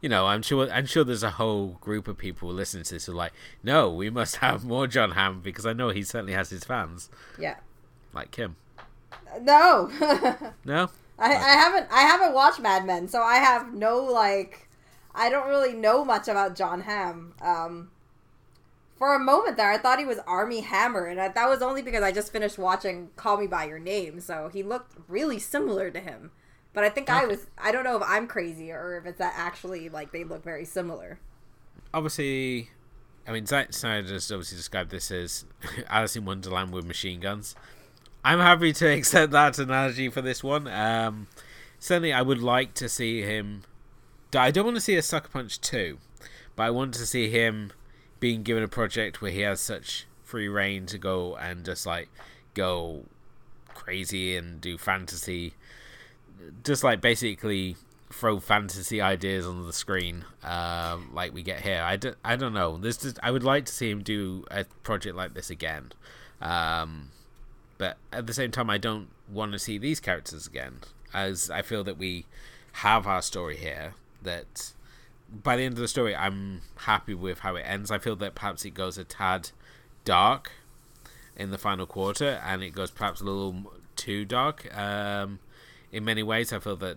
you 0.01 0.09
know 0.09 0.26
I'm 0.26 0.42
sure 0.42 0.70
I'm 0.70 0.86
sure 0.86 1.05
there's 1.05 1.22
a 1.22 1.30
whole 1.30 1.78
group 1.80 2.09
of 2.09 2.18
people 2.18 2.51
listening 2.51 2.84
to 2.84 2.94
this 2.94 3.07
who 3.07 3.12
are 3.12 3.16
like, 3.16 3.32
no, 3.62 3.90
we 3.90 4.11
must 4.11 4.36
have 4.44 4.64
more 4.64 4.86
Jon 4.86 5.12
Hamm 5.12 5.40
because 5.40 5.66
I 5.66 5.72
know 5.72 5.90
he 5.90 6.03
certainly 6.03 6.34
has 6.34 6.51
his 6.51 6.64
fans. 6.64 7.11
Yeah, 7.38 7.57
like 8.12 8.30
Kim. 8.30 8.57
No. 9.40 9.90
no. 10.64 10.90
I, 11.18 11.32
I 11.32 11.53
haven't 11.55 11.86
I 11.90 12.01
haven't 12.01 12.32
watched 12.32 12.61
Mad 12.61 12.86
Men, 12.86 13.09
so 13.09 13.22
I 13.22 13.36
have 13.36 13.74
no 13.74 14.03
like 14.03 14.68
I 15.14 15.28
don't 15.28 15.48
really 15.48 15.74
know 15.74 16.05
much 16.05 16.28
about 16.28 16.57
Jon 16.57 16.82
Hamm. 16.82 17.34
Um, 17.40 17.90
for 19.01 19.14
a 19.14 19.18
moment 19.18 19.57
there, 19.57 19.72
I 19.72 19.78
thought 19.78 19.98
he 19.98 20.05
was 20.05 20.18
Armie 20.26 20.61
Hammer, 20.61 21.07
and 21.07 21.18
I, 21.18 21.28
that 21.28 21.48
was 21.48 21.62
only 21.62 21.80
because 21.80 22.03
I 22.03 22.12
just 22.12 22.30
finished 22.30 22.59
watching 22.59 23.09
Call 23.16 23.38
Me 23.38 23.46
by 23.46 23.64
Your 23.64 23.78
Name, 23.78 24.20
so 24.20 24.51
he 24.53 24.62
looked 24.62 24.92
really 25.09 25.38
similar 25.38 25.90
to 25.90 25.98
him. 25.98 26.32
But 26.74 26.84
I 26.84 26.90
think 26.90 27.09
okay. 27.09 27.20
I 27.20 27.24
was 27.24 27.46
I 27.57 27.72
don't 27.72 27.82
know 27.84 27.96
if 27.96 28.03
I'm 28.07 28.26
crazy 28.26 28.70
or 28.70 28.98
if 28.98 29.07
it's 29.07 29.18
that 29.18 29.32
actually 29.34 29.88
like 29.88 30.12
they 30.12 30.22
look 30.22 30.44
very 30.44 30.66
similar. 30.66 31.18
Obviously, 31.94 32.68
I 33.26 33.32
mean 33.32 33.46
Zack 33.46 33.72
Snyder 33.72 34.12
has 34.12 34.30
obviously 34.30 34.59
described 34.59 34.90
this 34.90 35.11
as 35.11 35.46
Alice 35.88 36.14
in 36.14 36.26
Wonderland 36.26 36.70
with 36.70 36.84
machine 36.84 37.20
guns. 37.20 37.57
I'm 38.22 38.38
happy 38.38 38.74
to 38.74 38.86
accept 38.92 39.32
that 39.32 39.59
analogy 39.59 40.11
for 40.11 40.20
this 40.20 40.44
one. 40.44 40.68
Um, 40.68 41.26
certainly 41.78 42.12
I 42.12 42.20
would 42.20 42.42
like 42.42 42.74
to 42.74 42.88
see 42.88 43.22
him. 43.22 43.62
I 44.34 44.51
don't 44.51 44.66
want 44.66 44.76
to 44.76 44.82
see 44.82 44.94
a 44.96 45.03
Sucker 45.03 45.30
Punch 45.30 45.59
two, 45.59 45.96
but 46.55 46.64
I 46.64 46.70
want 46.70 46.92
to 46.94 47.07
see 47.07 47.30
him 47.30 47.72
being 48.21 48.43
given 48.43 48.62
a 48.62 48.68
project 48.68 49.21
where 49.21 49.31
he 49.31 49.41
has 49.41 49.61
such 49.61 50.07
free 50.23 50.49
reign 50.49 50.87
to 50.87 50.99
go 50.99 51.35
and 51.37 51.64
just 51.64 51.87
like 51.87 52.09
go 52.55 53.05
crazy 53.75 54.37
and 54.37 54.61
do 54.61 54.79
fantasy, 54.79 55.55
just 56.62 56.85
like 56.85 57.01
basically 57.01 57.77
throw 58.12 58.39
fantasy 58.39 59.01
ideas 59.01 59.47
on 59.47 59.66
the 59.66 59.73
screen, 59.73 60.25
um, 60.45 61.11
like 61.14 61.33
we 61.33 61.43
get 61.43 61.61
here. 61.62 61.83
I 61.83 61.97
don't, 61.97 62.16
I 62.25 62.37
don't 62.37 62.53
know. 62.53 62.77
This 62.77 63.05
is, 63.05 63.14
I 63.23 63.31
would 63.31 63.45
like 63.45 63.64
to 63.66 63.73
see 63.73 63.91
him 63.91 64.03
do 64.03 64.45
a 64.51 64.64
project 64.83 65.16
like 65.16 65.35
this 65.35 65.49
again, 65.49 65.93
um, 66.41 67.11
but 67.79 67.97
at 68.12 68.27
the 68.27 68.35
same 68.35 68.51
time, 68.51 68.68
I 68.68 68.79
don't 68.79 69.09
want 69.33 69.53
to 69.53 69.59
see 69.59 69.79
these 69.79 70.01
characters 70.01 70.47
again, 70.47 70.81
as 71.14 71.51
I 71.51 71.62
feel 71.62 71.83
that 71.85 71.97
we 71.97 72.27
have 72.73 73.07
our 73.07 73.23
story 73.23 73.57
here. 73.57 73.95
That 74.23 74.73
by 75.31 75.57
the 75.57 75.64
end 75.64 75.74
of 75.74 75.81
the 75.81 75.89
story, 75.89 76.14
I'm 76.14 76.62
happy 76.76 77.14
with 77.14 77.41
how 77.41 77.57
it 77.57 77.62
ends. 77.62 77.91
I 77.91 77.99
feel 77.99 78.16
that 78.16 78.35
perhaps 78.35 78.64
it 78.64 78.74
goes 78.74 78.99
a 78.99 79.05
tad 79.05 79.51
dark 80.05 80.53
in 81.37 81.51
the 81.51 81.59
final 81.59 81.87
quarter, 81.87 82.41
and 82.45 82.62
it 82.62 82.70
goes 82.70 82.91
perhaps 82.91 83.20
a 83.20 83.24
little 83.24 83.72
too 83.97 84.24
dark. 84.24 84.76
Um, 84.76 85.39
in 85.93 86.05
many 86.05 86.22
ways, 86.22 86.53
I 86.53 86.59
feel 86.59 86.76
that 86.76 86.97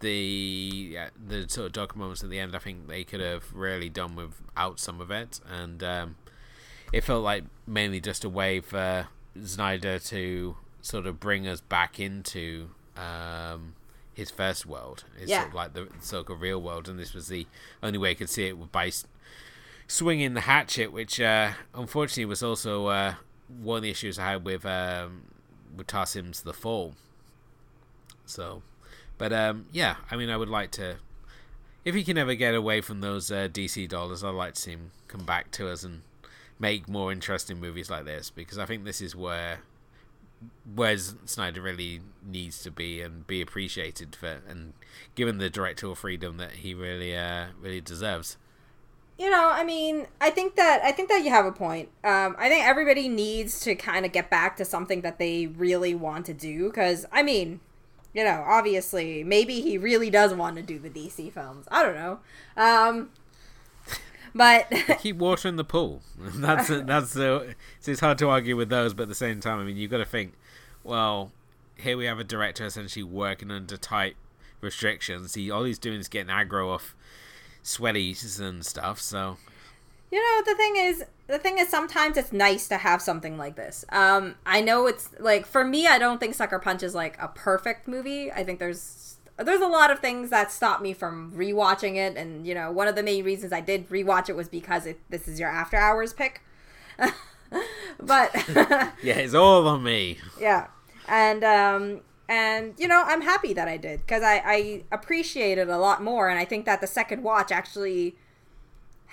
the 0.00 0.98
the 1.28 1.48
sort 1.48 1.66
of 1.66 1.72
dark 1.72 1.96
moments 1.96 2.22
at 2.22 2.30
the 2.30 2.38
end, 2.38 2.54
I 2.54 2.58
think 2.58 2.88
they 2.88 3.04
could 3.04 3.20
have 3.20 3.52
really 3.54 3.88
done 3.88 4.16
without 4.16 4.78
some 4.78 5.00
of 5.00 5.10
it, 5.10 5.40
and 5.48 5.82
um, 5.82 6.16
it 6.92 7.04
felt 7.04 7.24
like 7.24 7.44
mainly 7.66 8.00
just 8.00 8.24
a 8.24 8.28
way 8.28 8.60
for 8.60 9.08
Snyder 9.42 9.98
to 9.98 10.56
sort 10.82 11.06
of 11.06 11.20
bring 11.20 11.46
us 11.46 11.60
back 11.60 12.00
into 12.00 12.70
um, 12.96 13.74
his 14.20 14.30
first 14.30 14.64
world. 14.66 15.04
It's 15.20 15.30
Yeah. 15.30 15.40
sort 15.40 15.48
of 15.48 15.54
like 15.54 15.72
the 15.74 15.88
sort 16.00 16.30
of 16.30 16.40
real 16.40 16.60
world, 16.62 16.88
and 16.88 16.98
this 16.98 17.12
was 17.12 17.28
the 17.28 17.46
only 17.82 17.98
way 17.98 18.10
I 18.12 18.14
could 18.14 18.30
see 18.30 18.44
it 18.44 18.70
by 18.72 18.86
s- 18.86 19.06
swinging 19.88 20.34
the 20.34 20.42
hatchet, 20.42 20.92
which 20.92 21.20
uh, 21.20 21.52
unfortunately 21.74 22.26
was 22.26 22.42
also 22.42 22.86
uh, 22.86 23.14
one 23.48 23.78
of 23.78 23.82
the 23.82 23.90
issues 23.90 24.18
I 24.18 24.30
had 24.32 24.44
with 24.44 24.64
um, 24.64 25.22
with 25.76 25.86
Tarsem's 25.88 26.42
The 26.42 26.52
Fall. 26.52 26.94
So, 28.26 28.62
but 29.18 29.32
um, 29.32 29.66
yeah, 29.72 29.96
I 30.10 30.16
mean, 30.16 30.30
I 30.30 30.36
would 30.36 30.48
like 30.48 30.70
to. 30.72 30.96
If 31.84 31.94
he 31.94 32.04
can 32.04 32.18
ever 32.18 32.34
get 32.34 32.54
away 32.54 32.80
from 32.82 33.00
those 33.00 33.30
uh, 33.32 33.48
DC 33.50 33.88
dollars, 33.88 34.22
I'd 34.22 34.30
like 34.30 34.54
to 34.54 34.60
see 34.60 34.72
him 34.72 34.90
come 35.08 35.24
back 35.24 35.50
to 35.52 35.68
us 35.68 35.82
and 35.82 36.02
make 36.58 36.88
more 36.88 37.10
interesting 37.10 37.58
movies 37.58 37.88
like 37.90 38.04
this 38.04 38.28
because 38.30 38.58
I 38.58 38.66
think 38.66 38.84
this 38.84 39.00
is 39.00 39.16
where 39.16 39.60
where 40.74 40.96
Snyder 40.98 41.60
really 41.60 42.00
needs 42.24 42.62
to 42.62 42.70
be 42.70 43.00
and 43.00 43.26
be 43.26 43.40
appreciated 43.40 44.16
for 44.16 44.38
and 44.48 44.72
given 45.14 45.38
the 45.38 45.50
directorial 45.50 45.94
freedom 45.94 46.36
that 46.38 46.52
he 46.52 46.74
really 46.74 47.16
uh, 47.16 47.46
really 47.60 47.80
deserves. 47.80 48.36
you 49.18 49.28
know 49.30 49.50
i 49.50 49.62
mean 49.64 50.06
i 50.20 50.30
think 50.30 50.56
that 50.56 50.80
i 50.82 50.92
think 50.92 51.08
that 51.08 51.22
you 51.24 51.30
have 51.30 51.44
a 51.44 51.52
point. 51.52 51.88
Um, 52.04 52.36
i 52.38 52.48
think 52.48 52.64
everybody 52.64 53.08
needs 53.08 53.60
to 53.60 53.74
kind 53.74 54.06
of 54.06 54.12
get 54.12 54.30
back 54.30 54.56
to 54.56 54.64
something 54.64 55.02
that 55.02 55.18
they 55.18 55.46
really 55.46 55.94
want 55.94 56.26
to 56.26 56.34
do 56.34 56.68
because 56.68 57.04
i 57.12 57.22
mean 57.22 57.60
you 58.14 58.24
know 58.24 58.42
obviously 58.46 59.22
maybe 59.24 59.60
he 59.60 59.76
really 59.78 60.10
does 60.10 60.32
want 60.34 60.56
to 60.56 60.62
do 60.62 60.78
the 60.78 60.90
dc 60.90 61.32
films. 61.32 61.66
I 61.70 61.82
don't 61.82 61.94
know. 61.94 62.20
Um, 62.56 63.10
but 64.34 64.72
Keep 65.00 65.16
water 65.16 65.48
in 65.48 65.56
the 65.56 65.64
pool. 65.64 66.02
That's 66.18 66.68
that's 66.68 67.16
uh, 67.16 67.52
so 67.80 67.90
it's 67.90 68.00
hard 68.00 68.18
to 68.18 68.28
argue 68.28 68.56
with 68.56 68.68
those, 68.68 68.94
but 68.94 69.04
at 69.04 69.08
the 69.08 69.14
same 69.14 69.40
time, 69.40 69.58
I 69.60 69.64
mean, 69.64 69.76
you've 69.76 69.90
got 69.90 69.98
to 69.98 70.04
think. 70.04 70.34
Well, 70.84 71.32
here 71.76 71.96
we 71.96 72.06
have 72.06 72.18
a 72.18 72.24
director 72.24 72.64
essentially 72.64 73.02
working 73.02 73.50
under 73.50 73.76
tight 73.76 74.16
restrictions. 74.60 75.34
He 75.34 75.50
all 75.50 75.64
he's 75.64 75.78
doing 75.78 76.00
is 76.00 76.08
getting 76.08 76.32
aggro 76.32 76.68
off 76.68 76.94
sweaties 77.62 78.40
and 78.40 78.64
stuff. 78.64 79.00
So 79.00 79.36
You 80.10 80.18
know, 80.18 80.42
the 80.44 80.56
thing 80.56 80.76
is, 80.76 81.04
the 81.26 81.38
thing 81.38 81.58
is, 81.58 81.68
sometimes 81.68 82.16
it's 82.16 82.32
nice 82.32 82.66
to 82.68 82.76
have 82.76 83.00
something 83.00 83.38
like 83.38 83.56
this. 83.56 83.84
Um, 83.90 84.34
I 84.44 84.60
know 84.60 84.86
it's 84.86 85.10
like 85.18 85.46
for 85.46 85.64
me, 85.64 85.86
I 85.86 85.98
don't 85.98 86.18
think 86.18 86.34
Sucker 86.34 86.58
Punch 86.58 86.82
is 86.82 86.94
like 86.94 87.16
a 87.20 87.28
perfect 87.28 87.86
movie. 87.86 88.30
I 88.32 88.44
think 88.44 88.58
there's 88.58 89.16
there's 89.42 89.60
a 89.60 89.66
lot 89.66 89.90
of 89.90 90.00
things 90.00 90.30
that 90.30 90.50
stop 90.52 90.80
me 90.82 90.92
from 90.92 91.32
rewatching 91.32 91.96
it, 91.96 92.16
and 92.16 92.46
you 92.46 92.54
know, 92.54 92.70
one 92.70 92.88
of 92.88 92.94
the 92.96 93.02
main 93.02 93.24
reasons 93.24 93.52
I 93.52 93.60
did 93.60 93.88
rewatch 93.88 94.28
it 94.28 94.36
was 94.36 94.48
because 94.48 94.86
it, 94.86 95.00
this 95.10 95.26
is 95.28 95.38
your 95.40 95.48
after 95.48 95.76
hours 95.76 96.12
pick. 96.12 96.42
but 98.00 98.30
yeah, 99.02 99.14
it's 99.16 99.34
all 99.34 99.66
on 99.66 99.82
me. 99.82 100.18
yeah 100.40 100.68
and 101.08 101.42
um 101.42 102.00
and 102.28 102.74
you 102.78 102.86
know 102.86 103.02
i'm 103.06 103.22
happy 103.22 103.52
that 103.52 103.68
i 103.68 103.76
did 103.76 104.00
because 104.00 104.22
I, 104.22 104.42
I 104.44 104.84
appreciate 104.92 105.58
it 105.58 105.68
a 105.68 105.76
lot 105.76 106.02
more 106.02 106.28
and 106.28 106.38
i 106.38 106.44
think 106.44 106.64
that 106.66 106.80
the 106.80 106.86
second 106.86 107.22
watch 107.22 107.50
actually 107.50 108.14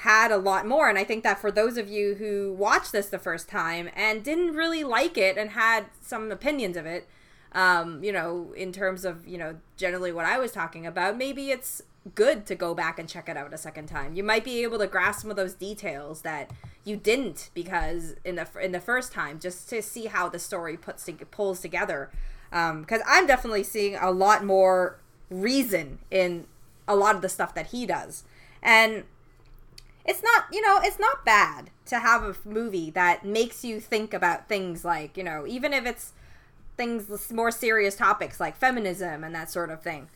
had 0.01 0.31
a 0.31 0.37
lot 0.37 0.67
more 0.67 0.87
and 0.89 0.97
i 0.97 1.03
think 1.03 1.23
that 1.23 1.39
for 1.39 1.51
those 1.51 1.77
of 1.77 1.89
you 1.89 2.15
who 2.15 2.53
watched 2.53 2.91
this 2.91 3.07
the 3.07 3.17
first 3.17 3.49
time 3.49 3.89
and 3.95 4.23
didn't 4.23 4.53
really 4.53 4.83
like 4.83 5.17
it 5.17 5.37
and 5.37 5.51
had 5.51 5.85
some 6.01 6.31
opinions 6.31 6.77
of 6.77 6.85
it 6.85 7.07
um 7.53 8.03
you 8.03 8.11
know 8.11 8.53
in 8.55 8.71
terms 8.71 9.05
of 9.05 9.27
you 9.27 9.37
know 9.37 9.55
generally 9.77 10.11
what 10.11 10.25
i 10.25 10.37
was 10.37 10.51
talking 10.51 10.85
about 10.85 11.17
maybe 11.17 11.49
it's 11.49 11.81
good 12.15 12.45
to 12.45 12.55
go 12.55 12.73
back 12.73 12.99
and 12.99 13.07
check 13.07 13.29
it 13.29 13.37
out 13.37 13.53
a 13.53 13.57
second 13.57 13.87
time. 13.87 14.13
You 14.15 14.23
might 14.23 14.43
be 14.43 14.63
able 14.63 14.79
to 14.79 14.87
grasp 14.87 15.21
some 15.21 15.29
of 15.31 15.37
those 15.37 15.53
details 15.53 16.21
that 16.21 16.51
you 16.83 16.95
didn't 16.95 17.49
because 17.53 18.15
in 18.23 18.35
the 18.35 18.47
in 18.61 18.71
the 18.71 18.79
first 18.79 19.11
time 19.11 19.39
just 19.39 19.69
to 19.69 19.81
see 19.81 20.05
how 20.05 20.29
the 20.29 20.39
story 20.39 20.77
puts 20.77 21.05
to, 21.05 21.13
pulls 21.13 21.59
together. 21.59 22.09
Because 22.49 23.01
i'm 23.05 23.27
definitely 23.27 23.63
seeing 23.63 23.95
a 23.95 24.09
lot 24.11 24.45
more 24.45 24.99
reason 25.29 25.99
in 26.09 26.45
a 26.87 26.95
lot 26.95 27.15
of 27.15 27.21
the 27.21 27.29
stuff 27.29 27.53
that 27.55 27.67
he 27.67 27.85
does. 27.85 28.23
And 28.61 29.03
it's 30.05 30.23
not 30.23 30.45
you 30.51 30.61
know 30.61 30.79
it's 30.83 30.99
not 30.99 31.25
bad 31.25 31.69
to 31.85 31.99
have 31.99 32.23
a 32.23 32.35
movie 32.45 32.89
that 32.91 33.25
makes 33.25 33.65
you 33.65 33.79
think 33.79 34.13
about 34.13 34.47
things 34.47 34.85
like 34.85 35.17
you 35.17 35.23
know 35.23 35.45
even 35.45 35.73
if 35.73 35.85
it's 35.85 36.13
things 36.77 37.31
more 37.31 37.51
serious 37.51 37.95
topics 37.95 38.39
like 38.39 38.55
feminism 38.55 39.23
and 39.23 39.35
that 39.35 39.49
sort 39.49 39.69
of 39.69 39.81
thing. 39.81 40.07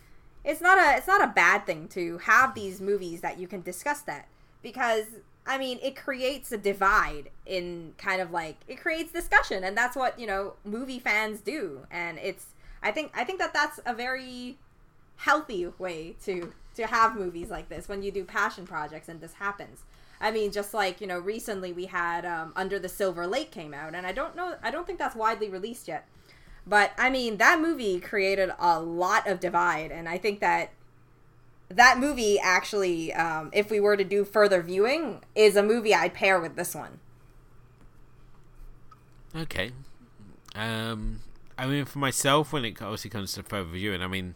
It's 0.46 0.62
not 0.62 0.78
a 0.78 0.98
it's 0.98 1.08
not 1.08 1.24
a 1.24 1.28
bad 1.28 1.66
thing 1.66 1.88
to 1.90 2.20
have 2.20 2.56
these 2.56 2.80
movies 2.80 3.22
that 3.22 3.40
you 3.40 3.48
can 3.48 3.62
discuss 3.62 4.02
that 4.02 4.28
because 4.62 5.06
i 5.46 5.58
mean 5.58 5.80
it 5.82 5.96
creates 5.96 6.52
a 6.52 6.58
divide 6.58 7.30
in 7.46 7.94
kind 7.98 8.22
of 8.22 8.32
like 8.32 8.58
it 8.68 8.80
creates 8.80 9.12
discussion 9.12 9.64
and 9.64 9.76
that's 9.76 9.96
what 9.96 10.20
you 10.20 10.28
know 10.28 10.54
movie 10.64 11.00
fans 11.00 11.42
do. 11.42 11.82
And 11.92 12.18
it's 12.20 12.46
i 12.82 12.92
think 12.92 13.12
i 13.16 13.24
think 13.24 13.40
that 13.40 13.54
that's 13.54 13.80
a 13.86 13.94
very 13.94 14.58
healthy 15.18 15.68
way 15.78 16.16
to 16.24 16.54
to 16.76 16.88
have 16.88 17.16
movies 17.16 17.50
like 17.50 17.70
this 17.70 17.90
when 17.90 18.02
you 18.02 18.12
do 18.12 18.24
passion 18.24 18.66
projects 18.66 19.10
and 19.10 19.20
this 19.20 19.34
happens. 19.34 19.82
I 20.20 20.30
mean 20.32 20.52
just 20.52 20.74
like 20.74 21.02
you 21.02 21.08
know 21.08 21.20
recently 21.20 21.74
we 21.74 21.86
had 21.86 22.26
um, 22.26 22.54
under 22.56 22.78
the 22.78 22.90
silver 22.90 23.26
lake 23.26 23.52
came 23.52 23.74
out 23.74 23.96
and 23.96 24.06
i 24.06 24.12
don't 24.12 24.36
know 24.36 24.56
i 24.62 24.70
don't 24.70 24.86
think 24.86 25.00
that's 25.00 25.16
widely 25.16 25.50
released 25.50 25.88
yet 25.88 26.08
but 26.66 26.92
i 26.98 27.10
mean 27.10 27.38
that 27.38 27.60
movie 27.60 28.00
created 28.00 28.52
a 28.60 28.80
lot 28.80 29.28
of 29.28 29.40
divide 29.40 29.92
and 29.92 30.08
i 30.08 30.18
think 30.18 30.40
that 30.40 30.72
that 31.70 31.98
movie 31.98 32.38
actually 32.38 33.14
um, 33.14 33.50
if 33.54 33.72
we 33.72 33.80
were 33.80 33.96
to 33.96 34.04
do 34.04 34.26
further 34.26 34.62
viewing 34.62 35.22
is 35.36 35.56
a 35.56 35.64
movie 35.64 35.94
i'd 35.94 36.14
pair 36.14 36.40
with 36.40 36.56
this 36.56 36.76
one 36.76 37.00
Okay. 39.36 39.72
Um, 40.56 41.22
I 41.58 41.68
mean, 41.68 41.86
for 41.86 42.00
myself, 42.00 42.52
when 42.52 42.66
it 42.66 42.82
obviously 42.82 43.10
comes 43.10 43.34
to 43.34 43.44
further 43.44 43.70
viewing, 43.70 44.02
I 44.02 44.08
mean, 44.08 44.36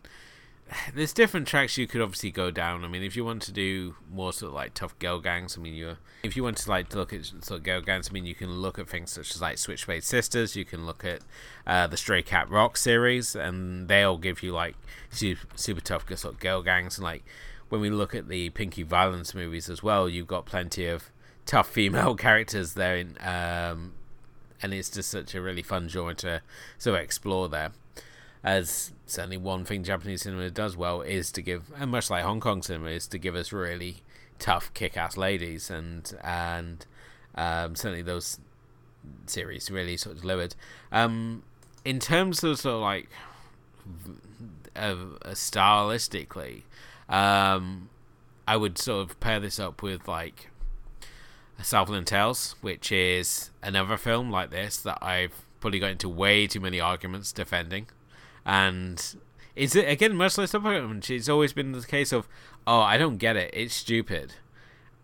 there's 0.96 1.14
different 1.14 1.48
tracks 1.48 1.78
you 1.78 1.88
could 1.88 2.02
obviously 2.02 2.32
go 2.32 2.50
down. 2.50 2.84
I 2.84 2.88
mean, 2.88 3.04
if 3.04 3.16
you 3.16 3.24
want 3.24 3.42
to 3.44 3.52
do 3.52 3.96
more 4.12 4.34
sort 4.34 4.50
of 4.50 4.56
like 4.56 4.74
tough 4.74 4.98
girl 5.00 5.20
gangs, 5.20 5.58
I 5.58 5.62
mean, 5.62 5.76
you're 5.76 5.98
if 6.24 6.36
you 6.36 6.44
want 6.44 6.58
to 6.58 6.70
like 6.70 6.94
look 6.96 7.14
at 7.14 7.26
sort 7.26 7.52
of 7.52 7.64
girl 7.64 7.82
gangs, 7.82 8.10
I 8.10 8.14
mean, 8.14 8.26
you 8.26 8.36
can 8.36 8.52
look 8.52 8.80
at 8.80 8.90
things 8.90 9.12
such 9.12 9.36
as 9.36 9.42
like 9.42 9.58
Switchblade 9.58 10.04
Sisters. 10.04 10.56
You 10.56 10.66
can 10.66 10.86
look 10.86 11.06
at 11.06 11.22
uh, 11.68 11.88
the 11.88 11.98
Stray 11.98 12.24
Cat 12.24 12.50
Rock 12.50 12.78
series, 12.78 13.36
and 13.36 13.88
they'll 13.88 14.18
give 14.18 14.42
you 14.42 14.52
like 14.52 14.76
super, 15.12 15.48
super 15.56 15.82
tough 15.82 16.06
sort 16.18 16.34
of 16.34 16.40
girl 16.40 16.62
gangs. 16.62 16.98
And 16.98 17.04
like 17.04 17.24
when 17.70 17.82
we 17.82 17.90
look 17.90 18.16
at 18.16 18.28
the 18.28 18.50
Pinky 18.50 18.84
Violence 18.84 19.36
movies 19.36 19.70
as 19.70 19.84
well, 19.84 20.10
you've 20.10 20.28
got 20.28 20.46
plenty 20.46 20.88
of 20.88 21.12
tough 21.46 21.70
female 21.70 22.16
characters 22.16 22.74
there 22.74 22.98
in 22.98 23.18
um, 23.22 23.94
and 24.62 24.74
it's 24.74 24.90
just 24.90 25.10
such 25.10 25.36
a 25.36 25.42
really 25.42 25.62
fun 25.62 25.88
genre 25.88 26.16
to 26.16 26.42
sort 26.78 26.98
of 26.98 27.04
explore 27.04 27.48
there. 27.50 27.72
As 28.46 28.94
certainly 29.08 29.38
one 29.38 29.66
thing 29.66 29.84
Japanese 29.84 30.22
cinema 30.22 30.52
does 30.52 30.78
well 30.78 31.02
is 31.02 31.32
to 31.32 31.42
give, 31.42 31.64
and 31.80 31.90
much 31.90 32.12
like 32.12 32.24
Hong 32.24 32.40
Kong 32.40 32.62
cinema, 32.62 32.92
is 32.92 33.08
to 33.08 33.18
give 33.18 33.36
us 33.36 33.52
really 33.52 34.04
tough, 34.38 34.72
kick-ass 34.76 35.18
ladies, 35.18 35.72
and 35.72 36.16
and 36.24 36.86
um, 37.34 37.76
certainly 37.76 38.04
those 38.04 38.40
series 39.26 39.72
really 39.72 39.98
sort 39.98 40.16
of 40.16 40.22
delivered. 40.22 40.54
Um, 40.92 41.42
in 41.84 41.98
terms 42.00 42.44
of 42.44 42.60
sort 42.60 42.76
of 42.76 42.82
like 42.82 43.10
uh, 44.76 44.96
stylistically, 45.32 46.62
um, 47.10 47.90
I 48.48 48.58
would 48.58 48.78
sort 48.78 49.10
of 49.10 49.20
pair 49.20 49.40
this 49.40 49.60
up 49.60 49.82
with 49.82 50.08
like 50.08 50.50
Southland 51.64 52.06
Tales, 52.06 52.56
which 52.62 52.92
is 52.92 53.50
another 53.64 53.98
film 53.98 54.30
like 54.30 54.52
this 54.52 54.78
that 54.78 55.00
I've 55.02 55.34
probably 55.60 55.80
got 55.80 55.90
into 55.90 56.10
way 56.10 56.46
too 56.46 56.60
many 56.60 56.80
arguments 56.80 57.32
defending. 57.32 57.88
And 58.46 59.16
it's 59.56 59.76
again 59.76 60.16
much 60.16 60.38
like 60.38 60.50
Sucker 60.50 61.00
It's 61.10 61.30
always 61.30 61.54
been 61.54 61.72
the 61.72 61.82
case 61.82 62.12
of, 62.12 62.28
oh, 62.68 62.82
I 62.82 62.98
don't 62.98 63.18
get 63.18 63.36
it. 63.36 63.52
It's 63.54 63.74
stupid, 63.74 64.34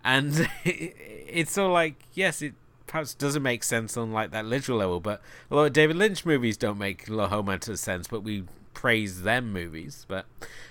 and 0.03 0.49
it's 0.63 1.51
so 1.51 1.71
like 1.71 1.95
yes, 2.13 2.41
it 2.41 2.53
perhaps 2.91 3.13
doesn't 3.13 3.41
make 3.41 3.63
sense 3.63 3.95
on 3.95 4.11
like 4.11 4.31
that 4.31 4.45
literal 4.45 4.79
level. 4.79 4.99
But 4.99 5.21
a 5.49 5.55
lot 5.55 5.65
of 5.65 5.73
David 5.73 5.95
Lynch 5.95 6.25
movies 6.25 6.57
don't 6.57 6.77
make 6.77 7.07
a 7.09 7.27
whole 7.27 7.43
bunch 7.43 7.67
of 7.67 7.79
sense, 7.79 8.07
but 8.07 8.21
we 8.21 8.43
praise 8.73 9.23
them 9.23 9.53
movies. 9.53 10.05
But 10.07 10.25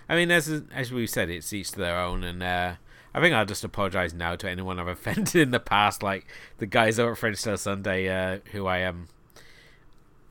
I 0.08 0.16
mean, 0.16 0.30
as 0.30 0.62
as 0.72 0.92
we 0.92 1.06
said, 1.06 1.30
it's 1.30 1.52
each 1.52 1.72
to 1.72 1.78
their 1.78 1.98
own, 1.98 2.22
and 2.22 2.42
uh, 2.42 2.74
I 3.14 3.20
think 3.20 3.34
I'll 3.34 3.46
just 3.46 3.64
apologize 3.64 4.12
now 4.12 4.36
to 4.36 4.48
anyone 4.48 4.78
I've 4.78 4.88
offended 4.98 5.36
in 5.36 5.50
the 5.50 5.60
past, 5.60 6.02
like 6.02 6.26
the 6.58 6.66
guys 6.66 6.98
over 6.98 7.12
at 7.12 7.18
French 7.18 7.38
Style 7.38 7.56
Sunday, 7.56 8.08
uh, 8.08 8.40
who 8.52 8.66
I 8.66 8.78
am. 8.78 9.08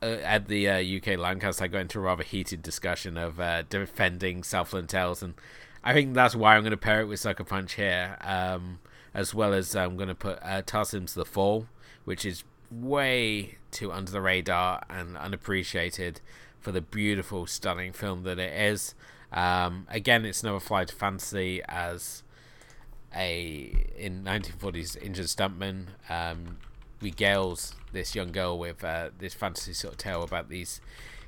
Uh, 0.02 0.16
at 0.22 0.48
the 0.48 0.68
uh, 0.68 0.78
UK 0.78 1.18
Lancaster, 1.18 1.64
I 1.64 1.68
got 1.68 1.80
into 1.82 1.98
a 1.98 2.02
rather 2.02 2.22
heated 2.22 2.62
discussion 2.62 3.18
of 3.18 3.38
uh, 3.38 3.62
defending 3.68 4.42
Southland 4.42 4.88
Tales, 4.88 5.22
and 5.22 5.34
I 5.84 5.92
think 5.92 6.14
that's 6.14 6.34
why 6.34 6.56
I'm 6.56 6.62
going 6.62 6.70
to 6.70 6.78
pair 6.78 7.02
it 7.02 7.06
with 7.06 7.20
Sucker 7.20 7.44
Punch 7.44 7.74
here, 7.74 8.16
um, 8.22 8.78
as 9.12 9.34
well 9.34 9.52
as 9.52 9.76
I'm 9.76 9.96
going 9.96 10.08
to 10.08 10.14
put 10.14 10.38
uh, 10.42 10.62
Tarsem's 10.62 11.12
The 11.12 11.26
Fall, 11.26 11.66
which 12.04 12.24
is 12.24 12.44
way 12.70 13.58
too 13.70 13.92
under 13.92 14.10
the 14.10 14.22
radar 14.22 14.82
and 14.88 15.16
unappreciated 15.18 16.20
for 16.60 16.72
the 16.72 16.80
beautiful, 16.80 17.46
stunning 17.46 17.92
film 17.92 18.22
that 18.22 18.38
it 18.38 18.52
is. 18.52 18.94
Um, 19.32 19.86
again, 19.90 20.24
it's 20.24 20.42
another 20.42 20.60
flight 20.60 20.88
to 20.88 20.94
fantasy 20.94 21.62
as 21.68 22.22
a 23.14 23.86
in 23.98 24.22
1940s 24.22 25.00
injured 25.02 25.26
stuntman 25.26 25.86
um, 26.08 26.58
regales 27.02 27.74
this 27.92 28.14
young 28.14 28.32
girl 28.32 28.58
with 28.58 28.82
uh, 28.84 29.10
this 29.18 29.34
fantasy 29.34 29.72
sort 29.72 29.94
of 29.94 29.98
tale 29.98 30.22
about 30.22 30.48
these 30.48 30.80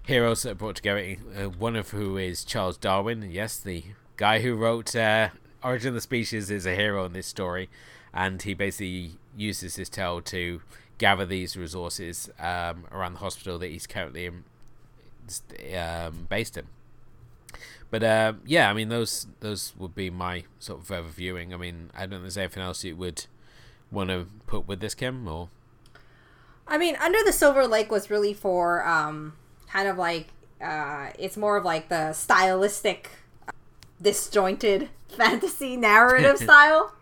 heroes 0.03 0.43
that 0.43 0.53
are 0.53 0.55
brought 0.55 0.77
together. 0.77 1.17
Uh, 1.37 1.49
one 1.49 1.77
of 1.77 1.91
who 1.91 2.17
is 2.17 2.45
Charles 2.45 2.77
Darwin. 2.77 3.29
Yes, 3.31 3.59
the 3.59 3.85
guy 4.17 4.41
who 4.41 4.55
wrote 4.55 4.95
uh, 4.95 5.31
Origin 5.63 5.89
of 5.89 5.95
the 5.95 6.01
Species 6.01 6.51
is 6.51 6.67
a 6.67 6.75
hero 6.75 7.05
in 7.05 7.13
this 7.13 7.27
story, 7.27 7.69
and 8.13 8.43
he 8.43 8.55
basically 8.55 9.13
uses 9.37 9.77
his 9.77 9.89
tale 9.89 10.21
to 10.23 10.61
gather 10.99 11.27
these 11.27 11.57
resources 11.57 12.31
um, 12.39 12.85
around 12.93 13.15
the 13.15 13.19
hospital 13.21 13.59
that 13.59 13.69
he's 13.69 13.87
currently 13.87 14.27
in, 14.27 14.45
um, 15.77 16.27
based 16.29 16.57
in. 16.57 16.67
But 17.91 18.03
uh, 18.03 18.33
yeah, 18.47 18.71
I 18.71 18.73
mean 18.73 18.89
those 18.89 19.27
those 19.41 19.75
would 19.79 19.95
be 19.95 20.09
my 20.09 20.45
sort 20.59 20.81
of 20.81 20.87
further 20.87 21.09
viewing. 21.09 21.53
I 21.53 21.59
mean, 21.59 21.91
I 21.95 22.01
don't 22.01 22.11
know 22.11 22.17
if 22.17 22.23
there's 22.23 22.39
anything 22.39 22.63
else 22.63 22.83
you 22.85 22.97
would 22.97 23.27
want 23.91 24.09
to 24.09 24.27
put 24.47 24.67
with 24.67 24.81
this, 24.81 24.95
Kim, 24.95 25.29
or. 25.29 25.49
I 26.67 26.79
mean, 26.79 26.97
Under 26.97 27.19
the 27.25 27.33
Silver 27.33 27.67
Lake 27.67 27.91
was 27.91 28.11
really 28.11 28.35
for 28.35 28.87
um, 28.87 29.35
kind 29.69 29.89
of 29.89 29.99
like 29.99 30.29
uh, 30.61 31.11
it's 31.19 31.37
more 31.37 31.57
of 31.57 31.65
like 31.65 31.89
the 31.89 32.13
stylistic, 32.13 33.11
disjointed 34.01 34.89
fantasy 35.09 35.77
narrative 35.77 36.39
style. 36.39 36.93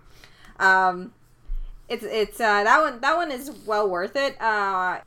Um, 0.59 1.13
it's 1.89 2.05
it's 2.05 2.41
uh, 2.41 2.65
that 2.65 2.81
one 2.81 3.01
that 3.01 3.17
one 3.17 3.31
is 3.31 3.51
well 3.67 3.89
worth 3.89 4.17
it. 4.17 4.41
Uh, 4.41 5.01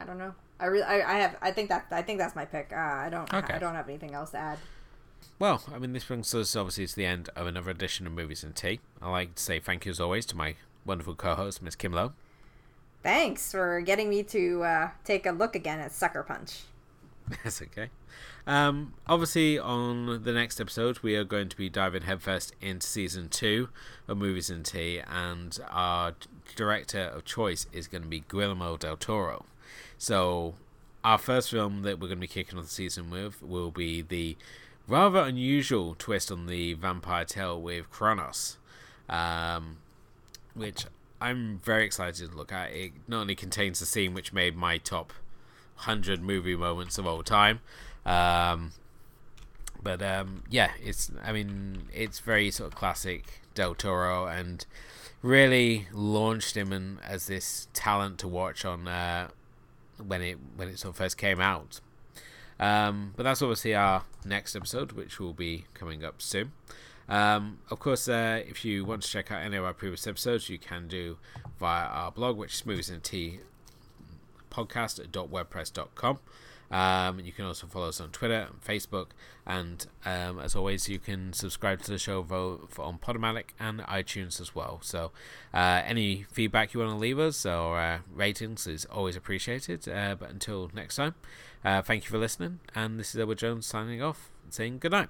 I 0.00 0.04
don't 0.06 0.18
know. 0.18 0.34
I 0.58 0.66
really 0.66 0.84
I, 0.84 1.16
I 1.16 1.18
have 1.20 1.36
I 1.40 1.50
think 1.52 1.68
that 1.68 1.86
I 1.90 2.02
think 2.02 2.18
that's 2.18 2.34
my 2.34 2.44
pick. 2.44 2.72
Uh, 2.72 2.76
I 2.76 3.08
don't 3.10 3.32
Okay. 3.32 3.54
I 3.54 3.58
don't 3.58 3.74
have 3.74 3.88
anything 3.88 4.14
else 4.14 4.30
to 4.30 4.38
add. 4.38 4.58
Well, 5.38 5.62
I 5.72 5.78
mean, 5.78 5.92
this 5.94 6.04
brings 6.04 6.34
us 6.34 6.54
obviously 6.54 6.86
to 6.86 6.96
the 6.96 7.06
end 7.06 7.30
of 7.34 7.46
another 7.46 7.70
edition 7.70 8.06
of 8.06 8.12
Movies 8.12 8.44
and 8.44 8.54
Tea. 8.54 8.80
I'd 9.00 9.10
like 9.10 9.36
to 9.36 9.42
say 9.42 9.58
thank 9.58 9.86
you 9.86 9.90
as 9.90 10.00
always 10.00 10.26
to 10.26 10.36
my 10.36 10.56
wonderful 10.84 11.14
co-host, 11.14 11.62
Miss 11.62 11.76
Kim 11.76 11.92
Lowe. 11.92 12.12
Thanks 13.02 13.50
for 13.50 13.80
getting 13.80 14.10
me 14.10 14.22
to 14.24 14.62
uh, 14.62 14.90
take 15.04 15.24
a 15.24 15.30
look 15.30 15.54
again 15.56 15.80
at 15.80 15.92
Sucker 15.92 16.22
Punch. 16.22 16.62
That's 17.44 17.62
okay. 17.62 17.88
Um, 18.46 18.94
obviously, 19.06 19.58
on 19.58 20.22
the 20.22 20.32
next 20.32 20.60
episode, 20.60 20.98
we 20.98 21.16
are 21.16 21.24
going 21.24 21.48
to 21.48 21.56
be 21.56 21.68
diving 21.68 22.02
headfirst 22.02 22.54
into 22.60 22.86
season 22.86 23.28
two 23.28 23.68
of 24.08 24.18
Movies 24.18 24.50
and 24.50 24.64
Tea, 24.64 25.00
and 25.08 25.58
our 25.70 26.14
director 26.56 27.00
of 27.00 27.24
choice 27.24 27.66
is 27.72 27.86
going 27.86 28.02
to 28.02 28.08
be 28.08 28.24
Guillermo 28.28 28.76
del 28.76 28.96
Toro. 28.96 29.44
So, 29.96 30.54
our 31.04 31.18
first 31.18 31.50
film 31.50 31.82
that 31.82 32.00
we're 32.00 32.08
going 32.08 32.18
to 32.18 32.22
be 32.22 32.26
kicking 32.26 32.58
off 32.58 32.64
the 32.64 32.70
season 32.70 33.10
with 33.10 33.42
will 33.42 33.70
be 33.70 34.02
the 34.02 34.36
rather 34.86 35.20
unusual 35.20 35.94
twist 35.98 36.32
on 36.32 36.46
the 36.46 36.74
vampire 36.74 37.24
tale 37.24 37.60
with 37.60 37.90
Cronos, 37.90 38.58
um, 39.08 39.76
which 40.54 40.84
I'm 41.20 41.60
very 41.64 41.84
excited 41.84 42.30
to 42.30 42.36
look 42.36 42.52
at. 42.52 42.72
It 42.72 42.92
not 43.06 43.22
only 43.22 43.34
contains 43.34 43.80
the 43.80 43.86
scene 43.86 44.14
which 44.14 44.32
made 44.32 44.56
my 44.56 44.78
top 44.78 45.12
100 45.76 46.22
movie 46.22 46.56
moments 46.56 46.98
of 46.98 47.06
all 47.06 47.22
time. 47.22 47.60
Um, 48.06 48.72
but 49.82 50.02
um, 50.02 50.44
yeah, 50.50 50.72
it's 50.82 51.10
I 51.22 51.32
mean 51.32 51.88
it's 51.92 52.18
very 52.18 52.50
sort 52.50 52.72
of 52.72 52.78
classic 52.78 53.40
Del 53.54 53.74
Toro 53.74 54.26
and 54.26 54.64
really 55.22 55.86
launched 55.92 56.56
him 56.56 56.72
in, 56.72 56.98
as 57.06 57.26
this 57.26 57.68
talent 57.72 58.18
to 58.18 58.28
watch 58.28 58.64
on 58.64 58.88
uh, 58.88 59.28
when 60.04 60.22
it 60.22 60.38
when 60.56 60.68
it 60.68 60.78
sort 60.78 60.94
of 60.94 60.96
first 60.96 61.16
came 61.16 61.40
out. 61.40 61.80
Um, 62.58 63.14
but 63.16 63.22
that's 63.22 63.40
obviously 63.40 63.74
our 63.74 64.04
next 64.24 64.54
episode, 64.54 64.92
which 64.92 65.18
will 65.18 65.32
be 65.32 65.64
coming 65.72 66.04
up 66.04 66.20
soon. 66.20 66.52
Um, 67.10 67.58
of 67.70 67.80
course, 67.80 68.08
uh, 68.08 68.42
if 68.46 68.64
you 68.64 68.84
want 68.84 69.02
to 69.02 69.08
check 69.08 69.32
out 69.32 69.42
any 69.42 69.56
of 69.56 69.64
our 69.64 69.74
previous 69.74 70.06
episodes, 70.06 70.48
you 70.48 70.58
can 70.58 70.86
do 70.86 71.18
via 71.58 71.86
our 71.86 72.12
blog, 72.12 72.36
which 72.36 72.54
is 72.54 72.64
Movies 72.64 72.88
and 72.88 73.02
Tea 73.02 73.40
podcast.wordpress.com. 74.50 76.18
Um, 76.70 77.18
you 77.18 77.32
can 77.32 77.46
also 77.46 77.66
follow 77.66 77.88
us 77.88 78.00
on 78.00 78.10
Twitter 78.10 78.48
and 78.48 78.62
Facebook, 78.64 79.08
and 79.44 79.84
um, 80.06 80.38
as 80.38 80.54
always, 80.54 80.88
you 80.88 81.00
can 81.00 81.32
subscribe 81.32 81.82
to 81.82 81.90
the 81.90 81.98
show 81.98 82.22
vo- 82.22 82.68
for, 82.68 82.84
on 82.84 82.98
Podomatic 82.98 83.46
and 83.58 83.80
iTunes 83.80 84.40
as 84.40 84.54
well. 84.54 84.78
So, 84.80 85.10
uh, 85.52 85.82
any 85.84 86.26
feedback 86.30 86.72
you 86.72 86.78
want 86.78 86.92
to 86.92 86.96
leave 86.96 87.18
us 87.18 87.44
or 87.44 87.76
uh, 87.80 87.98
ratings 88.14 88.68
is 88.68 88.84
always 88.84 89.16
appreciated. 89.16 89.88
Uh, 89.88 90.14
but 90.14 90.30
until 90.30 90.70
next 90.72 90.94
time, 90.94 91.16
uh, 91.64 91.82
thank 91.82 92.04
you 92.04 92.10
for 92.10 92.18
listening, 92.18 92.60
and 92.72 93.00
this 93.00 93.16
is 93.16 93.20
Edward 93.20 93.38
Jones 93.38 93.66
signing 93.66 94.00
off, 94.00 94.30
saying 94.48 94.78
good 94.78 94.92
night. 94.92 95.08